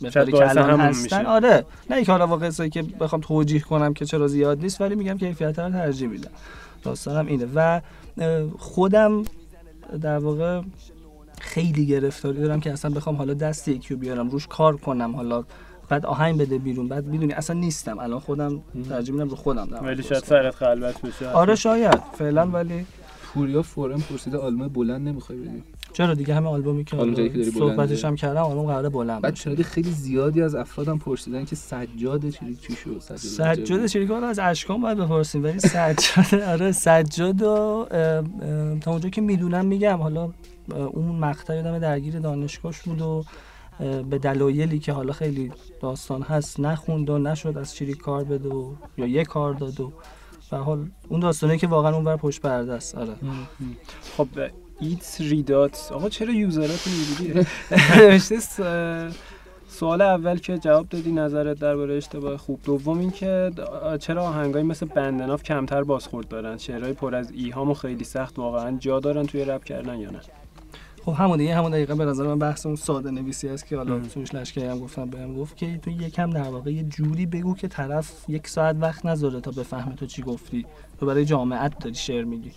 مثالی 0.00 0.32
که 0.32 0.50
الان 0.50 0.80
هستن. 0.80 1.26
آره. 1.26 1.64
نه 1.90 1.96
اینکه 1.96 2.12
حالا 2.12 2.26
واقعا 2.26 2.50
که 2.50 2.82
بخوام 2.82 3.20
توجیه 3.20 3.60
کنم 3.60 3.94
که 3.94 4.04
چرا 4.04 4.28
زیاد 4.28 4.60
نیست 4.60 4.80
ولی 4.80 4.94
میگم 4.94 5.18
کیفیت 5.18 5.58
رو 5.58 5.70
ترجیح 5.70 6.08
میدم. 6.08 6.30
داستانم 6.82 7.26
اینه. 7.26 7.46
و 7.54 7.80
خودم 8.58 9.22
در 10.02 10.18
واقع 10.18 10.60
خیلی 11.40 11.86
گرفتاری 11.86 12.38
دارم 12.38 12.60
که 12.60 12.72
اصلا 12.72 12.90
بخوام 12.90 13.16
حالا 13.16 13.34
دست 13.34 13.68
یکی 13.68 13.94
رو 13.94 14.00
بیارم 14.00 14.30
روش 14.30 14.46
کار 14.46 14.76
کنم 14.76 15.16
حالا 15.16 15.44
بعد 15.88 16.06
آهنگ 16.06 16.40
بده 16.40 16.58
بیرون. 16.58 16.88
بعد 16.88 17.06
می‌دونی 17.06 17.32
اصلا 17.32 17.56
نیستم. 17.60 17.98
الان 17.98 18.20
خودم 18.20 18.60
ترجیح 18.88 19.14
میدم 19.14 19.28
رو 19.28 19.36
خودم. 19.36 19.68
ولی 19.82 20.02
شاید 20.02 20.24
سرت 20.24 20.54
خلوت 20.54 21.02
بشه. 21.02 21.28
آره 21.28 21.54
شاید. 21.54 22.00
فعلا 22.18 22.46
ولی 22.46 22.86
پوریا 23.34 23.62
فورم 23.62 24.00
پرسیده 24.00 24.38
آلبوم 24.38 24.68
بلند 24.68 25.08
نمی‌خوای 25.08 25.38
بدی؟ 25.38 25.62
چرا؟ 25.92 26.14
دیگه 26.14 26.34
همه 26.34 26.48
آلبومی 26.48 26.84
که 26.84 26.96
صحبتش 27.58 28.04
هم 28.04 28.16
کردم 28.16 28.40
آلبوم 28.40 28.66
قراره 28.66 28.88
بلند 28.88 29.22
بعد 29.22 29.34
شاید 29.34 29.62
خیلی 29.62 29.90
زیادی 29.90 30.42
از 30.42 30.54
افرادم 30.54 30.98
پرسیدن 30.98 31.44
که 31.44 31.56
سجاد 31.56 32.30
چی 32.30 32.56
چی 32.56 32.72
شد؟ 32.72 32.98
سجاد 33.00 33.64
سجاد 33.64 33.86
چریک 33.86 34.10
از 34.10 34.38
اشکان 34.38 34.80
باید 34.80 34.98
بپرسیم. 34.98 35.44
ولی 35.44 35.58
سجاد 35.58 36.42
آره 36.52 36.72
سجاد 36.72 37.42
و 37.42 37.86
تا 38.80 38.90
اونجا 38.90 39.08
که 39.08 39.20
می‌دونم 39.20 39.66
میگم. 39.66 39.96
حالا 39.96 40.30
اون 40.92 41.18
مقطع 41.18 41.56
یادم 41.56 41.78
درگیر 41.78 42.18
دانشگاهش 42.18 42.80
بود 42.80 43.00
و 43.00 43.24
به 44.10 44.18
دلایلی 44.18 44.78
که 44.78 44.92
حالا 44.92 45.12
خیلی 45.12 45.52
داستان 45.80 46.22
هست 46.22 46.60
نخوند 46.60 47.10
و 47.10 47.18
نشد 47.18 47.58
از 47.58 47.74
چیری 47.74 47.94
کار 47.94 48.24
بده 48.24 48.48
و 48.48 48.72
یا 48.96 49.06
یه 49.06 49.24
کار 49.24 49.54
داد 49.54 49.80
و 49.80 49.92
به 50.50 50.56
حال 50.56 50.90
اون 51.08 51.20
داستانه 51.20 51.58
که 51.58 51.66
واقعا 51.66 51.94
اون 51.94 52.04
بر 52.04 52.16
پشت 52.16 52.40
پرده 52.40 52.72
است 52.72 52.94
آره. 52.94 53.12
خب 54.16 54.28
ایتس 54.80 55.20
ریدات. 55.20 55.90
آقا 55.92 56.08
چرا 56.08 56.32
یوزرات 56.32 56.84
اینجوریه؟ 56.86 57.46
سوال 59.68 60.02
اول 60.02 60.38
که 60.38 60.58
جواب 60.58 60.88
دادی 60.88 61.12
نظرت 61.12 61.58
درباره 61.58 61.94
اشتباه 61.94 62.36
خوب. 62.36 62.60
دوم 62.64 62.98
این 62.98 63.10
که 63.10 63.50
چرا 64.00 64.22
آهنگای 64.22 64.62
مثل 64.62 64.86
بندناف 64.86 65.42
کمتر 65.42 65.82
بازخورد 65.82 66.28
دارن؟ 66.28 66.58
شعرهای 66.58 66.92
پر 66.92 67.14
از 67.14 67.30
ایهام 67.30 67.70
و 67.70 67.74
خیلی 67.74 68.04
سخت 68.04 68.38
واقعا 68.38 68.76
جا 68.78 69.00
دارن 69.00 69.26
توی 69.26 69.44
رپ 69.44 69.64
کردن 69.64 69.98
یا 69.98 70.10
نه؟ 70.10 70.20
خب 71.06 71.12
همون 71.12 71.38
دیگه 71.38 71.54
همون 71.54 71.70
دقیقا 71.70 71.94
به 71.94 72.04
نظر 72.04 72.26
من 72.26 72.38
بحث 72.38 72.66
اون 72.66 72.76
ساده 72.76 73.10
نویسی 73.10 73.48
است 73.48 73.66
که 73.66 73.76
حالا 73.76 74.00
توش 74.00 74.34
لشکری 74.34 74.64
هم 74.64 74.78
گفتم 74.78 75.04
بهم 75.04 75.34
گفت 75.34 75.56
که 75.56 75.78
تو 75.78 75.90
یکم 75.90 76.30
در 76.30 76.48
واقع 76.48 76.72
یه 76.72 76.82
جوری 76.82 77.26
بگو 77.26 77.54
که 77.54 77.68
طرف 77.68 78.24
یک 78.28 78.48
ساعت 78.48 78.76
وقت 78.80 79.06
نذاره 79.06 79.40
تا 79.40 79.50
بفهمه 79.50 79.94
تو 79.94 80.06
چی 80.06 80.22
گفتی. 80.22 80.66
تو 81.00 81.06
برای 81.06 81.24
جامعت 81.24 81.78
داری 81.78 81.94
شعر 81.94 82.24
میگی. 82.24 82.52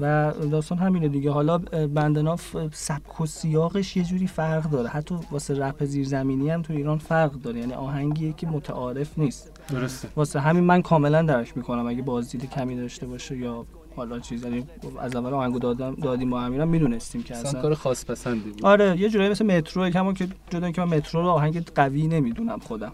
و 0.00 0.32
داستان 0.50 0.78
همینه 0.78 1.08
دیگه. 1.08 1.30
حالا 1.30 1.58
بندناف 1.94 2.56
سبک 2.72 3.20
و 3.20 3.26
سیاقش 3.26 3.96
یه 3.96 4.04
جوری 4.04 4.26
فرق 4.26 4.70
داره. 4.70 4.88
حتی 4.88 5.14
واسه 5.30 5.54
رپ 5.54 5.84
زیرزمینی 5.84 6.50
هم 6.50 6.62
تو 6.62 6.72
ایران 6.72 6.98
فرق 6.98 7.32
داره. 7.32 7.60
یعنی 7.60 7.72
آهنگیه 7.72 8.32
که 8.32 8.46
متعارف 8.46 9.18
نیست. 9.18 9.52
درسته. 9.68 10.08
واسه 10.16 10.40
همین 10.40 10.64
من 10.64 10.82
کاملا 10.82 11.22
درک 11.22 11.56
می‌کنم 11.56 11.86
اگه 11.86 12.02
بازدید 12.02 12.50
کمی 12.50 12.76
داشته 12.76 13.06
باشه 13.06 13.36
یا 13.36 13.66
حالا 13.96 14.18
چیز 14.18 14.44
یعنی 14.44 14.66
از 15.00 15.16
اول 15.16 15.34
آهنگو 15.34 15.58
دادم 15.58 15.94
دادیم 15.94 16.30
با 16.30 16.40
امیرم 16.40 16.68
می‌دونستیم 16.68 17.22
که 17.22 17.36
اصلا 17.36 17.62
کار 17.62 17.74
خاص 17.74 18.04
پسندی 18.04 18.50
بود. 18.50 18.64
آره 18.64 19.00
یه 19.00 19.08
جورایی 19.08 19.30
مثل 19.30 19.46
مترو 19.46 19.90
کما 19.90 20.12
که 20.12 20.28
جدا 20.50 20.70
که 20.70 20.84
من 20.84 20.96
مترو 20.96 21.22
رو 21.22 21.28
آهنگ 21.28 21.64
قوی 21.74 22.06
نمی‌دونم 22.06 22.58
خودم. 22.58 22.92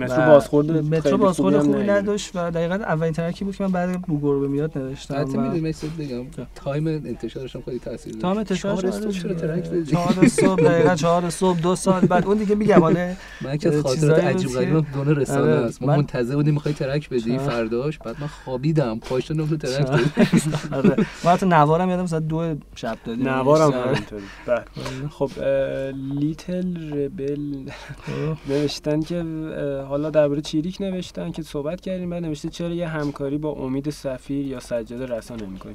مترو 0.00 0.26
بازخورد 0.26 0.70
مترو 0.70 1.16
بازخورد 1.18 1.58
خوبی 1.58 1.82
نداشت 1.82 2.30
و 2.34 2.50
دقیقا 2.50 2.74
اولین 2.74 3.12
track 3.12 3.39
ی 3.39 3.44
بود 3.44 3.56
که 3.56 3.64
من 3.64 3.72
بعد 3.72 4.02
بوگور 4.02 4.40
به 4.40 4.48
میاد 4.48 4.78
نوشتم 4.78 5.14
حتی 5.14 5.38
می‌دونی 5.38 5.60
مثل 5.60 5.86
بگم. 5.98 6.24
time 6.54 6.86
انتشارش 6.86 7.56
هم 7.56 7.62
خیلی 7.64 7.78
تاثیر 7.78 8.12
داشت. 8.12 8.22
time 8.22 8.38
انتشارش 8.38 8.84
آره 8.84 9.12
چرا 9.12 9.34
track 9.34 9.68
بدی؟ 9.70 9.92
4 9.92 10.28
صبح 10.28 10.62
دقیقاً 10.62 10.94
4 10.94 11.30
صبح 11.30 11.60
دو 11.60 11.76
سال 11.76 12.00
بعد 12.00 12.26
اون 12.26 12.36
دیگه 12.36 12.54
میگم 12.54 12.80
حالا 12.80 13.12
من 13.40 13.56
که 13.56 13.82
خاطرات 13.82 14.24
عجیب 14.24 14.50
غریب 14.50 14.84
دون 14.94 15.16
رسانه 15.16 15.50
است. 15.50 15.82
ما 15.82 15.96
منتظر 15.96 16.34
بودیم 16.34 16.54
می‌خوای 16.54 16.74
track 16.74 17.08
بدی 17.08 17.38
فرداش. 17.38 17.98
بعد 17.98 18.16
من 18.20 18.26
خوابیدم. 18.26 18.98
پاشتون 18.98 19.48
تو 19.48 19.56
track 19.56 19.86
دادی 19.86 20.04
آره. 20.72 20.96
ما 21.24 21.30
حتی 21.30 21.46
نوارم 21.46 21.90
یادم 21.90 22.06
ساعت 22.06 22.22
دو 22.28 22.54
شب 22.74 22.98
دادیم. 23.04 23.28
نوارم 23.28 23.70
همینطوری. 23.70 24.22
خب 25.10 25.30
لیتل 26.20 26.92
ربل 26.92 27.64
نوشتن 28.48 29.00
که 29.00 29.24
حالا 29.90 30.10
درباره 30.10 30.40
چیریک 30.40 30.76
نوشتن 30.80 31.30
که 31.30 31.42
صحبت 31.42 31.80
کردیم 31.80 32.10
بعد 32.10 32.22
نوشته 32.22 32.48
چرا 32.48 32.68
یه 32.68 32.88
همکاری 32.88 33.38
با 33.38 33.50
امید 33.50 33.90
سفیر 33.90 34.46
یا 34.46 34.60
سجاده 34.60 35.06
رسا 35.06 35.36
نمی‌کنی؟ 35.36 35.74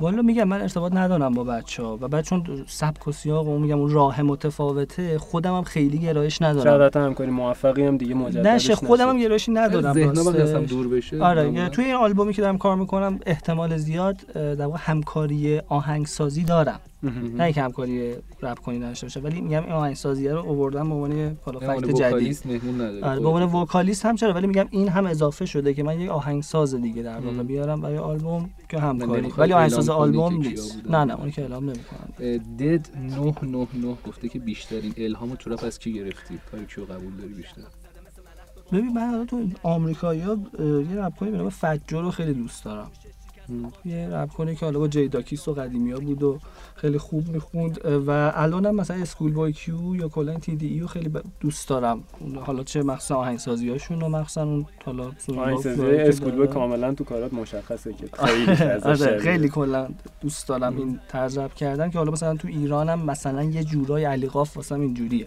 والا 0.00 0.22
میگم 0.22 0.44
من 0.44 0.60
ارتباط 0.60 0.92
ندارم 0.92 1.34
با 1.34 1.44
بچه 1.44 1.82
ها 1.82 1.98
و 2.00 2.08
بعد 2.08 2.24
چون 2.24 2.64
سبک 2.66 3.08
و 3.08 3.12
سیاق 3.12 3.48
و 3.48 3.58
میگم 3.58 3.78
اون 3.78 3.90
راه 3.90 4.22
متفاوته 4.22 5.18
خودم 5.18 5.56
هم 5.56 5.62
خیلی 5.62 5.98
گرایش 5.98 6.42
ندارم. 6.42 6.64
شاید 6.64 6.96
همکاری 6.96 7.30
موفقی 7.30 7.86
هم 7.86 7.96
دیگه 7.96 8.14
مجددش 8.14 8.46
نشه 8.46 8.74
خودم 8.74 9.08
هم 9.08 9.18
گرایشی 9.18 9.52
ندارم 9.52 9.92
ذهنم 9.92 10.64
دور 10.64 10.88
بشه. 10.88 11.22
آره 11.22 11.68
توی 11.68 11.84
این 11.84 11.94
آلبومی 11.94 12.32
که 12.32 12.42
دارم 12.42 12.58
کار 12.58 12.76
می‌کنم 12.76 13.20
احتمال 13.26 13.76
زیاد 13.76 14.16
در 14.34 14.66
واقع 14.66 14.78
همکاری 14.80 15.58
آهنگسازی 15.58 16.44
دارم. 16.44 16.80
نه 17.02 17.44
اینکه 17.44 17.62
همکاری 17.62 18.14
رپ 18.42 18.58
کنی 18.58 18.78
داشته 18.78 19.06
باشه 19.06 19.20
ولی 19.20 19.40
میگم 19.40 19.62
این 19.62 19.72
آهنگسازی 19.72 20.28
رو 20.28 20.38
آوردن 20.38 20.88
به 20.88 20.94
عنوان 20.94 21.38
حالا 21.42 21.60
فکت 21.60 21.90
جدید. 21.90 22.38
آره 23.02 23.20
به 23.20 23.28
عنوان 23.28 23.42
وکالیست 23.42 24.06
هم 24.06 24.16
چرا؟ 24.16 24.32
ولی 24.32 24.46
میگم 24.46 24.66
این 24.70 24.88
هم 24.88 25.06
اضافه 25.06 25.46
شده 25.46 25.74
که 25.74 25.82
من 25.82 26.00
یک 26.00 26.10
آهنگساز 26.10 26.74
دیگه 26.74 27.02
در 27.02 27.18
واقع 27.18 27.42
بیارم 27.42 27.80
برای 27.80 27.98
آلبوم 27.98 28.50
که 28.68 28.78
همکاری. 28.78 29.32
ولی 29.38 29.52
آهنگساز 29.52 29.88
آلبوم 29.88 30.34
نیست. 30.34 30.82
نه 30.90 31.04
نه 31.04 31.20
اون 31.20 31.30
که 31.30 31.42
اعلام 31.42 31.64
نمی‌کنم. 31.64 32.12
دد 32.58 32.88
999 32.96 33.96
گفته 34.06 34.28
که 34.28 34.38
بیشترین 34.38 34.94
الهامو 34.96 35.36
تو 35.36 35.50
رپ 35.50 35.64
از 35.64 35.78
کی 35.78 35.92
گرفتی؟ 35.92 36.38
کاری 36.50 36.66
کیو 36.66 36.84
قبول 36.84 37.16
داری 37.16 37.34
بیشتر؟ 37.34 37.62
ببین 38.72 38.92
من 38.92 39.26
تو 39.26 39.48
آمریکایی‌ها 39.62 40.36
یه 40.58 40.96
رپ 40.96 41.16
کنی 41.16 41.30
به 41.30 41.36
نام 41.36 41.48
فجر 41.48 42.00
رو 42.00 42.10
خیلی 42.10 42.34
دوست 42.34 42.64
دارم. 42.64 42.90
یه 43.84 44.08
رپ 44.08 44.32
کنی 44.32 44.56
که 44.56 44.66
حالا 44.66 44.78
با 44.78 44.88
Jadakiss 44.88 45.48
و 45.48 45.54
قدیمی 45.54 45.92
ها 45.92 45.98
بود 45.98 46.22
و 46.22 46.38
خیلی 46.74 46.98
خوب 46.98 47.28
می‌خوند. 47.28 47.78
و 48.06 48.32
الان 48.34 48.66
هم 48.66 48.74
مثلا 48.74 48.96
ScHoolboy 48.96 49.52
Q 49.52 49.96
یا 49.96 50.08
کلا 50.08 50.34
TDE 50.34 50.80
رو 50.80 50.86
خیلی 50.86 51.10
دوست 51.40 51.68
دارم. 51.68 52.04
حالا 52.40 52.64
چه 52.64 52.82
مخصوصا 52.82 53.16
آهنگسازی 53.16 53.68
هاشون 53.68 54.02
و 54.02 54.08
مخصوصا 54.08 54.42
اون 54.42 54.66
حالا 54.84 55.10
آهنگسازی 55.36 55.82
ScHoolboy 55.82 56.46
کاملا 56.46 56.94
تو 56.94 57.04
کارات 57.04 57.34
مشخصه 57.34 57.92
که 57.92 58.06
خیلی 58.26 58.80
آره 58.82 59.18
خیلی 59.18 59.48
کلا 59.48 59.88
دوست 60.20 60.48
دارم 60.48 60.76
این 60.76 61.00
طرز 61.08 61.38
کردن 61.56 61.90
که 61.90 61.98
حالا 61.98 62.10
مثلا 62.12 62.36
تو 62.36 62.48
ایرانم 62.48 63.04
مثلا 63.04 63.42
یه 63.42 63.64
جورای 63.64 64.04
علی 64.04 64.26
قاف 64.26 64.56
واسم 64.56 64.80
اینجوریه. 64.80 65.26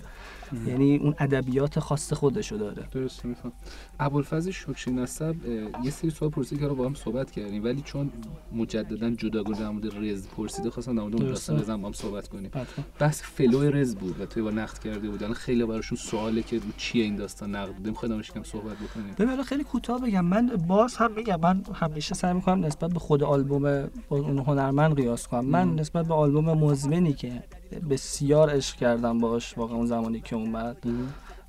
یعنی 0.68 0.98
اون 0.98 1.16
ادبیات 1.20 1.80
خاص 1.80 2.14
خودشو 2.14 2.56
داره. 2.56 2.84
درست 2.92 3.26
میفهم. 3.26 3.52
ابوالفضل 4.00 4.52
شکری 4.52 4.94
نسب 4.94 5.36
یه 5.84 5.92
سری 5.92 6.10
سوال 6.10 6.32
پرسید 6.32 6.60
که 6.60 6.68
رو 6.68 6.76
با 6.76 6.86
هم 6.86 6.94
صحبت 6.94 7.32
کردیم 7.32 7.64
ولی 7.64 7.82
چون 7.82 8.12
مجددا 8.56 9.10
جداگانه 9.10 9.60
در 9.60 9.70
مورد 9.70 9.98
رز 9.98 10.28
پرسیده 10.28 10.70
خواستم 10.70 10.96
در 10.96 11.02
مورد 11.02 11.16
اون 11.16 11.26
داستان 11.26 11.60
رز 11.60 11.70
با 11.70 11.74
هم 11.74 11.94
صحبت 11.94 12.28
کنیم. 12.28 12.52
بس 13.00 13.22
فلو 13.22 13.62
رز 13.62 13.96
بود 13.96 14.22
و 14.22 14.26
توی 14.26 14.44
با 14.44 14.52
نقد 14.52 14.78
کرده 14.78 15.10
بودن 15.10 15.34
خیلی 15.34 15.66
براشون 15.66 15.98
سواله 15.98 16.42
که 16.44 16.56
رو 16.56 16.72
چیه 16.78 17.04
این 17.04 17.16
داستان 17.16 17.56
نقد 17.56 17.74
بودیم 17.74 17.94
خودم 17.94 18.22
کم 18.22 18.44
صحبت 18.44 18.78
بکنیم. 18.78 19.16
ببین 19.20 19.44
خیلی 19.44 19.64
کوتاه 19.64 20.02
بگم. 20.02 20.26
من 20.26 20.48
باز 20.68 20.96
هم 20.96 21.12
میگم 21.12 21.40
من 21.40 21.64
همیشه 21.74 22.16
سعی 22.16 22.34
می‌کنم 22.34 22.66
نسبت 22.66 22.94
به 22.94 23.00
خود 23.00 23.24
آلبوم 23.24 23.90
اون 24.10 24.40
هنرمند 24.40 24.96
قیاس 24.96 25.28
کنم. 25.28 25.46
من 25.46 25.76
نسبت 25.76 26.08
به 26.08 26.14
آلبوم 26.14 26.46
مزمنی 26.46 27.14
که 27.14 27.44
بسیار 27.90 28.50
عشق 28.50 28.76
کردم 28.76 29.20
باش 29.20 29.58
واقعا 29.58 29.78
اون 29.78 29.86
زمانی 29.86 30.22
که 30.22 30.36
اومد. 30.36 30.78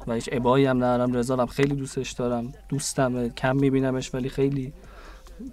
و 0.06 0.12
هیچ 0.12 0.28
ابایی 0.32 0.66
هم 0.66 0.76
ندارم 0.76 1.12
رضا 1.12 1.46
خیلی 1.46 1.74
دوستش 1.74 2.12
دارم 2.12 2.52
دوستم 2.68 3.28
کم 3.28 3.56
میبینمش 3.56 4.14
ولی 4.14 4.28
خیلی 4.28 4.72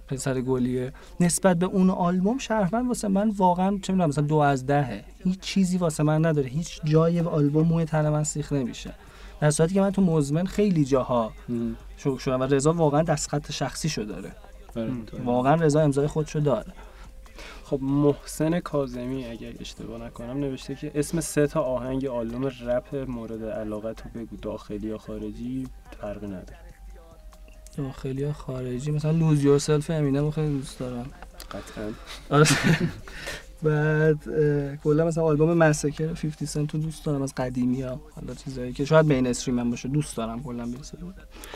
پسر 0.08 0.40
گلیه. 0.40 0.92
نسبت 1.20 1.58
به 1.58 1.66
اون 1.66 1.90
آلبوم 1.90 2.38
شهروند 2.38 2.88
واسه 2.88 3.08
من 3.08 3.30
واقعا 3.30 3.78
چه 3.82 3.92
می‌دونم 3.92 4.08
مثلا 4.08 4.24
دو 4.24 4.36
از 4.36 4.66
دهه. 4.66 5.04
هیچ 5.24 5.40
چیزی 5.40 5.78
واسه 5.78 6.02
من 6.02 6.26
نداره 6.26 6.48
هیچ 6.48 6.80
جای 6.84 7.20
آلبوم 7.20 7.66
موی 7.66 7.84
تن 7.84 8.08
من 8.08 8.24
سیخ 8.24 8.52
نمیشه. 8.52 8.94
در 9.40 9.50
صورتی 9.50 9.74
که 9.74 9.80
من 9.80 9.90
تو 9.90 10.02
مزمن 10.02 10.46
خیلی 10.46 10.84
جاها 10.84 11.32
شوک 11.96 12.20
شدم 12.20 12.40
و 12.40 12.44
رضا 12.44 12.72
واقعا 12.72 13.02
دستخط 13.02 13.52
شخصی 13.52 13.88
شو 13.88 14.02
داره 14.02 14.32
واقعا 15.24 15.54
رضا 15.54 15.80
امضای 15.80 16.06
خودشو 16.06 16.38
داره. 16.38 16.72
خب 17.64 17.78
محسن 17.82 18.60
کازمی 18.60 19.24
اگر 19.24 19.52
اشتباه 19.60 20.02
نکنم 20.06 20.38
نوشته 20.38 20.74
که 20.74 20.92
اسم 20.94 21.20
سه 21.20 21.46
تا 21.46 21.60
آهنگ 21.62 22.06
آلبوم 22.06 22.46
رپ 22.46 22.94
مورد 22.94 23.44
علاقت 23.44 24.02
رو 24.02 24.20
بگو. 24.20 24.36
داخلی 24.36 24.86
یا 24.86 24.98
خارجی 24.98 25.66
فرقی 26.00 26.26
نداره. 26.26 26.58
داخلی 27.76 28.22
یا 28.22 28.32
خارجی؟ 28.32 28.90
مثلا 28.90 29.10
Lose 29.10 29.44
Yourself 29.44 29.90
امینم 29.90 30.30
خیلی 30.30 30.58
دوست 30.58 30.78
دارم. 30.78 31.10
قطعا. 31.50 31.92
آره. 32.30 32.46
بعد 33.62 34.18
کلا 34.84 35.04
مثلا 35.04 35.24
آلبوم 35.24 35.52
Massacre 35.54 36.06
50 36.06 36.32
Cent 36.46 36.66
تو 36.66 36.78
دوست 36.78 37.04
دارم 37.04 37.22
از 37.22 37.34
قدیمی 37.34 37.82
ها 37.82 38.00
حالا 38.14 38.34
چیزایی 38.34 38.72
که 38.72 38.84
شاید 38.84 39.08
main 39.08 39.26
stream 39.26 39.58
هم 39.58 39.70
باشه 39.70 39.88
دوست 39.88 40.16
دارم 40.16 40.42
کلا 40.42 40.66
برسه 40.66 40.98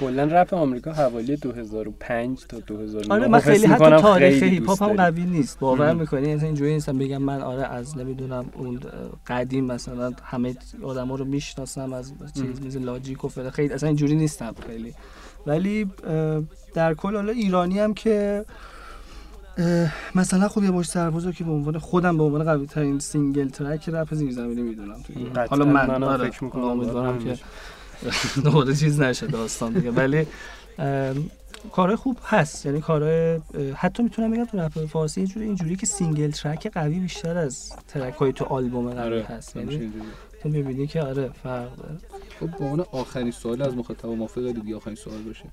کلا 0.01 0.25
رپ 0.25 0.55
آمریکا 0.55 0.93
حوالی 0.93 1.37
2005 1.37 2.47
تا 2.47 2.59
2009 2.59 3.15
آره 3.15 3.29
من 3.29 3.39
خیلی 3.41 3.67
حتی 3.67 3.97
تاریخ 3.97 4.43
هیپ 4.43 4.69
هاپ 4.69 4.83
هم 4.83 4.93
قوی 4.93 5.25
نیست. 5.25 5.59
باور 5.59 5.95
می‌کنی؟ 5.95 6.35
مثلا 6.35 6.47
اینجوری 6.47 6.75
نیستم 6.75 6.99
بگم 6.99 7.23
من 7.23 7.41
آره 7.41 7.63
از 7.63 7.99
نمی‌دونم 7.99 8.45
اون 8.55 8.81
قدیم 9.27 9.65
مثلا 9.65 10.13
همه 10.23 10.55
آدما 10.83 11.15
رو 11.15 11.25
می‌شناسم 11.25 11.93
از 11.93 12.13
چیز 12.35 12.63
مثل 12.67 12.85
Logic 12.85 13.25
و 13.25 13.29
فلان. 13.29 13.51
خیلی 13.51 13.75
اصلا 13.75 13.87
اینجوری 13.87 14.17
نیستم 14.17 14.55
خیلی. 14.67 14.95
ولی 15.47 15.91
در 16.75 16.95
کل 16.95 17.15
حالا 17.15 17.33
ایرانی 17.33 17.79
هم 17.79 17.95
که 17.95 18.45
مثلا 20.15 20.49
خب 20.49 20.63
یه 20.63 20.71
مش 20.71 20.89
سربازو 20.89 21.33
که 21.33 21.45
به 21.45 21.51
عنوان 21.51 21.79
خودم 21.79 22.17
به 22.17 22.23
عنوان 22.23 22.45
قوی 22.45 22.67
ترین 22.67 22.99
single 22.99 23.49
track 23.49 23.89
رپ 23.89 24.15
زیرزمینی 24.15 24.63
می‌دونم 24.63 24.97
حالا 25.51 25.65
من, 25.65 25.87
من 25.87 26.03
آره. 26.03 26.31
فکر 26.31 26.45
می‌کنم 26.45 26.65
امیدوارم 26.65 27.19
که 27.19 27.39
دوباره 28.45 28.75
چیز 28.75 29.01
نشه 29.01 29.27
داستان 29.27 29.73
دیگه. 29.73 29.91
ولی 29.91 30.27
کارهای 31.73 31.97
خوب 31.97 32.19
هست. 32.25 32.67
یعنی 32.67 32.81
کارهای 32.81 33.41
حتی 33.75 34.03
می‌تونم 34.03 34.31
بگم 34.31 34.45
تو 34.45 34.59
رپ 34.59 34.87
فارسی 34.87 35.21
اینجوری 35.21 35.47
اینجوری 35.47 35.77
که 35.77 35.87
single 35.87 36.31
track 36.31 36.67
قوی 36.67 36.99
بیشتر 36.99 37.37
از 37.39 37.73
track 37.89 38.15
های 38.15 38.33
تو 38.33 38.45
آلبوم 38.45 38.91
قوی 38.91 38.99
آره، 38.99 39.25
هست. 39.25 39.57
یعنی 39.57 39.93
تو 40.43 40.49
می‌بینی 40.49 40.87
که 40.87 41.03
آره 41.03 41.31
فرق 41.43 41.77
داره. 41.77 41.99
خب 42.41 42.59
به 42.59 42.65
عنوان 42.65 42.87
آخرین 42.93 43.31
سوال 43.31 43.63
از 43.63 43.75
مخاطب 43.75 44.07
موافق 44.07 44.51
دیگه 44.51 44.77
آخرین 44.77 44.97
سوال 44.97 45.23
باشه. 45.23 45.45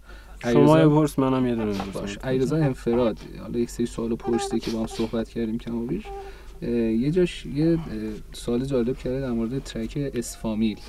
شما 0.54 0.80
یه 0.80 0.88
پرس 0.88 1.20
منم 1.20 1.46
یه 1.46 1.56
دونه 1.56 1.74
باشه 1.94 2.28
ایرزا 2.28 2.56
انفراد. 2.56 3.18
حالا 3.42 3.60
یک 3.60 3.70
سری 3.70 3.86
سوال 3.86 4.16
پرسیده 4.16 4.60
که 4.60 4.72
با 4.72 4.80
هم 4.80 4.88
صحبت 4.88 5.30
کردیم 5.30 5.58
کم 5.58 5.76
و 5.76 5.86
بیش. 5.86 6.04
یه 6.62 7.12
جاش 7.12 7.46
یه 7.46 7.80
سوال 8.34 8.66
جالب 8.66 8.98
کرده 8.98 9.22
در 9.22 9.32
مورد 9.32 9.64
track 9.64 10.12
اسم 10.14 10.36
فامیل 10.36 10.80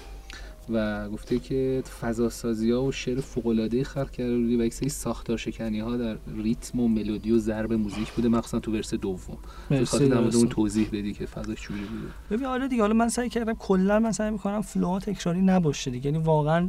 و 0.70 1.08
گفته 1.08 1.38
که 1.38 1.82
فضا 2.00 2.28
سازی 2.28 2.70
ها 2.70 2.84
و 2.84 2.92
شعر 2.92 3.20
فوق 3.20 3.46
العاده 3.46 3.84
خلق 3.84 4.10
کرده 4.10 4.36
بودی 4.36 4.56
و 4.56 4.64
یک 4.64 4.74
سری 4.74 4.88
ساختار 4.88 5.36
شکنی 5.36 5.80
ها 5.80 5.96
در 5.96 6.16
ریتم 6.36 6.80
و 6.80 6.88
ملودی 6.88 7.32
و 7.32 7.38
ضرب 7.38 7.72
موزیک 7.72 8.12
بوده 8.12 8.28
مخصوصا 8.28 8.60
تو 8.60 8.72
ورس 8.72 8.94
دوم. 8.94 9.38
خاطر 9.84 10.04
در 10.04 10.36
اون 10.36 10.48
توضیح 10.48 10.88
بدی 10.88 11.12
که 11.12 11.26
فضا 11.26 11.54
چوری 11.54 11.80
بوده. 11.80 12.12
ببین 12.30 12.46
آره 12.46 12.68
دیگه 12.68 12.82
حالا 12.82 12.94
من 12.94 13.08
سعی 13.08 13.28
کردم 13.28 13.54
کلا 13.54 14.00
من 14.00 14.12
سعی 14.12 14.30
می‌کنم 14.30 14.60
فلو 14.60 14.98
تکراری 14.98 15.40
نباشه 15.40 15.90
دیگه. 15.90 16.10
یعنی 16.10 16.24
واقعا 16.24 16.66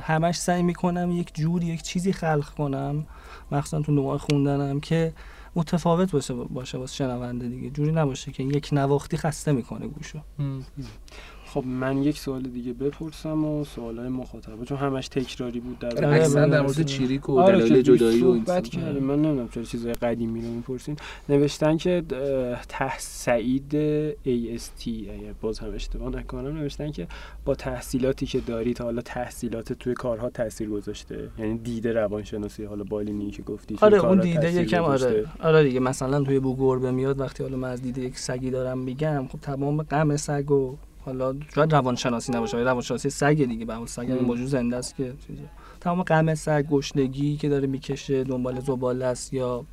همش 0.00 0.36
سعی 0.36 0.62
می‌کنم 0.62 1.10
یک 1.10 1.34
جوری 1.34 1.66
یک 1.66 1.82
چیزی 1.82 2.12
خلق 2.12 2.48
کنم. 2.48 3.06
مخصوصا 3.52 3.82
تو 3.82 3.92
نوع 3.92 4.16
خوندنم 4.16 4.80
که 4.80 5.12
متفاوت 5.56 6.12
باشه 6.12 6.34
باشه 6.34 6.78
واسه 6.78 6.94
شنونده 6.94 7.48
دیگه. 7.48 7.70
جوری 7.70 7.92
نباشه 7.92 8.32
که 8.32 8.42
یک 8.42 8.68
نواختی 8.72 9.16
خسته 9.16 9.52
می‌کنه 9.52 9.86
گوشو. 9.86 10.18
خب 11.54 11.66
من 11.66 12.02
یک 12.02 12.18
سوال 12.18 12.42
دیگه 12.42 12.72
بپرسم 12.72 13.44
و 13.44 13.64
سوالای 13.64 14.08
مخاطب. 14.08 14.64
چون 14.64 14.78
همش 14.78 15.08
تکراری 15.08 15.60
بود 15.60 15.78
در 15.78 16.04
اصلا 16.04 16.46
در 16.46 16.60
مورد 16.60 16.82
چیریک 16.82 17.28
و 17.28 17.38
آره 17.38 17.58
دلایل 17.58 17.82
جدایی 17.82 18.22
و 18.22 18.44
صحبت 18.44 18.68
کردیم. 18.68 19.04
من 19.04 19.22
نمی‌دونم 19.22 19.48
چرا 19.48 19.62
چیزای 19.62 19.92
قدیمی 19.92 20.42
رو 20.42 20.48
می‌پرسین. 20.48 20.96
نوشتن 21.28 21.76
که 21.76 22.02
ته 22.68 22.98
سعید 22.98 23.72
AST 24.24 24.86
اگر 24.86 25.34
باز 25.40 25.58
هم 25.58 25.74
اشتباه 25.74 26.16
نکنم. 26.16 26.58
نوشتن 26.58 26.90
که 26.90 27.06
با 27.44 27.54
تحصیلاتی 27.54 28.26
که 28.26 28.40
داری 28.40 28.74
تا 28.74 28.84
حالا 28.84 29.02
تحصیلات 29.02 29.72
توی 29.72 29.94
کارها 29.94 30.30
تاثیر 30.30 30.68
گذاشته. 30.68 31.28
یعنی 31.38 31.58
دیده 31.58 31.92
روانشناسی 31.92 32.64
حالا 32.64 32.84
بالینی 32.84 33.30
که 33.30 33.42
گفتی 33.42 33.76
آره 33.80 34.04
اون 34.04 34.20
دیده 34.20 34.52
یکم 34.52 34.82
آره. 34.82 35.24
آره 35.40 35.62
دیگه 35.62 35.80
مثلا 35.80 36.24
توی 36.24 36.40
بو 36.40 36.56
گربه 36.56 36.90
میاد 36.90 37.20
وقتی 37.20 37.42
حالا 37.42 37.56
من 37.56 37.70
از 37.70 37.82
دیده 37.82 38.02
یک 38.02 38.18
سگی 38.18 38.50
دارم 38.50 38.78
میگم 38.78 39.26
خب 39.32 39.38
تمام 39.38 39.82
غم 39.82 40.16
سگ 40.16 40.50
و 40.50 40.76
حالا 41.04 41.34
شاید 41.54 41.72
روانشناسی 41.72 42.32
نباشه 42.32 42.56
ولی 42.56 42.66
روانشناسی 42.66 43.10
سگ 43.10 43.44
دیگه 43.44 43.64
به 43.64 43.74
سگ 43.86 44.10
هم 44.10 44.18
موجود 44.18 44.46
زنده 44.46 44.76
است 44.76 44.96
که 44.96 45.12
تمام 45.80 46.02
غم 46.02 46.34
سگ 46.34 46.66
گشنگی 46.66 47.36
که 47.36 47.48
داره 47.48 47.66
می‌کشه 47.66 48.24
دنبال 48.24 48.60
زباله 48.60 49.04
است 49.04 49.32
یا 49.32 49.64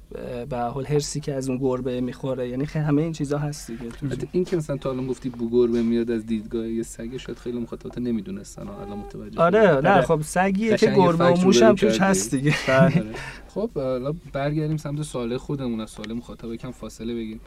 به 0.50 0.58
حال 0.58 0.86
هرسی 0.86 1.20
که 1.20 1.34
از 1.34 1.50
اون 1.50 1.58
گربه 1.58 2.02
می‌خوره 2.02 2.50
یعنی 2.50 2.66
همه 2.66 3.02
این 3.02 3.12
چیزا 3.12 3.38
هست 3.38 3.72
دیگه. 3.72 3.84
این 4.32 4.46
که 4.46 4.58
مثلا 4.58 4.78
تا 4.78 4.92
الان 4.92 5.08
گفتی 5.08 5.30
بو 5.30 5.50
گربه 5.50 5.82
میاد 5.82 6.12
از 6.12 6.26
دیدگاه 6.26 6.68
یه 6.68 6.84
سگ 6.84 7.18
شاید 7.18 7.38
خیلی 7.38 7.60
مخاطبات 7.60 7.98
نمی‌دونستن 7.98 8.68
الان 8.68 8.98
متوجه 8.98 9.42
آره 9.42 9.82
نه 9.84 10.02
خب 10.02 10.22
سگیه 10.22 10.78
که 10.78 10.88
گربه 10.88 11.26
و 11.26 11.38
موش 11.38 11.62
هم 11.62 11.76
توش 11.76 12.02
هست 12.02 12.36
دیگه. 12.36 12.56
آره. 12.70 13.04
خب 13.54 13.70
حالا 13.76 14.14
برگردیم 14.34 14.78
سمت 14.78 15.02
سوال 15.02 15.38
خودمون 15.38 15.80
از 15.82 15.90
سوال 15.90 16.14
مخاطب 16.14 16.54
یکم 16.54 16.72
فاصله 16.72 17.16
بگیم. 17.16 17.40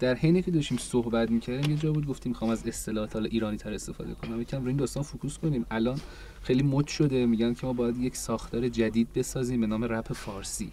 در 0.00 0.14
حینی 0.14 0.42
که 0.42 0.50
داشتیم 0.50 0.78
صحبت 0.78 1.30
می‌کردیم 1.30 1.70
یه 1.70 1.76
جا 1.76 1.92
بود 1.92 2.06
گفتیم 2.06 2.32
می‌خوام 2.32 2.50
از 2.50 2.66
اصطلاحات 2.66 3.14
حالا 3.14 3.26
ایرانی 3.26 3.56
تر 3.56 3.72
استفاده 3.72 4.14
کنم. 4.14 4.40
یکم 4.40 4.58
روی 4.58 4.68
این 4.68 4.76
داستان 4.76 5.02
focus 5.02 5.38
کنیم. 5.38 5.66
الان 5.70 6.00
خیلی 6.42 6.62
مد 6.62 6.86
شده. 6.86 7.26
میگن 7.26 7.54
که 7.54 7.66
ما 7.66 7.72
باید 7.72 7.98
یک 7.98 8.16
ساختار 8.16 8.68
جدید 8.68 9.12
بسازیم 9.14 9.60
به 9.60 9.66
نام 9.66 9.84
رپ 9.84 10.12
فارسی. 10.12 10.72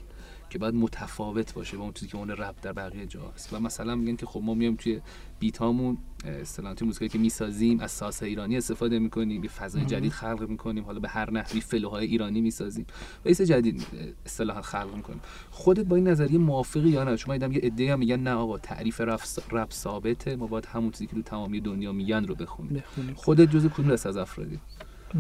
که 0.49 0.59
باید 0.59 0.75
متفاوت 0.75 1.53
باشه 1.53 1.77
با 1.77 1.83
اون 1.83 1.93
چیزی 1.93 2.07
که 2.07 2.17
اون 2.17 2.29
رپ 2.29 2.55
در 2.61 2.73
بقیه 2.73 3.05
جا 3.05 3.31
هست. 3.35 3.53
و 3.53 3.59
مثلا 3.59 3.95
میگن 3.95 4.15
که 4.15 4.25
خب 4.25 4.41
ما 4.43 4.53
میایم 4.53 4.75
توی 4.75 5.01
بیتامون 5.39 5.97
اصطلاحاً 6.25 6.73
توی 6.73 6.87
موسیقی 6.87 7.09
که 7.09 7.17
می‌سازیم 7.17 7.79
از 7.79 7.91
ساز 7.91 8.23
ایرانی 8.23 8.57
استفاده 8.57 8.99
می‌کنیم 8.99 9.43
یه 9.43 9.49
فضای 9.49 9.85
جدید 9.85 10.11
خلق 10.11 10.49
می‌کنیم 10.49 10.83
حالا 10.83 10.99
به 10.99 11.09
هر 11.09 11.31
نحوی 11.31 11.61
flow 11.61 11.92
های 11.92 12.07
ایرانی 12.07 12.41
می‌سازیم. 12.41 12.85
و 13.25 13.29
جدید 13.29 13.87
اصطلاحا 14.25 14.61
خلق 14.61 14.95
می‌کنیم. 14.95 15.19
خودت 15.51 15.85
با 15.85 15.95
این 15.95 16.07
نظریه 16.07 16.37
موافقی 16.37 16.89
یا 16.89 17.03
نه؟ 17.03 17.17
چون 17.17 17.37
دیدم 17.37 17.51
یه 17.51 17.59
عده 17.63 17.95
میگن 17.95 18.19
نه 18.19 18.31
آقا 18.31 18.57
تعریف 18.57 19.01
رپ 19.51 19.71
ثابته 19.71 20.35
ما 20.35 20.47
باید 20.47 20.65
همون 20.65 20.91
چیزی 20.91 21.07
که 21.07 21.15
تو 21.15 21.21
تمامی 21.21 21.61
دنیا 21.61 21.91
میگن 21.91 22.25
رو 22.25 22.35
بخونیم. 22.35 22.83
خودت 23.15 23.51
جزء 23.51 23.67
کدوم 23.67 23.91
از 23.91 24.17
افرادی؟ 24.17 24.59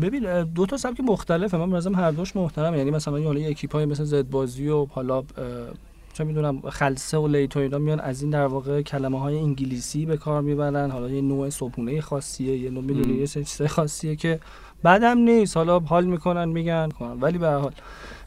ببین 0.01 0.43
دو 0.43 0.65
تا 0.65 0.77
سبک 0.77 0.99
مختلفه. 0.99 1.57
من 1.57 1.69
مثلا 1.69 1.97
هر 1.97 2.11
دوش 2.11 2.35
محترم. 2.35 2.75
یعنی 2.75 2.91
مثلا 2.91 3.23
حالا 3.23 3.47
اکیپای 3.47 3.85
مثل 3.85 4.03
زد 4.03 4.29
بازی 4.29 4.67
و 4.67 4.85
حالا 4.85 5.23
چه 6.13 6.23
می‌دونم 6.23 6.61
خلصه 6.61 7.17
و 7.17 7.27
لیتو 7.27 7.59
اینا 7.59 7.77
میان 7.77 7.99
از 7.99 8.21
این 8.21 8.31
در 8.31 8.45
واقع 8.45 8.81
کلمه 8.81 9.19
های 9.19 9.37
انگلیسی 9.37 10.05
به 10.05 10.17
کار 10.17 10.41
می‌برن. 10.41 10.91
حالا 10.91 11.09
یه 11.09 11.21
نوع 11.21 11.49
صبحونه 11.49 12.01
خاصیه 12.01 12.57
یه 12.57 12.69
نوع 12.69 12.83
می‌دونی 12.83 13.17
یه 13.17 13.27
چیز 13.27 13.61
خاصیه 13.61 14.15
که 14.15 14.39
بعدم 14.83 15.17
نیست. 15.17 15.57
حالا 15.57 15.79
حال 15.79 16.05
می‌کنن 16.05 16.45
میگن. 16.45 16.89
ولی 17.21 17.37
به 17.37 17.47
حال 17.49 17.73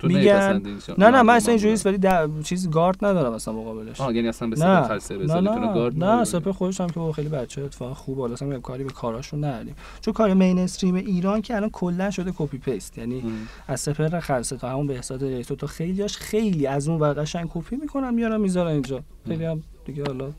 میگن. 0.02 0.62
نه 0.98 1.10
نه 1.10 1.22
من 1.22 1.34
اصلا 1.34 1.54
اینجوریه 1.54 1.78
ولی 1.84 2.42
چیز 2.42 2.70
گارد 2.70 3.04
ندارم 3.04 3.32
اصلا 3.32 3.54
مقابلش. 3.54 4.00
آه 4.00 4.14
یعنی 4.14 4.28
اصلا 4.28 4.48
به 4.48 4.56
سپهر 4.56 4.82
خلسه 4.82 5.14
نه 5.14 5.40
نه. 5.40 5.74
گارد 5.74 6.04
نه 6.04 6.24
سپهر 6.24 6.52
خودش 6.52 6.80
هم 6.80 6.86
که 6.86 7.12
خیلی 7.16 7.28
بچه 7.28 7.62
اتفاق 7.62 7.92
خوب 7.92 8.18
حالا 8.18 8.32
اصلا 8.32 8.60
کاری 8.60 8.84
به 8.84 8.90
کاراشون 8.92 9.44
نداریم. 9.44 9.74
چون 10.00 10.14
کار 10.14 10.34
mainstream 10.34 10.94
ایران 10.94 11.42
که 11.42 11.56
الان 11.56 11.70
کلا 11.70 12.10
شده 12.10 12.32
copy 12.36 12.58
paste 12.58 12.98
یعنی 12.98 13.22
از 13.68 13.80
سپهر 13.80 14.20
خلسه 14.20 14.56
تا 14.56 14.68
همون 14.68 14.86
بهزاد 14.86 15.24
ریتو 15.24 15.56
تا 15.56 15.66
خیلیاش 15.66 16.16
خیلی 16.16 16.66
از 16.66 16.88
اون 16.88 17.00
ور 17.00 17.12
قشنگ 17.12 17.50
کپی 17.54 17.76
می‌کنم 17.76 18.14
میارم 18.14 18.40
می‌ذارم 18.40 18.72
اینجا. 18.72 19.02
خیلی 19.28 19.44
هم 19.44 19.62
دیگه 19.84 20.04
حالا. 20.04 20.32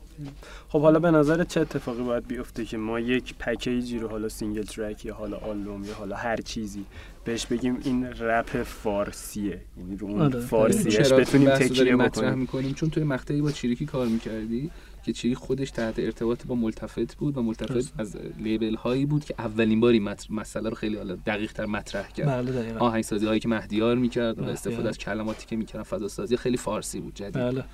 خب 0.68 0.80
حالا 0.80 0.98
به 0.98 1.10
نظر 1.10 1.44
چه 1.44 1.60
اتفاقی 1.60 2.02
باید 2.02 2.26
بیفته 2.26 2.64
که 2.64 2.76
ما 2.76 3.00
یک 3.00 3.34
package 3.38 3.90
ی 3.90 3.98
رو 3.98 4.08
حالا 4.08 4.28
single 4.28 4.62
track 4.62 5.04
یا 5.04 5.14
حالا 5.14 5.36
آلبوم 5.36 5.84
یا 5.84 5.94
حالا 5.94 6.16
هر 6.16 6.36
چیزی 6.36 6.84
بهش 7.24 7.46
بگیم 7.46 7.78
این 7.84 8.04
رپ 8.04 8.62
فارسیه. 8.62 9.60
یعنی 9.78 9.96
رو 9.96 10.06
اون 10.06 10.20
آره. 10.20 10.40
فارسیش 10.40 11.12
بتونیم 11.12 11.50
تکیه 11.50 11.96
بکنیم. 11.96 12.74
چون 12.74 12.90
توی 12.90 13.04
مقطعی 13.04 13.40
با 13.40 13.52
چیریکی 13.52 13.86
کار 13.86 14.06
می‌کردی. 14.06 14.70
که 15.04 15.12
چیری 15.12 15.34
خودش 15.34 15.70
تحت 15.70 15.98
ارتباط 15.98 16.46
با 16.46 16.54
ملتفت 16.54 17.16
بود 17.16 17.36
و 17.38 17.42
ملتفت 17.42 17.94
از 17.98 18.16
لیبل 18.38 18.74
هایی 18.74 19.06
بود 19.06 19.24
که 19.24 19.34
اولین 19.38 19.80
باری 19.80 20.00
مسئله 20.30 20.68
رو 20.68 20.74
خیلی 20.74 20.96
حالا 20.96 21.14
دقیق 21.14 21.52
تر 21.52 21.66
مطرح 21.66 22.08
کرد. 22.08 22.26
بله 22.26 22.78
آهنگسازی 22.78 23.26
هایی 23.26 23.40
که 23.40 23.48
مهدیار 23.48 23.96
می‌کرد 23.96 24.38
و 24.38 24.44
استفاده 24.44 24.88
از 24.88 24.98
کلماتی 24.98 25.46
که 25.46 25.56
می‌کردن 25.56 25.82
فضا 25.82 26.08
سازی 26.08 26.36
خیلی 26.36 26.56
فارسی 26.56 27.00
بود 27.00 27.14
جدید. 27.14 27.32
بله. 27.32 27.64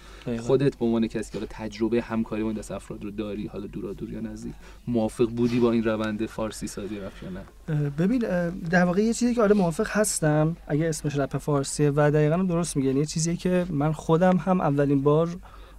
خودت 0.40 0.76
به 0.76 0.84
عنوان 0.84 1.06
کسی 1.06 1.38
که 1.38 1.46
تجربه 1.50 2.02
همکاری 2.02 2.42
با 2.42 2.52
دست 2.52 2.70
افراد 2.70 3.04
رو 3.04 3.10
داری 3.10 3.46
حالا 3.46 3.66
دورا 3.66 3.92
دور 3.92 4.10
یا 4.10 4.20
نزدیک 4.20 4.52
موافق 4.86 5.28
بودی 5.28 5.60
با 5.60 5.72
این 5.72 5.84
روند 5.84 6.26
فارسی 6.26 6.66
سازی 6.66 6.98
رفت 6.98 7.22
یا 7.22 7.30
نه؟ 7.30 7.90
ببین 7.90 8.18
در 8.70 8.84
واقع 8.84 9.02
یه 9.02 9.12
چیزی 9.12 9.34
که 9.34 9.42
آره 9.42 9.54
موافق 9.54 9.86
هستم 9.88 10.56
اگه 10.66 10.88
اسمش 10.88 11.16
رپ 11.16 11.36
فارسیه 11.38 11.90
و 11.90 12.10
دقیقا 12.10 12.36
درست 12.36 12.76
میگه 12.76 12.94
یه 12.94 13.04
چیزی 13.04 13.36
که 13.36 13.66
من 13.70 13.92
خودم 13.92 14.36
هم 14.36 14.60
اولین 14.60 15.02
بار 15.02 15.28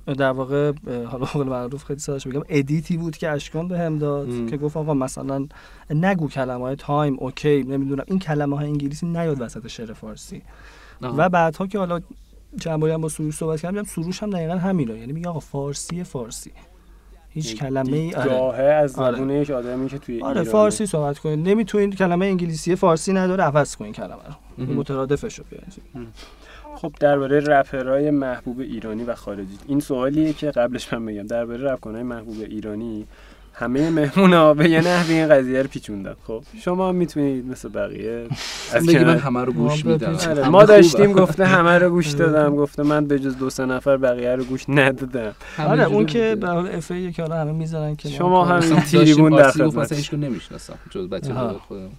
در 0.06 0.32
واقع 0.32 0.74
حالا 1.06 1.26
قول 1.26 1.48
معروف 1.48 1.84
خیلی 1.84 2.00
سادهش 2.00 2.28
بگم 2.28 2.42
edit 2.50 2.88
ی 2.88 2.98
بود 2.98 3.18
که 3.18 3.30
اشکان 3.30 3.68
به 3.68 3.80
هم 3.80 3.98
داد 3.98 4.50
که 4.50 4.58
گفت 4.58 4.78
آقا 4.78 4.94
مثلا 4.94 5.48
نگو 5.90 6.28
کلمه 6.28 6.64
های 6.64 6.76
time 6.76 7.18
okay 7.20 7.64
نمی‌دونم. 7.64 8.04
این 8.08 8.20
کلمه 8.20 8.58
های 8.58 8.68
انگلیسی 8.68 9.06
نیاد 9.06 9.42
وسط 9.42 9.68
شعر 9.68 9.94
فارسی. 9.94 10.42
آه. 11.04 11.16
و 11.16 11.30
بعدها 11.30 11.68
که 11.68 11.80
حالا 11.80 12.00
چند 12.62 12.84
هم 12.84 13.02
با 13.02 13.10
سروش 13.10 13.36
صحبت 13.36 13.62
کردم 13.62 13.84
سروش 13.84 14.24
هم 14.24 14.30
دقیقا 14.30 14.56
همینه. 14.56 14.98
یعنی 14.98 15.14
میگه 15.14 15.30
آقا 15.30 15.40
فارسی 15.40 16.04
فارسی. 16.04 16.52
هیچ 17.30 17.56
کلمه 17.56 17.98
ای 17.98 18.14
آره. 18.14 18.64
از 18.64 18.92
زبون 18.92 19.32
آره. 19.32 19.42
یک 19.42 19.50
آدمی 19.52 19.90
که 19.90 19.98
توی 19.98 20.22
آره 20.22 20.44
فارسی 20.44 20.86
صحبت 20.86 21.20
کنید. 21.20 21.50
نمی‌تونید 21.50 21.96
کلمه 21.96 22.26
انگلیسی 22.26 22.76
فارسی 22.76 23.14
نداره 23.14 23.44
عوض 23.44 23.76
کنید 23.76 23.96
کلمه 23.96 24.22
رو. 24.58 24.66
مترادفش 24.74 25.40
رو 25.40 25.46
خب 26.76 26.92
درباره 27.00 27.40
رپرهای 27.40 28.12
محبوب 28.12 28.60
ایرانی 28.60 29.04
و 29.04 29.16
خارجی. 29.16 29.58
این 29.68 29.80
سوالیه 29.80 30.34
که 30.34 30.52
قبلش 30.52 30.94
من 30.94 31.06
بگم 31.06 31.28
درباره 31.28 31.72
رپ 31.72 31.88
محبوب 31.88 32.38
ایرانی 32.42 33.08
همه 33.54 33.90
مهمونا 33.90 34.54
به 34.54 34.70
یه 34.70 34.82
نحوی 34.82 35.14
این 35.14 35.28
قضیه 35.28 35.62
رو 35.62 35.68
پیچوندن. 35.68 36.16
خب 36.28 36.44
شما 36.60 36.92
می‌تونید 36.92 37.46
مثل 37.46 37.70
بقیه 37.70 38.28
از 38.74 38.90
من 38.90 39.18
همه 39.18 39.44
رو 39.44 39.54
گوش 39.54 39.86
میدم. 39.86 40.18
آره، 40.30 40.50
ما 40.50 40.64
داشتیم 40.66 41.14
گفته 41.14 41.46
همه 41.56 41.78
رو 41.78 41.90
گوش 41.90 42.10
دادم. 42.10 42.56
گفته 42.56 42.84
من 42.84 43.06
به 43.06 43.20
جز 43.20 43.38
دو 43.38 43.50
سه 43.50 43.66
نفر 43.66 43.98
بقیه 43.98 44.36
رو 44.36 44.44
گوش 44.44 44.70
ندادم. 44.70 45.36
آره 45.60 45.84
اون 45.84 46.06
که 46.06 46.38
به 46.42 46.50
اف 46.50 46.92
که 46.92 47.22
حالا 47.22 47.36
همه 47.36 47.52
می‌ذارن 47.52 47.96
که 47.96 48.10
شما 48.10 48.46
هم 48.46 48.80
تیریبون 48.80 49.36
در 49.36 49.52
خدمت. 49.52 49.92
هیچ 49.92 50.14
نمی‌شناسم 50.14 50.76
جز 50.90 51.10
بچه 51.10 51.34
خودم 51.68 51.90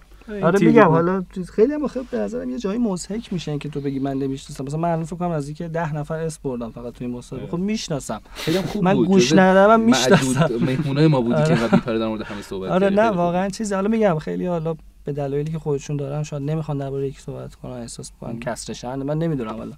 آره 0.43 0.59
میگم 0.59 0.87
حالا 0.87 1.23
خیلی 1.53 1.73
هم 1.73 1.87
خب 1.87 2.05
به 2.11 2.17
نظرم 2.17 2.49
یه 2.49 2.59
جایی 2.59 2.79
مضحک 2.79 3.33
میشن 3.33 3.57
که 3.57 3.69
تو 3.69 3.81
بگی 3.81 3.99
من 3.99 4.17
نمی‌شناسم. 4.17 4.63
مثلا 4.63 4.79
من 4.79 5.03
فکر 5.03 5.15
کنم 5.15 5.31
از 5.31 5.47
اینکه 5.47 5.67
10 5.67 5.95
نفر 5.95 6.15
اس 6.15 6.39
بردم 6.39 6.71
فقط 6.71 6.93
توی 6.93 7.07
مسابقه 7.07 7.47
خب 7.47 7.57
می‌شناسم. 7.57 8.21
خیلی 8.33 8.61
خوب 8.61 8.83
من 8.83 8.95
گوش 9.03 9.33
ندادم 9.33 9.79
می‌شناسم. 9.79 10.49
مهمونای 10.61 11.07
ما 11.07 11.21
بودی 11.21 11.43
که 11.43 11.53
قبل 11.53 11.99
در 11.99 12.07
مورد 12.07 12.21
همه 12.21 12.41
صحبت 12.41 12.71
آره 12.71 12.89
نه 12.89 13.09
واقعا 13.09 13.49
چیز. 13.49 13.73
حالا 13.73 13.87
میگم 13.87 14.19
خیلی 14.19 14.45
حالا 14.45 14.75
به 15.05 15.13
دلایلی 15.13 15.51
که 15.51 15.59
خودشون 15.59 15.97
دارن 15.97 16.23
شاید 16.23 16.43
نمی‌خوان 16.43 16.77
درباره 16.77 17.07
یک 17.07 17.19
صحبت 17.19 17.55
کنن 17.55 17.71
احساس 17.71 18.11
کنن 18.21 18.39
کسر 18.39 18.73
شهر. 18.73 18.95
من 18.95 19.17
نمی‌دونم 19.17 19.55
حالا. 19.55 19.73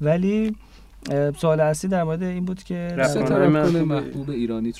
ولی 0.00 0.56
سوال 1.36 1.60
اصلی 1.60 1.90
در 1.90 2.04
مورد 2.04 2.22
این 2.22 2.44
بود 2.44 2.62
که 2.62 2.96
سه 3.06 3.22
تا 3.22 3.38
محبوب 3.84 4.30
ایرانی 4.30 4.72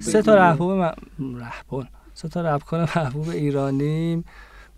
سه 0.00 0.22
تا 0.22 0.36
محبوب 0.36 0.82
رهبر. 1.18 1.86
سه 2.14 2.28
تا 2.28 2.40
رپ 2.40 2.62
کنه 2.62 2.98
محبوب 2.98 3.28
ایرانی 3.28 4.24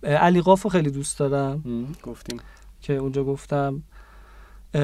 علی 0.02 0.40
قاف 0.40 0.66
خیلی 0.66 0.90
دوست 0.90 1.18
دارم. 1.18 1.64
گفتیم. 2.02 2.40
که 2.80 2.92
اونجا 2.96 3.24
گفتم. 3.24 3.82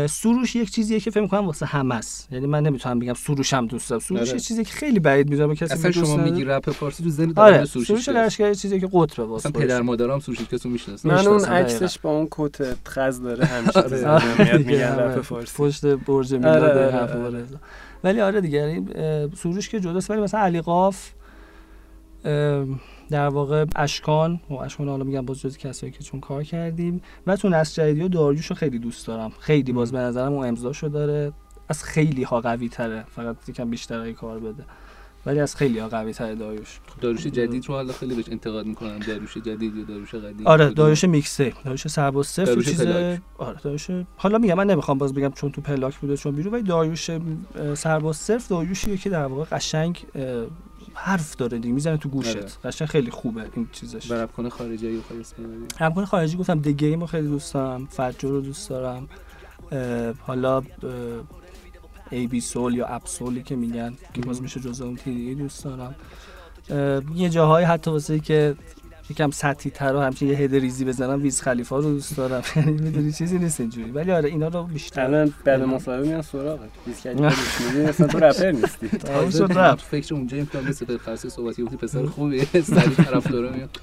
سروش 0.08 0.56
یک 0.56 0.70
چیزیه 0.70 1.00
که 1.00 1.10
فکر 1.10 1.20
می‌کنم 1.20 1.46
واسه 1.46 1.66
همه 1.66 1.94
است. 1.94 2.32
یعنی 2.32 2.46
من 2.46 2.62
نمی‌تونم 2.62 2.98
بگم 2.98 3.14
سروش 3.14 3.54
هم 3.54 3.66
دوست 3.66 3.90
دارم. 3.90 4.00
سروش 4.00 4.20
آره. 4.20 4.30
یه 4.30 4.38
چیزی 4.38 4.64
که 4.64 4.72
خیلی 4.72 5.00
بعید 5.00 5.30
می‌ذارم 5.30 5.54
کسی 5.54 5.74
اصلا 5.74 5.90
شما 5.90 6.16
میگی 6.16 6.44
رپ 6.44 6.70
فارسی 6.70 7.02
تو 7.04 7.10
ذهن 7.10 7.32
آره. 7.36 7.64
سروش 7.64 7.86
سروش 7.86 8.08
لشکری 8.08 8.54
چیزی 8.54 8.80
که 8.80 8.88
قطبه 8.92 9.24
واسه 9.24 9.48
اصلا 9.48 9.60
پدر 9.60 9.82
مادرام 9.82 10.20
سروش 10.20 10.40
کسو 10.40 10.68
می‌شناسن 10.68 11.08
من 11.08 11.26
اون 11.26 11.44
عکسش 11.44 11.98
با 11.98 12.10
اون 12.10 12.28
کت 12.30 12.88
خز 12.88 13.22
داره 13.22 13.44
همیشه 13.54 14.08
آره. 14.08 14.58
میگن 14.58 14.98
رپ 14.98 15.20
فارسی. 15.20 15.52
پشت 15.56 15.86
برج 15.86 16.34
میلاد 16.34 17.58
ولی 18.04 18.20
آره 18.20 18.40
دیگه 18.40 18.82
سروش 19.36 19.68
که 19.68 19.80
جداست 19.80 20.10
ولی 20.10 20.20
مثلا 20.20 20.40
علی 20.40 20.60
قاف 20.60 21.10
در 23.10 23.28
واقع 23.28 23.64
اشکان 23.76 24.40
و 24.50 24.54
اشکان 24.54 24.88
حالا 24.88 25.04
میگم 25.04 25.26
باز 25.26 25.40
جز 25.40 25.56
کسایی 25.56 25.92
که 25.92 26.04
چون 26.04 26.20
کار 26.20 26.42
کردیم. 26.42 27.02
و 27.26 27.36
تو 27.36 27.48
نسل 27.48 27.82
جدیدی 27.82 28.02
و 28.02 28.08
داریوش 28.08 28.46
رو 28.46 28.56
خیلی 28.56 28.78
دوست 28.78 29.06
دارم. 29.06 29.32
خیلی 29.38 29.72
باز 29.72 29.92
به 29.92 29.98
نظرم 29.98 30.32
اون 30.32 30.46
امضاشو 30.46 30.88
داره. 30.88 31.32
از 31.68 31.84
خیلی 31.84 32.22
ها 32.22 32.40
قوی 32.40 32.68
تره 32.68 33.04
فقط 33.08 33.48
یکم 33.48 33.70
بیشتر 33.70 34.12
کار 34.12 34.38
بده. 34.38 34.64
ولی 35.26 35.40
از 35.40 35.56
خیلی 35.56 35.78
ها 35.78 35.88
قوی 35.88 36.12
تره 36.12 36.34
داریوش 36.34 36.80
داریوش 37.00 37.26
جدید 37.26 37.66
رو 37.66 37.74
حالا 37.74 37.92
خیلی 37.92 38.14
بهش 38.14 38.28
انتقاد 38.28 38.66
می‌کنن 38.66 38.98
داریوش 38.98 39.36
جدید 39.36 39.76
یا 39.76 39.84
داریوش 39.84 40.14
قدیم. 40.14 40.46
آره 40.46 40.70
داریوش 40.70 41.04
میکسه. 41.04 41.52
داریوش 41.64 41.86
سرباز 41.86 42.26
صفر 42.26 42.62
چیز 42.62 42.80
آره 43.38 43.58
داریوش 43.62 43.90
حالا 44.16 44.38
میگم 44.38 44.54
من 44.54 44.66
نمی‌خوام 44.66 44.98
باز 44.98 45.14
بگم 45.14 45.30
چون 45.30 45.52
تو 45.52 45.60
پلاک 45.60 45.98
بوده 45.98 46.16
چون 46.16 46.36
بیرون 46.36 46.54
ولی 46.54 46.62
داریوش 46.62 47.10
سرباز 47.74 48.16
صفر 48.16 48.48
داریوشیه 48.48 48.96
که 48.96 49.10
در 49.10 49.26
واقع 49.26 49.44
قشنگ 49.44 50.06
حرف 50.94 51.36
داره 51.36 51.58
دیگه 51.58 51.74
می‌زنه 51.74 51.96
تو 51.96 52.08
گوشت. 52.08 52.36
آره. 52.36 52.46
قشنگ 52.64 52.88
خیلی 52.88 53.10
خوبه 53.10 53.46
این 53.54 53.68
چیزش. 53.72 54.10
رپ 54.10 54.32
کنه 54.32 54.48
خارجی 54.48 54.90
یا 54.90 55.00
رپ 55.80 55.94
کنه 55.94 56.04
خارجی 56.04 56.36
گفتم 56.36 56.58
The 56.58 56.74
Game 56.74 57.06
خیلی 57.06 57.28
دوست 57.28 57.54
دارم 57.54 57.86
فجر 57.86 58.28
رو 58.28 58.40
دوست 58.40 58.70
دارم. 58.70 59.08
حالا 60.20 60.62
Ab-Soul 62.10 62.74
یا 62.74 62.86
Ab-Soul 62.86 63.06
ی 63.06 63.42
که 63.42 63.56
میگن 63.56 63.94
که 64.14 64.20
باز 64.20 64.42
میشه 64.42 64.60
جزء 64.60 64.84
اون 64.84 64.96
TDE 64.96 65.25
ه 65.25 65.34
دوست 65.34 65.64
دارم. 65.64 65.94
یه 67.14 67.28
جاهایی 67.28 67.66
حتی 67.66 67.90
واسه 67.90 68.20
که 68.20 68.56
یکم 69.10 69.30
سطحی 69.30 69.70
تر 69.70 69.96
و 69.96 70.00
همچین 70.00 70.28
یه 70.28 70.36
هد 70.36 70.54
ریزی 70.54 70.84
بزنم 70.84 71.22
Wiz 71.22 71.40
Khalifa 71.42 71.76
رو 71.76 71.82
دوست 71.82 72.16
دارم. 72.16 72.42
یعنی 72.56 72.72
می‌دونی 72.72 73.12
چیزی 73.12 73.38
نیست 73.38 73.60
اینجوری. 73.60 73.90
ولی 73.90 74.12
آره 74.12 74.28
اینا 74.28 74.48
رو 74.48 74.62
بیشتر. 74.62 75.00
الان 75.04 75.34
بعد 75.44 75.62
مصاحبه 75.62 76.06
میان 76.06 76.22
سراغت. 76.22 76.68
Wiz 76.86 77.00
Khalifa 77.00 77.32
می‌دونی 77.66 77.84
اصلا 77.86 78.06
تو 78.06 78.18
رپر 78.18 78.50
نیستی. 78.60 78.88
تازه 78.88 79.44
رپ 79.44 79.78
فکر 79.78 80.14
اونجا 80.14 80.36
این 80.36 80.46
فلان 80.46 80.68
مثل 80.68 80.96
فارسی 80.96 81.30
صحبتی 81.30 81.62
گفتی 81.62 81.76
پسر 81.76 82.06
خوبیه 82.06 82.44
سری 82.62 82.94
طرفدارا 82.94 83.50
میاد. 83.50 83.80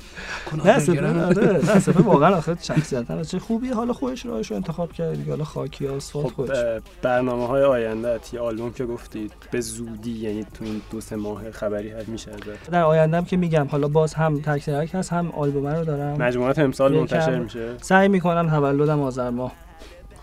نه 0.65 0.79
سپهر 0.79 1.05
آره. 1.05 1.65
نه 1.73 1.79
سپهر 1.79 2.01
واقعا 2.01 2.35
آخر 2.35 2.57
شخصیت 2.61 3.21
چه 3.21 3.39
خوبی 3.39 3.67
حالا 3.69 3.93
خودش 3.93 4.25
راهش 4.25 4.51
رو 4.51 4.55
انتخاب 4.57 4.91
کرد 4.93 5.17
دیگه 5.17 5.29
حالا 5.31 5.43
خاکی 5.43 5.87
آسفالت 5.87 6.31
خودش. 6.33 6.81
برنامه 7.01 7.47
های 7.47 7.63
آینده 7.63 8.19
یه 8.33 8.39
آلبوم 8.39 8.73
که 8.73 8.85
گفتید 8.85 9.33
به 9.51 9.61
زودی 9.61 10.11
یعنی 10.11 10.43
تو 10.43 10.65
این 10.65 10.81
دو 10.91 11.01
سه 11.01 11.15
ماه 11.15 11.51
خبری 11.51 11.89
هست 11.89 12.09
میشه 12.09 12.31
در 12.71 12.83
آینده 12.83 13.23
که 13.23 13.37
میگم. 13.37 13.67
حالا 13.67 13.87
باز 13.87 14.13
هم 14.13 14.41
تک 14.41 14.65
تک 14.65 14.95
هست. 14.95 15.13
هم 15.17 15.31
آلبوم 15.31 15.67
رو 15.67 15.85
دارم. 15.85 16.21
مجموعات 16.21 16.59
امسال 16.59 16.95
منتشر 16.95 17.39
میشه. 17.39 17.73
سعی 17.81 18.07
می‌کنم 18.07 18.49
تولدم 18.49 19.01
آذر 19.01 19.29
ماه. 19.29 19.51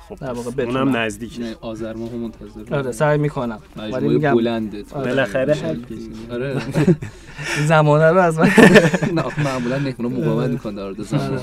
خب 0.08 0.14
در 0.14 0.32
واقع 0.32 0.50
بتونم. 0.50 0.76
اونم 0.76 0.96
نزدیک 0.96 1.40
آذر 1.60 1.92
ماه 1.92 2.14
منتظر 2.14 2.74
آره 2.76 2.92
سعی 2.92 3.18
می‌کنم. 3.18 3.58
ولی 3.76 4.08
میگم 4.08 4.34
بلنده. 4.34 4.84
آره. 4.92 5.08
بالاخره. 5.08 5.56
آره. 6.30 6.56
این 7.56 7.66
زمانه 7.66 8.10
رو 8.10 8.18
از 8.18 8.38
من 8.38 8.46
نه 9.14 9.24
معمولا 9.44 9.78
مهمونا 9.78 10.08
مقاومت 10.08 10.50
می‌کنن 10.50 10.74
در 10.74 11.02
زمان. 11.02 11.22
آره. 11.32 11.40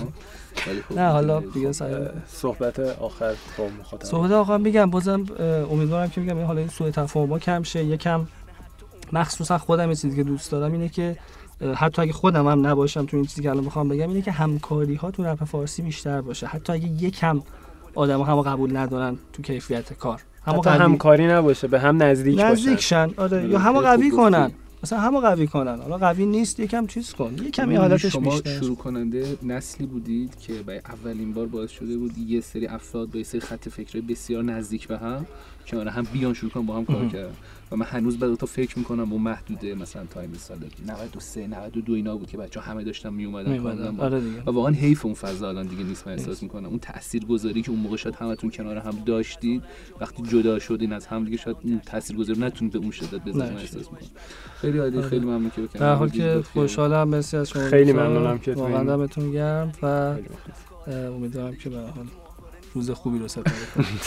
ولی 0.67 0.81
خب 0.89 0.95
نه 0.99 1.09
حالا 1.09 1.39
دیگه 1.39 1.71
سعی 1.71 1.95
صحبت 2.27 2.79
آخر 2.79 3.33
با 3.57 3.63
مخاطب. 3.79 4.05
صحبت 4.05 4.31
آقا 4.31 4.57
میگم 4.57 4.89
بازم 4.89 5.25
امیدوارم 5.71 6.09
که 6.09 6.21
میگم 6.21 6.37
این 6.37 6.45
حالا 6.45 6.59
این 6.59 6.69
سوء 6.69 6.89
تفاهم 6.89 7.39
کم 7.39 7.63
شه. 7.63 7.83
یکم 7.83 8.27
مخصوصا 9.13 9.57
خودم 9.57 9.89
یه 9.89 9.95
چیزی 9.95 10.15
که 10.15 10.23
دوست 10.23 10.51
دارم 10.51 10.71
اینه 10.71 10.89
که 10.89 11.17
حتی 11.75 12.01
اگه 12.01 12.13
خودم 12.13 12.47
هم 12.47 12.67
نباشم 12.67 13.05
تو 13.05 13.17
این 13.17 13.25
چیزی 13.25 13.41
که 13.41 13.49
الان 13.49 13.63
می‌خوام 13.63 13.89
بگم 13.89 14.07
اینه 14.09 14.21
که 14.21 14.31
همکاری 14.31 14.95
ها 14.95 15.11
تو 15.11 15.23
رپ 15.23 15.43
فارسی 15.43 15.81
بیشتر 15.81 16.21
باشه. 16.21 16.47
حتی 16.47 16.73
اگه 16.73 16.87
یکم 16.87 17.41
آدم 17.95 18.21
هم 18.21 18.41
قبول 18.41 18.77
ندارن 18.77 19.17
تو 19.33 19.41
کیفیت 19.41 19.93
کار. 19.93 20.21
حتی 20.41 20.61
قوی 20.61 20.77
همکاری 20.77 21.27
نباشه 21.27 21.67
به 21.67 21.79
هم 21.79 22.03
نزدیک 22.03 22.35
باشه. 22.35 22.51
نزدیکشن 22.51 23.09
آره 23.17 23.47
یا 23.47 23.59
همو 23.59 23.75
خوب 23.75 23.85
قوی. 23.85 24.11
کنن. 24.11 24.51
مثلا 24.83 24.99
همو 24.99 25.19
قوی 25.19 25.47
کنن. 25.47 25.79
حالا 25.81 25.97
قوی 25.97 26.25
نیست 26.25 26.59
یکم 26.59 26.87
چیز 26.87 27.13
کن. 27.13 27.33
یکم 27.33 27.69
این 27.69 27.77
حالتش 27.77 28.05
شما 28.05 28.31
بیشتر. 28.31 28.59
شروع 28.59 28.75
کننده 28.75 29.37
نسلی 29.43 29.87
بودید 29.87 30.39
که 30.39 30.53
برای 30.53 30.79
اولین 30.79 31.33
بار 31.33 31.45
باعث 31.45 31.69
شده 31.69 31.97
بود 31.97 32.17
یه 32.17 32.41
سری 32.41 32.67
افراد 32.67 33.11
با 33.11 33.17
یه 33.17 33.23
سری 33.23 33.39
خط 33.39 33.69
فکری 33.69 34.01
بسیار 34.01 34.43
نزدیک 34.43 34.87
به 34.87 34.97
هم 34.97 35.25
کنار 35.67 35.87
هم 35.87 36.07
بیان 36.13 36.33
شروع 36.33 36.51
کنن 36.51 36.65
با 36.65 36.75
هم 36.75 36.85
کار 36.85 37.07
کردن. 37.07 37.33
و 37.71 37.75
من 37.75 37.85
هنوز 37.85 38.19
بعد 38.19 38.35
تا 38.35 38.45
فکر 38.45 38.79
می‌کنم 38.79 39.05
با 39.09 39.17
محدوده 39.17 39.75
مثلا 39.75 40.05
تایم 40.05 40.33
سال 40.33 40.57
93 40.87 41.47
92 41.47 41.93
اینا 41.93 42.17
بود 42.17 42.29
که 42.29 42.37
بچه 42.37 42.59
همه 42.61 42.83
داشتن 42.83 43.13
می 43.13 43.25
اومدن 43.25 43.51
می‌اومدن. 43.51 43.99
آره 43.99 44.21
و 44.45 44.51
واقعا 44.51 44.71
حیف 44.71 45.05
اون 45.05 45.13
فضا 45.15 45.49
الان 45.49 45.67
دیگه 45.67 45.83
نیست 45.83 46.07
من 46.07 46.13
احساس 46.13 46.43
می‌کنم. 46.43 46.65
اون 46.69 46.79
تاثیرگذاری 46.79 47.61
که 47.61 47.71
اون 47.71 47.79
موقع 47.79 47.95
شاید 47.95 48.15
همتون 48.15 48.49
کنار 48.49 48.77
هم 48.77 48.91
داشتید 49.05 49.63
وقتی 50.01 50.23
جدا 50.23 50.59
شدین 50.59 50.93
از 50.93 51.05
هم 51.05 51.25
دیگه 51.25 51.37
شاید 51.37 51.57
اون 51.63 51.81
تاثیرگذاری 51.85 52.39
نتونید 52.39 52.73
به 52.73 52.79
اون 52.79 52.91
شدت 52.91 53.27
نه. 53.35 53.43
احساس 53.43 53.75
می‌کنم. 53.91 54.09
خیلی 54.55 54.77
عالی 54.77 55.01
خیلی 55.01 55.25
ممنون 55.25 55.51
که 55.55 55.61
در 55.77 55.93
حال 55.95 56.09
که 56.09 56.41
خوشحالم. 56.53 57.07
مرسی 57.07 57.37
از 57.37 57.49
شما. 57.49 57.63
خیلی. 57.63 57.93
ممنونم 57.93 58.37
که 58.37 58.53
تو 58.53 58.59
واقعا 58.59 58.77
این- 58.77 58.87
دمتون 58.87 59.31
گرم 59.31 59.71
و 59.81 60.15
امیدوارم 60.87 61.55
که 61.55 61.69
به 61.69 61.77
هر 61.77 61.83
حال 61.83 62.05
روز 62.75 62.91
خوبی 62.91 63.19
رو 63.19 63.27
سپری 63.27 63.53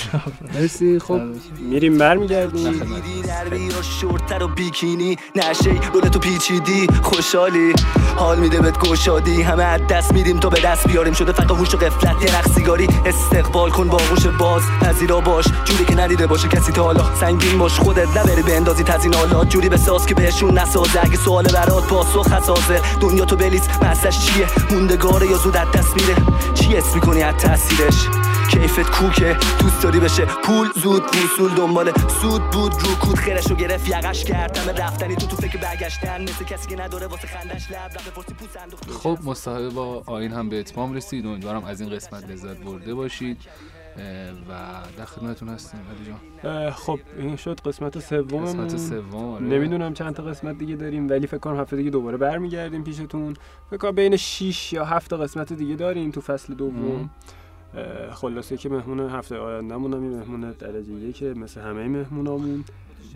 مرسی 0.54 0.98
خب. 0.98 1.20
میریم 1.60 1.98
برمیگردیم. 1.98 2.68
میری 2.68 3.22
در 3.22 3.78
و 3.78 3.82
شورتر 3.82 4.42
و 4.42 4.48
بیکینی. 4.48 5.18
نشی 5.36 5.80
رول 5.94 6.08
تو 6.08 6.18
پیچیدی. 6.18 6.86
خوشحالی. 7.02 7.72
حال 8.16 8.38
میده 8.38 8.60
بهت 8.60 8.78
گشادی. 8.78 9.42
همه 9.42 9.64
از 9.64 9.80
دست 9.90 10.12
میدیم 10.12 10.40
تا 10.40 10.48
به 10.48 10.60
دست 10.60 10.88
بیاریم. 10.88 11.12
شده 11.12 11.32
فقط 11.32 11.50
هوش 11.50 11.74
و 11.74 11.78
قفلت. 11.78 12.22
یه 12.22 12.38
نخ 12.38 12.48
سیگاری. 12.54 12.88
استقبال 13.06 13.70
کن 13.70 13.88
با 13.88 13.96
آغوش 13.96 14.26
باز. 14.26 14.62
پذیرا 14.80 15.20
باش. 15.20 15.44
جوری 15.64 15.84
که 15.84 15.94
ندیده 15.94 16.26
باشه 16.26 16.48
کسی 16.48 16.72
تا 16.72 16.82
حالا. 16.82 17.14
سنگین 17.20 17.58
باش 17.58 17.78
خودت 17.78 18.16
نبری 18.16 18.42
بندازی 18.42 18.84
تزین 18.84 19.14
حالات 19.14 19.48
جوری 19.48 19.68
بساز 19.68 20.06
که 20.06 20.14
بهشون 20.14 20.58
نسازه. 20.58 21.04
اگه 21.04 21.16
سوال 21.16 21.44
برات 21.44 21.86
پاسخ 21.86 22.32
حساسه 22.32 22.80
دنیا 23.00 23.24
تو 23.24 23.36
بلیس 23.36 23.62
مزش 23.82 24.26
چیه؟ 24.26 24.46
موندگاره 24.70 25.26
یا 25.26 25.36
زود 25.36 25.56
از 25.56 25.68
دست 25.74 25.94
میره؟ 25.94 26.14
چی 26.54 26.76
اسم 26.76 26.94
می‌کنی 26.94 27.22
از 27.22 27.34
تاثیرش؟ 27.34 28.08
کیفت 28.45 28.90
کوکه 28.90 29.36
دوست 29.61 29.82
داری 29.82 30.01
بشه. 30.01 30.24
پول 30.24 30.68
زود 30.82 31.03
وصول 31.03 31.55
دنبال 31.55 31.92
سود 31.92 32.42
بود. 32.51 32.72
رو 32.72 32.95
کود 32.95 33.18
خیرشو 33.18 33.55
گرفت 33.55 33.88
یقش 33.88 34.24
کرد. 34.24 34.57
همه 34.57 34.72
رفتنی 34.72 35.16
تو 35.16 35.26
تو 35.26 35.36
فکر 35.36 35.59
برگشتن. 35.61 36.22
مثل 36.22 36.45
کسی 36.45 36.68
که 36.68 36.82
نداره 36.82 37.07
واسه 37.07 37.28
خندش 37.28 37.70
لب. 37.70 37.76
رفت 37.76 38.11
بپرسی 38.11 38.34
پوست 38.34 38.57
انداخت 38.57 38.90
خب 38.90 39.18
مصاحبه 39.24 39.70
با 39.70 40.03
آین 40.07 40.32
هم 40.32 40.49
به 40.49 40.61
اتمام 40.61 40.95
رسید. 40.95 41.26
امیدوارم 41.26 41.64
از 41.64 41.80
این 41.80 41.90
قسمت 41.90 42.30
لذت 42.30 42.57
برده 42.57 42.95
باشید. 42.95 43.36
و 44.51 44.53
در 44.99 45.05
خدمتتون 45.05 45.49
هستیم 45.49 45.80
علی 45.80 46.16
جان. 46.42 46.70
خب 46.70 46.99
این 47.18 47.36
شد 47.36 47.61
قسمت 47.61 47.99
سوم. 47.99 48.45
قسمت 48.45 48.76
سوم 48.76 49.14
آره. 49.14 49.45
نمی‌دونم 49.45 49.95
چند 49.95 50.14
تا 50.14 50.22
قسمت 50.22 50.59
دیگه 50.59 50.76
داریم 50.76 51.09
ولی 51.09 51.26
فکر 51.26 51.38
کنم 51.38 51.61
هفته 51.61 51.76
دیگه 51.76 51.90
دوباره 51.90 52.16
برمیگردیم 52.16 52.84
پیشتون. 52.84 53.34
فکر 53.70 53.76
کنم 53.76 53.90
بین 53.90 54.16
6 54.16 54.72
یا 54.72 54.84
7 54.84 55.11
تا 55.11 55.16
قسمت 55.16 55.53
دیگه 55.53 55.74
داریم 55.74 56.11
تو 56.11 56.20
فصل 56.20 56.55
دوم. 56.55 57.11
خلاصه 58.12 58.57
که 58.57 58.68
مهمون 58.68 59.01
هفته 59.01 59.37
آیندهمون 59.37 59.93
هم 59.93 60.01
مهمون 60.01 60.51
درجه 60.51 60.93
یکه 60.93 61.35
مثل 61.35 61.61
همه 61.61 61.89
مهمونامون. 61.89 62.64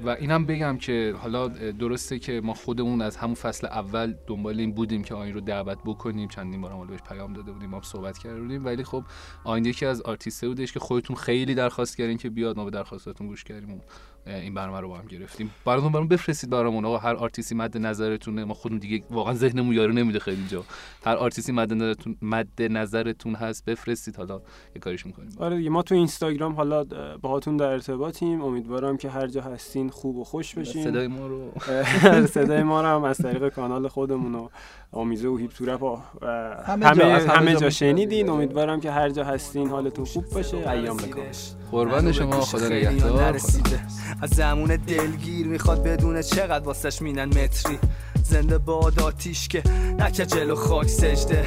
و 0.05 0.09
اینم 0.09 0.45
بگم 0.45 0.79
که 0.79 1.15
حالا 1.19 1.49
درسته 1.73 2.19
که 2.19 2.41
ما 2.45 2.55
خودمون 2.55 3.03
از 3.03 3.17
همون 3.17 3.35
فصل 3.35 3.67
اول 3.67 4.15
دنبال 4.27 4.61
این 4.61 4.73
بودیم 4.73 5.03
که 5.05 5.15
آین 5.15 5.35
رو 5.35 5.41
دعوت 5.41 5.79
بکنیم. 5.85 6.29
چندین 6.29 6.61
بار 6.61 6.73
هم 6.73 6.87
بهش 6.87 7.01
پیام 7.09 7.33
داده 7.33 7.53
بودیم 7.53 7.71
ما 7.71 7.83
صحبت 7.83 8.19
کرده 8.19 8.41
بودیم 8.41 8.65
ولی 8.65 8.85
خب 8.85 9.05
آین 9.45 9.65
یکی 9.65 9.87
از 9.87 10.03
آرتیسته 10.03 10.49
بودش 10.49 10.73
که 10.73 10.81
خودتون 10.81 11.17
خیلی 11.17 11.55
درخواست 11.55 11.97
کردین 11.97 12.17
که 12.17 12.31
بیاد 12.31 12.57
ما 12.57 12.65
به 12.65 12.71
درخواستاتون 12.71 13.27
گوش 13.27 13.45
کردیم 13.45 13.81
این 14.27 14.55
برنامه 14.55 14.81
رو 14.81 14.89
با 14.89 14.99
هم 14.99 15.07
گرفتیم. 15.07 15.51
براتون 15.65 15.93
برام 15.93 16.09
بفرستید 16.09 16.51
برامون. 16.51 16.85
آقا 16.85 16.99
هر 16.99 17.15
آرتیستی 17.15 17.55
مد 17.55 17.79
نظرتونه. 17.79 18.45
ما 18.45 18.55
خودمون 18.55 18.79
دیگه 18.79 19.05
واقعا 19.11 19.35
ذهنمون 19.35 19.75
یارو 19.75 19.93
نمیده 19.93 20.19
خیلی 20.19 20.47
جا. 20.49 20.65
هر 21.05 21.17
آرتیستی 21.17 21.53
مد 21.53 21.73
نظرتون 21.73 22.17
مد 22.23 22.63
نظرتون 22.63 23.35
هست 23.35 23.65
بفرستید. 23.65 24.17
حالا 24.17 24.41
یه 24.75 24.81
کاریش 24.81 25.07
می‌کنیم. 25.07 25.31
آره 25.39 25.57
دیگه 25.57 25.71
ما 25.71 25.83
تو 25.83 25.95
اینستاگرام 25.95 26.53
حالا 26.53 26.85
باهاتون 27.23 27.57
در 27.57 27.67
ارتباطیم. 27.67 28.43
امیدوارم 28.43 28.97
که 28.97 29.11
هر 29.11 29.27
جا 29.27 29.43
هستین 29.43 29.89
خوب 29.89 30.17
و 30.17 30.25
خوش 30.25 30.55
بشین. 30.55 30.85
صدای 30.85 31.07
ما 31.07 31.27
رو 31.27 31.53
صدای 32.27 32.63
ما 32.63 32.83
رو 32.83 32.89
هم 32.89 33.05
از 33.05 33.19
طریق 33.19 33.49
کانال 33.49 33.89
خودمون 33.89 34.35
و 34.35 34.49
آمیزه 34.93 35.29
و 35.29 35.37
هیپ 35.37 35.53
تورپ 35.53 35.83
و 35.83 35.97
همه 36.67 36.87
همه 36.87 36.99
جا، 36.99 37.07
از 37.07 37.27
همه 37.27 37.37
همه 37.37 37.57
جا. 37.57 37.71
شنیدین. 37.71 38.29
امیدوارم 38.29 38.81
که 38.81 38.91
هر 38.91 39.11
جا 39.11 39.25
هستین 39.25 39.69
حالتون 39.69 40.05
خوب 40.05 40.25
باشه. 40.29 40.71
ایام 40.71 40.97
بکن 40.97 41.23
قربان 41.71 42.13
شما 42.13 42.41
خدا 42.41 42.67
نگهدار. 42.67 43.23
نرسیده. 43.23 43.81
از 44.23 44.31
زمون 44.31 44.77
دلگیر 44.77 45.47
می‌خواد 45.47 45.83
بدونه 45.83 46.23
چقدر 46.23 46.65
واسش 46.65 47.03
مینن 47.03 47.25
متری. 47.25 47.79
زنده 48.25 48.59
باد 48.59 49.01
آتیش 49.01 49.49
که 49.49 49.63
نکه 49.99 50.27
جلو 50.27 50.55
خاک 50.55 50.87
سجده. 50.89 51.47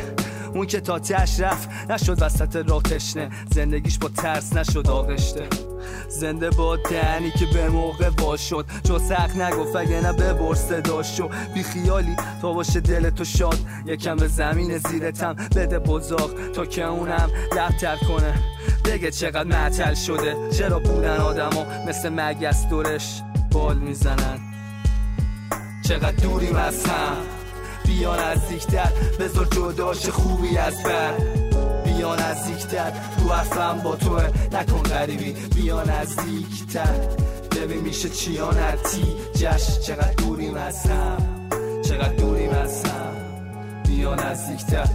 اون 0.53 0.65
که 0.65 0.81
تا 0.81 0.99
تش 0.99 1.39
رفت 1.39 1.69
نشد 1.89 2.21
وسط 2.21 2.55
راه 2.55 2.83
تشنه. 2.83 3.29
زندگیش 3.55 3.97
با 3.97 4.09
ترس 4.09 4.55
نشد 4.55 4.87
آغشته. 4.87 5.47
زنده 6.09 6.49
با 6.49 6.75
دنی 6.75 7.31
که 7.31 7.45
به 7.53 7.69
موقع 7.69 8.09
وا 8.09 8.37
چو 8.87 8.99
سخت 8.99 9.37
نگفت 9.37 9.75
اگه 9.75 10.01
نه 10.01 10.13
ببر 10.13 10.55
صداشو 10.55 11.29
بی 11.53 11.63
خیالی 11.63 12.15
تا 12.41 12.53
باشه 12.53 12.79
دل 12.79 13.09
تو 13.09 13.25
شاد. 13.25 13.59
یکم 13.85 14.15
به 14.15 14.27
زمین 14.27 14.77
زیرتم 14.77 15.33
بده 15.55 15.79
بزاق. 15.79 16.51
تا 16.53 16.65
که 16.65 16.83
اونم 16.83 17.29
لبتر 17.55 17.95
کنه. 17.95 18.33
بگه 18.85 19.11
چقدر 19.11 19.43
معطل 19.43 19.93
شده. 19.93 20.35
چرا 20.57 20.79
بودن 20.79 21.17
آدما 21.17 21.65
مثل 21.87 22.09
مگس 22.09 22.67
دورش 22.67 23.21
بال 23.51 23.77
می‌زنن؟ 23.77 24.50
چقدر 25.91 26.11
دوریم 26.11 26.55
از 26.55 26.85
هم 26.85 27.17
بیا 27.85 28.15
نزدیکتر 28.15 28.91
بذار 29.19 29.45
جداش 29.45 30.09
خوبی 30.09 30.57
از 30.57 30.83
بر. 30.83 31.13
بیا 31.85 32.15
نزدیکتر 32.15 32.91
تو 33.19 33.29
حرفم 33.29 33.81
با 33.83 33.95
توه. 33.95 34.29
نکن 34.51 34.81
غریبی 34.81 35.33
بیا 35.55 35.83
نزدیکتر 35.83 36.95
ببین 37.55 37.81
میشه 37.81 38.09
چیان 38.09 38.71
تی 38.71 39.03
جش 39.35 39.79
چقدر 39.79 40.13
دوریم 40.13 40.55
از 40.55 40.85
هم 40.85 41.17
چقدر 41.85 42.13
دوریم 42.13 42.49
از 42.49 42.85
هم 42.85 43.13
بیا 43.87 44.15
نزدیکتر 44.15 44.89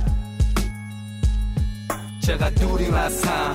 چقدر 2.26 2.50
دوریم 2.50 2.94
از 2.94 3.24
هم 3.24 3.54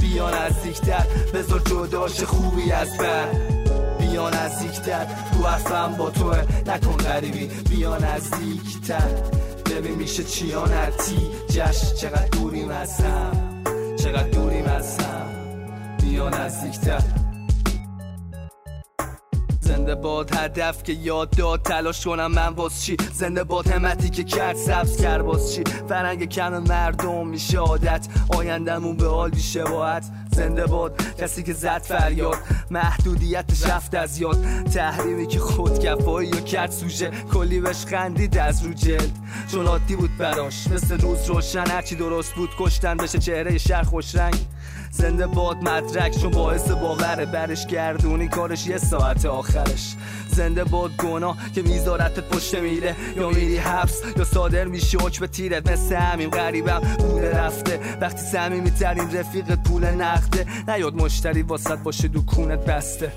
بیا 0.00 0.30
نزدیکتر 0.30 1.06
بذار 1.34 1.60
جداش 1.60 2.22
خوبی 2.22 2.72
از 2.72 2.96
بر. 2.98 3.51
بیا 4.12 4.30
نزدیکتر 4.30 5.04
تو 5.32 5.46
حرفم 5.46 5.94
با 5.98 6.10
توه. 6.10 6.38
نکن 6.66 6.96
غریبی. 6.96 7.46
بیا 7.46 7.98
نزدیکتر 7.98 9.08
ببین 9.66 9.94
میشه 9.94 10.24
چیان 10.24 10.70
تی 10.90 11.30
جش 11.48 11.94
چقدر 11.94 12.26
دوریم 12.26 12.70
از 12.70 13.00
هم. 13.00 13.62
چقدر 13.96 14.28
دوریم 14.28 14.64
از 14.64 14.98
هم. 14.98 15.26
بیا 16.00 16.28
نزدیکتر 16.28 17.02
زنده 19.76 19.94
باد 19.94 20.34
هدف 20.34 20.82
که 20.82 20.92
یاد 20.92 21.30
داد 21.30 21.62
تلاش 21.62 22.04
کنم 22.04 22.32
من 22.32 22.48
واس 22.48 22.82
چی؟ 22.82 22.96
زنده 23.12 23.44
باد 23.44 23.66
همتی 23.66 24.10
که 24.10 24.24
کرد 24.24 24.56
سبز 24.56 24.96
کرد 24.96 25.22
باز 25.22 25.54
چی؟ 25.54 25.64
فرنگ 25.88 26.28
کم 26.28 26.58
مردم 26.58 27.26
میشه 27.26 27.58
عادت 27.58 28.06
آیندمون 28.28 28.96
به 28.96 29.08
حال 29.08 29.30
بیشباهت 29.30 30.04
زنده 30.32 30.66
باد 30.66 31.16
کسی 31.18 31.42
که 31.42 31.52
زد 31.52 31.82
فریاد 31.82 32.36
محدودیتش 32.70 33.66
رفت 33.66 33.94
از 33.94 34.18
یاد. 34.18 34.38
تحریمی 34.74 35.26
که 35.26 35.38
خود 35.38 35.78
کفایی 35.78 36.30
و 36.30 36.40
کرد 36.40 36.70
سوژه 36.70 37.10
کلی 37.32 37.60
بهش 37.60 37.84
خندید 37.84 38.38
از 38.38 38.66
رو 38.66 38.72
جلد. 38.72 39.18
چون 39.52 39.66
عادی 39.66 39.96
بود 39.96 40.16
براش 40.18 40.66
مثل 40.66 40.98
روز 41.00 41.26
روشن 41.26 41.66
هرچی 41.66 41.96
درست 41.96 42.34
بود 42.34 42.50
کشتن 42.58 42.96
بشه 42.96 43.18
چهره 43.18 43.58
شهر 43.58 43.82
خوش 43.82 44.14
رنگ. 44.14 44.34
زنده 44.92 45.26
باد 45.26 45.56
مدرک 45.68 46.18
چون 46.18 46.30
باعث 46.30 46.70
باوره 46.70 47.26
برش 47.26 47.66
گردونی 47.66 48.28
کارش 48.28 48.66
یه 48.66 48.78
ساعت 48.78 49.26
آخرش. 49.26 49.94
زنده 50.28 50.64
باد 50.64 50.96
گناه 50.96 51.36
که 51.54 51.62
میذارتت 51.62 52.28
پشت 52.28 52.54
میره. 52.54 52.96
یا 53.16 53.28
میری 53.28 53.56
حبس 53.56 54.02
یا 54.16 54.24
صادر 54.24 54.64
میشی 54.64 54.96
به 55.20 55.26
تیرت 55.26 55.70
مثل 55.70 55.96
همین 55.96 56.30
غریبم. 56.30 56.80
بوده 56.98 57.38
رفته 57.38 57.80
وقتی 58.00 58.20
سمیمی 58.20 58.70
ترین 58.70 59.16
رفیقت 59.16 59.62
پول 59.62 59.84
نقده. 59.84 60.46
نیاد 60.68 60.94
مشتری 60.94 61.42
واسط 61.42 61.78
باشه 61.78 62.08
دکونت 62.08 62.64
بسته. 62.64 63.12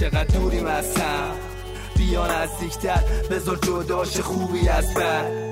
چقدر 0.00 0.24
دوریم 0.24 0.66
از 0.66 0.96
هم؟ 0.96 1.34
بیا 1.96 2.42
نزدیکتر 2.42 3.00
بذار 3.30 3.56
جداش 3.56 4.20
خوبی 4.20 4.68
از 4.68 4.94
بر 4.94 5.51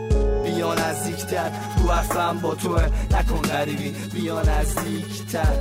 بیا 0.60 0.74
نزدیکتر. 0.74 1.50
رو 1.82 1.88
حرفم 1.88 2.38
با 2.38 2.54
توه. 2.54 2.86
نکن 3.10 3.40
غریبی. 3.42 3.90
بیا 3.90 4.42
نزدیکتر. 4.42 5.54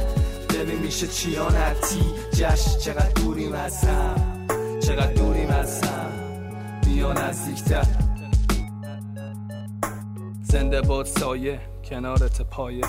ببین 0.50 0.80
میشه 0.80 1.08
چیانتی 1.08 2.02
جش 2.34 2.78
چقدر 2.78 3.10
دوریم 3.10 3.54
از 3.54 3.84
هم. 3.84 4.48
چقدر 4.80 5.14
دوریم 5.14 5.50
از 5.50 5.84
هم. 5.84 6.12
بیا 6.86 7.14
نزدیکتر. 7.14 7.86
زنده 10.44 10.82
باد 10.82 11.06
سایه. 11.06 11.60
کنارت 11.90 12.42
پایه. 12.42 12.86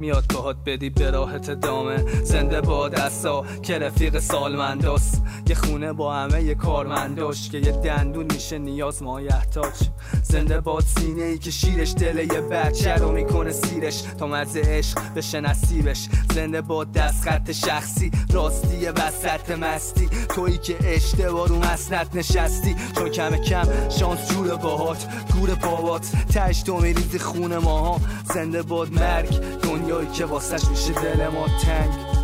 میاد 0.00 0.24
باهات 0.34 0.56
بدی 0.66 0.90
به 0.90 1.10
راحت 1.10 1.50
دامه. 1.50 2.22
زنده 2.22 2.60
با 2.60 2.88
دستا 2.88 3.44
که 3.62 3.78
رفیق 3.78 4.18
سالمنداست. 4.18 5.22
یه 5.48 5.54
خونه 5.54 5.92
با 5.92 6.14
همه 6.14 6.42
یه 6.42 6.54
کارمنداش 6.54 7.50
که 7.50 7.58
یه 7.58 7.72
دندون 7.72 8.26
میشه 8.32 8.58
نیاز 8.58 9.02
مایحتاج. 9.02 9.74
زنده 10.22 10.60
باد 10.60 10.84
سینه 10.84 11.22
ای 11.22 11.38
که 11.38 11.50
شیرش 11.50 11.94
دل 11.94 12.18
یه 12.18 12.40
بچه 12.40 12.94
رو 12.94 13.12
می‌کنه 13.12 13.52
سیرش 13.52 14.02
تا 14.02 14.26
مزه 14.26 14.62
عشق 14.64 14.98
بشه 15.16 15.40
نصیبش. 15.40 16.08
زنده 16.34 16.60
باد 16.62 16.92
دست 16.92 17.24
خط 17.24 17.52
شخصی 17.52 18.10
راستی 18.32 18.86
وسط 18.86 19.50
مستی. 19.50 20.08
تویی 20.28 20.58
که 20.58 20.76
اشتباه 20.80 21.48
رو 21.48 21.58
مسنت 21.58 22.16
نشستی. 22.16 22.76
چون 22.96 23.08
کم 23.08 23.36
کم 23.36 23.88
شانس 23.88 24.30
جور 24.30 24.56
باهات 24.56 25.06
گور 25.32 25.54
بابات. 25.54 26.12
تش 26.34 26.62
تو 26.62 26.76
میریزی 26.76 27.18
خون 27.18 27.56
ماها. 27.58 28.00
زنده 28.34 28.62
باد 28.62 28.92
مرگ 28.92 29.40
دنیایی 29.86 30.08
که 30.10 30.24
واسش 30.24 30.68
میشه 30.68 30.92
دل 30.92 31.28
ما 31.28 31.46
تنگ. 31.64 32.16